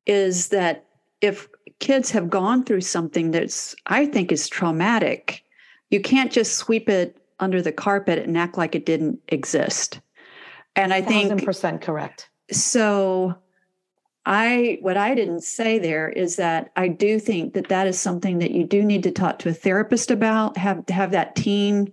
is 0.05 0.49
that 0.49 0.85
if 1.21 1.47
kids 1.79 2.11
have 2.11 2.29
gone 2.29 2.63
through 2.63 2.81
something 2.81 3.31
that's 3.31 3.75
i 3.85 4.05
think 4.05 4.31
is 4.31 4.49
traumatic 4.49 5.43
you 5.91 6.01
can't 6.01 6.31
just 6.31 6.55
sweep 6.55 6.89
it 6.89 7.17
under 7.39 7.61
the 7.61 7.71
carpet 7.71 8.19
and 8.19 8.37
act 8.37 8.57
like 8.57 8.75
it 8.75 8.85
didn't 8.85 9.19
exist. 9.27 9.99
And 10.75 10.93
i 10.93 11.01
think 11.01 11.43
percent 11.43 11.81
correct. 11.81 12.29
So 12.51 13.35
I 14.25 14.77
what 14.81 14.97
I 14.97 15.15
didn't 15.15 15.41
say 15.41 15.79
there 15.79 16.09
is 16.09 16.35
that 16.35 16.71
I 16.75 16.87
do 16.87 17.19
think 17.19 17.53
that 17.53 17.69
that 17.69 17.87
is 17.87 17.99
something 17.99 18.39
that 18.39 18.51
you 18.51 18.65
do 18.65 18.83
need 18.83 19.03
to 19.03 19.11
talk 19.11 19.39
to 19.39 19.49
a 19.49 19.53
therapist 19.53 20.11
about 20.11 20.57
have 20.57 20.87
have 20.89 21.11
that 21.11 21.35
teen 21.35 21.91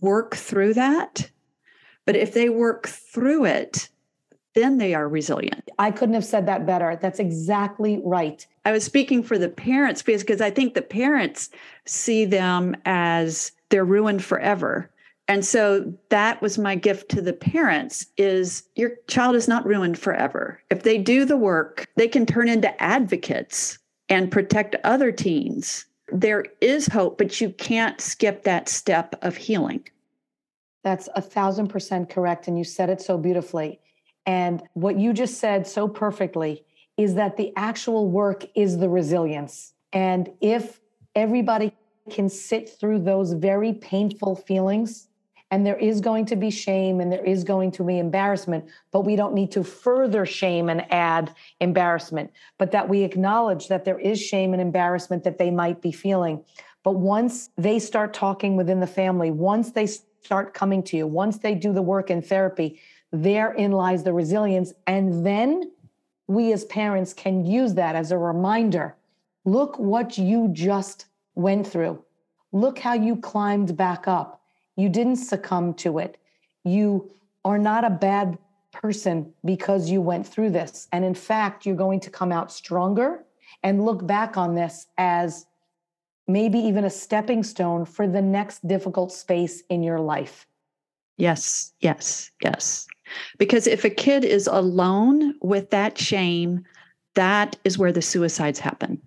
work 0.00 0.36
through 0.36 0.74
that 0.74 1.30
but 2.04 2.16
if 2.16 2.34
they 2.34 2.50
work 2.50 2.88
through 2.88 3.46
it 3.46 3.88
then 4.54 4.78
they 4.78 4.94
are 4.94 5.08
resilient. 5.08 5.68
I 5.80 5.90
couldn't 5.90 6.14
have 6.14 6.24
said 6.24 6.46
that 6.46 6.64
better. 6.64 6.96
That's 7.02 7.18
exactly 7.18 8.00
right. 8.04 8.46
I 8.64 8.70
was 8.70 8.84
speaking 8.84 9.22
for 9.22 9.36
the 9.36 9.48
parents 9.48 10.00
because 10.00 10.22
because 10.22 10.40
I 10.40 10.50
think 10.50 10.74
the 10.74 10.82
parents 10.82 11.50
see 11.86 12.24
them 12.24 12.76
as 12.84 13.52
they're 13.70 13.84
ruined 13.84 14.22
forever 14.22 14.90
and 15.26 15.44
so 15.44 15.92
that 16.10 16.42
was 16.42 16.58
my 16.58 16.74
gift 16.74 17.10
to 17.10 17.22
the 17.22 17.32
parents 17.32 18.06
is 18.18 18.64
your 18.76 18.92
child 19.08 19.34
is 19.36 19.48
not 19.48 19.64
ruined 19.64 19.98
forever. 19.98 20.60
If 20.70 20.82
they 20.82 20.98
do 20.98 21.24
the 21.24 21.36
work 21.36 21.88
they 21.96 22.08
can 22.08 22.26
turn 22.26 22.48
into 22.48 22.82
advocates 22.82 23.78
and 24.08 24.30
protect 24.30 24.76
other 24.84 25.10
teens. 25.10 25.86
There 26.12 26.44
is 26.60 26.86
hope 26.86 27.16
but 27.16 27.40
you 27.40 27.50
can't 27.50 28.00
skip 28.00 28.44
that 28.44 28.68
step 28.68 29.14
of 29.22 29.36
healing. 29.36 29.88
That's 30.82 31.08
a 31.14 31.22
thousand 31.22 31.68
percent 31.68 32.10
correct 32.10 32.46
and 32.46 32.58
you 32.58 32.64
said 32.64 32.90
it 32.90 33.00
so 33.00 33.16
beautifully. 33.16 33.80
And 34.26 34.62
what 34.74 34.98
you 34.98 35.14
just 35.14 35.38
said 35.38 35.66
so 35.66 35.88
perfectly 35.88 36.64
is 36.98 37.14
that 37.14 37.36
the 37.36 37.52
actual 37.56 38.08
work 38.08 38.44
is 38.54 38.78
the 38.78 38.88
resilience. 38.88 39.72
And 39.92 40.30
if 40.40 40.80
everybody 41.14 41.72
can 42.10 42.28
sit 42.28 42.68
through 42.68 43.00
those 43.00 43.32
very 43.32 43.72
painful 43.72 44.36
feelings 44.36 45.08
and 45.54 45.64
there 45.64 45.76
is 45.76 46.00
going 46.00 46.26
to 46.26 46.34
be 46.34 46.50
shame 46.50 47.00
and 47.00 47.12
there 47.12 47.24
is 47.24 47.44
going 47.44 47.70
to 47.70 47.84
be 47.84 48.00
embarrassment, 48.00 48.64
but 48.90 49.02
we 49.02 49.14
don't 49.14 49.34
need 49.34 49.52
to 49.52 49.62
further 49.62 50.26
shame 50.26 50.68
and 50.68 50.84
add 50.92 51.32
embarrassment, 51.60 52.32
but 52.58 52.72
that 52.72 52.88
we 52.88 53.04
acknowledge 53.04 53.68
that 53.68 53.84
there 53.84 54.00
is 54.00 54.20
shame 54.20 54.52
and 54.52 54.60
embarrassment 54.60 55.22
that 55.22 55.38
they 55.38 55.52
might 55.52 55.80
be 55.80 55.92
feeling. 55.92 56.42
But 56.82 56.96
once 56.96 57.50
they 57.56 57.78
start 57.78 58.12
talking 58.12 58.56
within 58.56 58.80
the 58.80 58.88
family, 58.88 59.30
once 59.30 59.70
they 59.70 59.86
start 59.86 60.54
coming 60.54 60.82
to 60.82 60.96
you, 60.96 61.06
once 61.06 61.38
they 61.38 61.54
do 61.54 61.72
the 61.72 61.82
work 61.82 62.10
in 62.10 62.20
therapy, 62.20 62.80
therein 63.12 63.70
lies 63.70 64.02
the 64.02 64.12
resilience. 64.12 64.72
And 64.88 65.24
then 65.24 65.70
we 66.26 66.52
as 66.52 66.64
parents 66.64 67.12
can 67.12 67.46
use 67.46 67.74
that 67.74 67.94
as 67.94 68.10
a 68.10 68.18
reminder 68.18 68.96
look 69.44 69.78
what 69.78 70.18
you 70.18 70.48
just 70.52 71.06
went 71.36 71.64
through. 71.64 72.02
Look 72.50 72.80
how 72.80 72.94
you 72.94 73.14
climbed 73.14 73.76
back 73.76 74.08
up. 74.08 74.40
You 74.76 74.88
didn't 74.88 75.16
succumb 75.16 75.74
to 75.74 75.98
it. 75.98 76.18
You 76.64 77.10
are 77.44 77.58
not 77.58 77.84
a 77.84 77.90
bad 77.90 78.38
person 78.72 79.32
because 79.44 79.90
you 79.90 80.00
went 80.00 80.26
through 80.26 80.50
this. 80.50 80.88
And 80.92 81.04
in 81.04 81.14
fact, 81.14 81.64
you're 81.64 81.76
going 81.76 82.00
to 82.00 82.10
come 82.10 82.32
out 82.32 82.50
stronger 82.50 83.24
and 83.62 83.84
look 83.84 84.06
back 84.06 84.36
on 84.36 84.54
this 84.54 84.86
as 84.98 85.46
maybe 86.26 86.58
even 86.58 86.84
a 86.84 86.90
stepping 86.90 87.42
stone 87.42 87.84
for 87.84 88.06
the 88.06 88.22
next 88.22 88.66
difficult 88.66 89.12
space 89.12 89.62
in 89.68 89.82
your 89.82 90.00
life. 90.00 90.46
Yes, 91.16 91.72
yes, 91.80 92.30
yes. 92.42 92.86
Because 93.38 93.66
if 93.66 93.84
a 93.84 93.90
kid 93.90 94.24
is 94.24 94.46
alone 94.46 95.34
with 95.40 95.70
that 95.70 95.96
shame, 95.96 96.64
that 97.14 97.56
is 97.64 97.78
where 97.78 97.92
the 97.92 98.02
suicides 98.02 98.58
happen. 98.58 99.00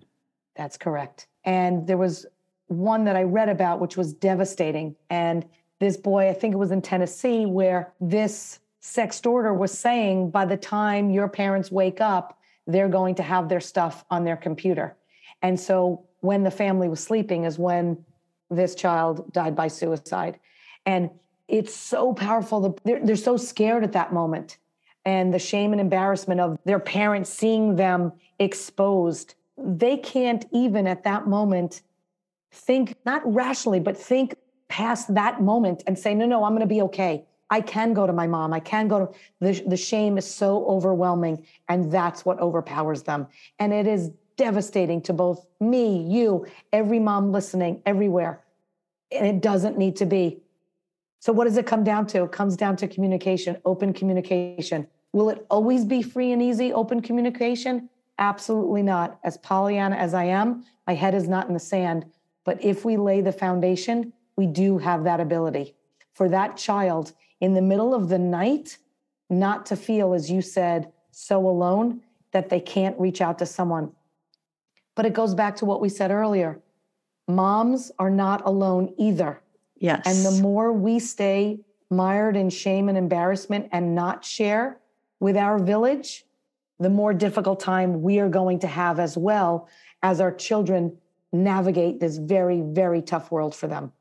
That's 0.56 0.78
correct. 0.78 1.26
And 1.44 1.86
there 1.86 1.98
was 1.98 2.24
one 2.68 3.04
that 3.04 3.16
I 3.16 3.24
read 3.24 3.48
about, 3.48 3.80
which 3.80 3.96
was 3.96 4.12
devastating. 4.12 4.94
And 5.10 5.44
this 5.78 5.96
boy, 5.96 6.28
I 6.28 6.34
think 6.34 6.54
it 6.54 6.58
was 6.58 6.70
in 6.70 6.82
Tennessee, 6.82 7.46
where 7.46 7.92
this 8.00 8.60
sextorter 8.82 9.56
was 9.56 9.76
saying 9.76 10.30
by 10.30 10.44
the 10.44 10.56
time 10.56 11.10
your 11.10 11.28
parents 11.28 11.70
wake 11.70 12.00
up, 12.00 12.38
they're 12.66 12.88
going 12.88 13.14
to 13.16 13.22
have 13.22 13.48
their 13.48 13.60
stuff 13.60 14.04
on 14.10 14.24
their 14.24 14.36
computer. 14.36 14.96
And 15.42 15.58
so 15.58 16.04
when 16.20 16.42
the 16.42 16.50
family 16.50 16.88
was 16.88 17.00
sleeping 17.02 17.44
is 17.44 17.58
when 17.58 18.04
this 18.50 18.74
child 18.74 19.32
died 19.32 19.54
by 19.54 19.68
suicide. 19.68 20.38
And 20.86 21.10
it's 21.48 21.74
so 21.74 22.12
powerful. 22.12 22.78
They're, 22.84 23.04
they're 23.04 23.16
so 23.16 23.36
scared 23.36 23.84
at 23.84 23.92
that 23.92 24.12
moment. 24.12 24.58
And 25.04 25.32
the 25.32 25.38
shame 25.38 25.72
and 25.72 25.80
embarrassment 25.80 26.40
of 26.40 26.58
their 26.64 26.78
parents 26.78 27.30
seeing 27.30 27.76
them 27.76 28.12
exposed. 28.38 29.34
They 29.56 29.96
can't 29.96 30.46
even 30.52 30.86
at 30.86 31.04
that 31.04 31.26
moment 31.26 31.82
think, 32.52 32.94
not 33.04 33.22
rationally, 33.24 33.80
but 33.80 33.96
think 33.96 34.34
past 34.68 35.14
that 35.14 35.42
moment 35.42 35.82
and 35.86 35.98
say, 35.98 36.14
no, 36.14 36.26
no, 36.26 36.44
I'm 36.44 36.52
going 36.52 36.60
to 36.60 36.66
be 36.66 36.82
okay. 36.82 37.24
I 37.50 37.60
can 37.60 37.94
go 37.94 38.06
to 38.06 38.12
my 38.12 38.26
mom. 38.26 38.52
I 38.52 38.60
can 38.60 38.88
go 38.88 39.06
to 39.06 39.14
the, 39.40 39.62
the 39.66 39.76
shame 39.76 40.18
is 40.18 40.26
so 40.26 40.66
overwhelming. 40.66 41.46
And 41.68 41.90
that's 41.90 42.24
what 42.24 42.38
overpowers 42.40 43.02
them. 43.02 43.26
And 43.58 43.72
it 43.72 43.86
is 43.86 44.10
devastating 44.36 45.00
to 45.02 45.12
both 45.12 45.46
me, 45.60 46.02
you, 46.02 46.46
every 46.72 46.98
mom 46.98 47.32
listening, 47.32 47.82
everywhere. 47.86 48.44
And 49.10 49.26
it 49.26 49.40
doesn't 49.40 49.78
need 49.78 49.96
to 49.96 50.06
be. 50.06 50.40
So, 51.20 51.32
what 51.32 51.44
does 51.44 51.56
it 51.56 51.66
come 51.66 51.82
down 51.82 52.06
to? 52.08 52.24
It 52.24 52.32
comes 52.32 52.56
down 52.56 52.76
to 52.76 52.86
communication, 52.86 53.56
open 53.64 53.92
communication. 53.92 54.86
Will 55.12 55.30
it 55.30 55.44
always 55.50 55.84
be 55.84 56.02
free 56.02 56.32
and 56.32 56.40
easy, 56.40 56.72
open 56.72 57.00
communication? 57.00 57.88
Absolutely 58.18 58.82
not. 58.82 59.18
As 59.24 59.38
Pollyanna 59.38 59.96
as 59.96 60.14
I 60.14 60.24
am, 60.24 60.64
my 60.86 60.94
head 60.94 61.14
is 61.14 61.26
not 61.28 61.48
in 61.48 61.54
the 61.54 61.60
sand. 61.60 62.04
But 62.48 62.64
if 62.64 62.82
we 62.82 62.96
lay 62.96 63.20
the 63.20 63.30
foundation, 63.30 64.14
we 64.34 64.46
do 64.46 64.78
have 64.78 65.04
that 65.04 65.20
ability 65.20 65.74
for 66.14 66.30
that 66.30 66.56
child 66.56 67.12
in 67.42 67.52
the 67.52 67.60
middle 67.60 67.92
of 67.92 68.08
the 68.08 68.18
night 68.18 68.78
not 69.28 69.66
to 69.66 69.76
feel, 69.76 70.14
as 70.14 70.30
you 70.30 70.40
said, 70.40 70.90
so 71.10 71.46
alone 71.46 72.00
that 72.32 72.48
they 72.48 72.58
can't 72.58 72.98
reach 72.98 73.20
out 73.20 73.38
to 73.40 73.44
someone. 73.44 73.92
But 74.94 75.04
it 75.04 75.12
goes 75.12 75.34
back 75.34 75.56
to 75.56 75.66
what 75.66 75.82
we 75.82 75.90
said 75.90 76.10
earlier 76.10 76.58
moms 77.28 77.92
are 77.98 78.08
not 78.08 78.46
alone 78.46 78.94
either. 78.96 79.42
Yes. 79.76 80.00
And 80.06 80.24
the 80.24 80.42
more 80.42 80.72
we 80.72 81.00
stay 81.00 81.60
mired 81.90 82.34
in 82.34 82.48
shame 82.48 82.88
and 82.88 82.96
embarrassment 82.96 83.68
and 83.72 83.94
not 83.94 84.24
share 84.24 84.80
with 85.20 85.36
our 85.36 85.58
village, 85.58 86.24
the 86.80 86.88
more 86.88 87.12
difficult 87.12 87.60
time 87.60 88.00
we 88.00 88.20
are 88.20 88.30
going 88.30 88.58
to 88.60 88.66
have 88.66 88.98
as 88.98 89.18
well 89.18 89.68
as 90.02 90.18
our 90.18 90.32
children 90.32 90.96
navigate 91.32 92.00
this 92.00 92.16
very, 92.16 92.60
very 92.60 93.02
tough 93.02 93.30
world 93.30 93.54
for 93.54 93.66
them. 93.66 93.92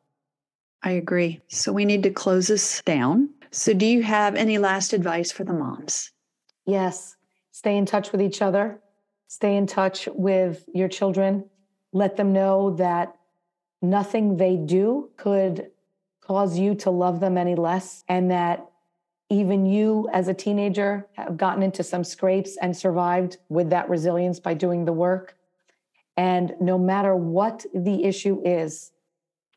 I 0.84 0.92
agree. 0.92 1.42
So 1.48 1.74
we 1.74 1.86
need 1.86 2.04
to 2.04 2.10
close 2.10 2.48
this 2.48 2.82
down. 2.84 3.30
So, 3.52 3.74
do 3.74 3.86
you 3.86 4.04
have 4.04 4.36
any 4.36 4.58
last 4.58 4.94
advice 4.94 5.32
for 5.32 5.44
the 5.44 5.54
moms? 5.54 6.12
Yes. 6.66 7.16
Stay 7.52 7.78
in 7.78 7.86
touch 7.86 8.12
with 8.12 8.22
each 8.22 8.42
other, 8.42 8.80
stay 9.28 9.56
in 9.56 9.66
touch 9.66 10.08
with 10.14 10.66
your 10.74 10.88
children. 10.88 11.46
Let 11.94 12.18
them 12.18 12.34
know 12.34 12.76
that 12.76 13.16
nothing 13.82 14.38
they 14.38 14.58
do 14.58 15.10
could 15.18 15.72
cause 16.22 16.60
you 16.60 16.76
to 16.76 16.90
love 16.90 17.20
them 17.20 17.38
any 17.38 17.56
less, 17.56 18.04
and 18.10 18.30
that 18.30 18.70
even 19.30 19.66
you 19.66 20.10
as 20.14 20.28
a 20.28 20.34
teenager 20.34 21.08
have 21.14 21.38
gotten 21.38 21.64
into 21.64 21.84
some 21.84 22.04
scrapes 22.04 22.58
and 22.62 22.76
survived 22.76 23.38
with 23.50 23.70
that 23.70 23.90
resilience 23.90 24.40
by 24.40 24.54
doing 24.54 24.86
the 24.86 24.94
work. 24.94 25.37
And 26.18 26.56
no 26.60 26.78
matter 26.80 27.16
what 27.16 27.66
the 27.74 28.04
issue 28.04 28.42
is, 28.44 28.92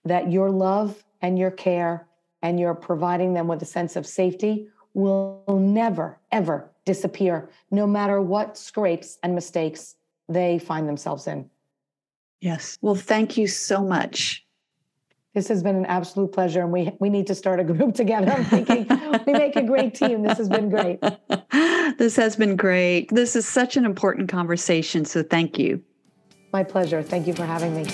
that 0.05 0.31
your 0.31 0.51
love 0.51 1.03
and 1.23 1.39
your 1.39 1.51
care 1.51 2.07
and 2.43 2.61
your 2.61 2.75
providing 2.75 3.35
them 3.35 3.49
with 3.49 3.63
a 3.63 3.67
sense 3.67 3.97
of 3.97 4.07
safety 4.07 4.69
will 4.95 5.45
never, 5.49 6.19
ever 6.33 6.71
disappear, 6.85 7.49
no 7.71 7.87
matter 7.87 8.21
what 8.21 8.57
scrapes 8.57 9.19
and 9.23 9.35
mistakes 9.35 9.97
they 10.29 10.59
find 10.59 10.89
themselves 10.89 11.27
in. 11.27 11.49
Yes. 12.41 12.79
Well, 12.81 12.95
thank 12.95 13.37
you 13.37 13.47
so 13.47 13.85
much. 13.85 14.47
This 15.35 15.47
has 15.49 15.63
been 15.63 15.77
an 15.77 15.87
absolute 15.87 16.33
pleasure, 16.33 16.63
and 16.63 16.73
we 16.73 16.91
we 16.99 17.09
need 17.09 17.27
to 17.29 17.35
start 17.35 17.61
a 17.61 17.65
group 17.65 17.95
together. 18.03 18.33
I'm 18.33 18.45
thinking 18.45 18.87
we 19.27 19.33
make 19.33 19.55
a 19.55 19.63
great 19.63 19.95
team. 19.95 20.23
This 20.23 20.39
has 20.39 20.49
been 20.49 20.71
great. 20.71 21.01
this 21.99 22.17
has 22.17 22.35
been 22.35 22.57
great. 22.57 23.15
This 23.15 23.37
is 23.37 23.47
such 23.47 23.77
an 23.77 23.85
important 23.85 24.29
conversation. 24.29 25.05
So 25.05 25.23
thank 25.23 25.59
you. 25.59 25.83
My 26.53 26.65
pleasure. 26.65 27.01
Thank 27.01 27.29
you 27.29 27.33
for 27.33 27.45
having 27.45 27.77
me. 27.77 27.85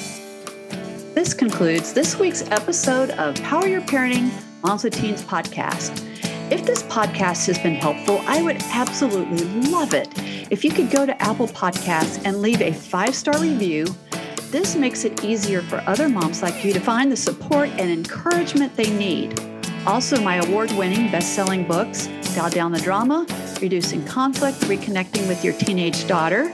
This 1.15 1.35
concludes 1.35 1.93
this 1.93 2.19
week's 2.19 2.43
episode 2.51 3.11
of 3.11 3.35
Power 3.43 3.67
Your 3.67 3.83
Parenting 3.83 4.31
Moms 4.63 4.83
with 4.83 4.95
Teens 4.95 5.23
podcast. 5.23 6.03
If 6.51 6.65
this 6.65 6.83
podcast 6.85 7.47
has 7.49 7.59
been 7.59 7.75
helpful, 7.75 8.23
I 8.27 8.41
would 8.41 8.57
absolutely 8.73 9.45
love 9.71 9.93
it 9.93 10.09
if 10.51 10.65
you 10.65 10.71
could 10.71 10.91
go 10.91 11.05
to 11.05 11.23
Apple 11.23 11.49
Podcasts 11.49 12.23
and 12.25 12.41
leave 12.41 12.63
a 12.63 12.73
five 12.73 13.15
star 13.15 13.39
review. 13.39 13.87
This 14.51 14.75
makes 14.75 15.05
it 15.05 15.23
easier 15.23 15.61
for 15.61 15.83
other 15.87 16.09
moms 16.09 16.43
like 16.43 16.65
you 16.65 16.73
to 16.73 16.81
find 16.81 17.13
the 17.13 17.17
support 17.17 17.69
and 17.71 17.91
encouragement 17.91 18.75
they 18.75 18.91
need. 18.91 19.39
Also, 19.87 20.19
my 20.21 20.37
award 20.37 20.73
winning 20.73 21.11
best 21.11 21.35
selling 21.35 21.65
books, 21.65 22.07
Dial 22.35 22.49
Down 22.49 22.73
the 22.73 22.81
Drama, 22.81 23.27
Reducing 23.61 24.05
Conflict, 24.07 24.59
Reconnecting 24.61 25.29
with 25.29 25.45
Your 25.45 25.53
Teenage 25.55 26.07
Daughter, 26.07 26.51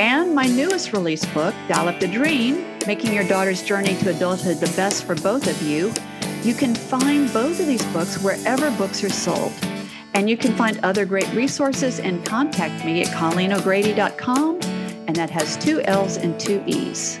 and 0.00 0.34
my 0.34 0.46
newest 0.46 0.94
release 0.94 1.26
book, 1.26 1.54
Dial 1.68 1.86
Up 1.86 2.00
the 2.00 2.08
Dream 2.08 2.64
Making 2.86 3.12
Your 3.12 3.28
Daughter's 3.28 3.62
Journey 3.62 3.94
to 3.98 4.08
Adulthood 4.08 4.56
the 4.56 4.74
Best 4.74 5.04
for 5.04 5.14
Both 5.14 5.46
of 5.46 5.60
You. 5.60 5.92
You 6.42 6.54
can 6.54 6.74
find 6.74 7.30
both 7.34 7.60
of 7.60 7.66
these 7.66 7.84
books 7.92 8.16
wherever 8.22 8.70
books 8.78 9.04
are 9.04 9.10
sold. 9.10 9.52
And 10.14 10.30
you 10.30 10.38
can 10.38 10.56
find 10.56 10.80
other 10.82 11.04
great 11.04 11.30
resources 11.34 12.00
and 12.00 12.24
contact 12.24 12.82
me 12.82 13.02
at 13.02 13.08
ColleenO'Grady.com, 13.08 14.60
and 15.06 15.16
that 15.16 15.28
has 15.28 15.58
two 15.58 15.82
L's 15.82 16.16
and 16.16 16.40
two 16.40 16.64
E's. 16.66 17.20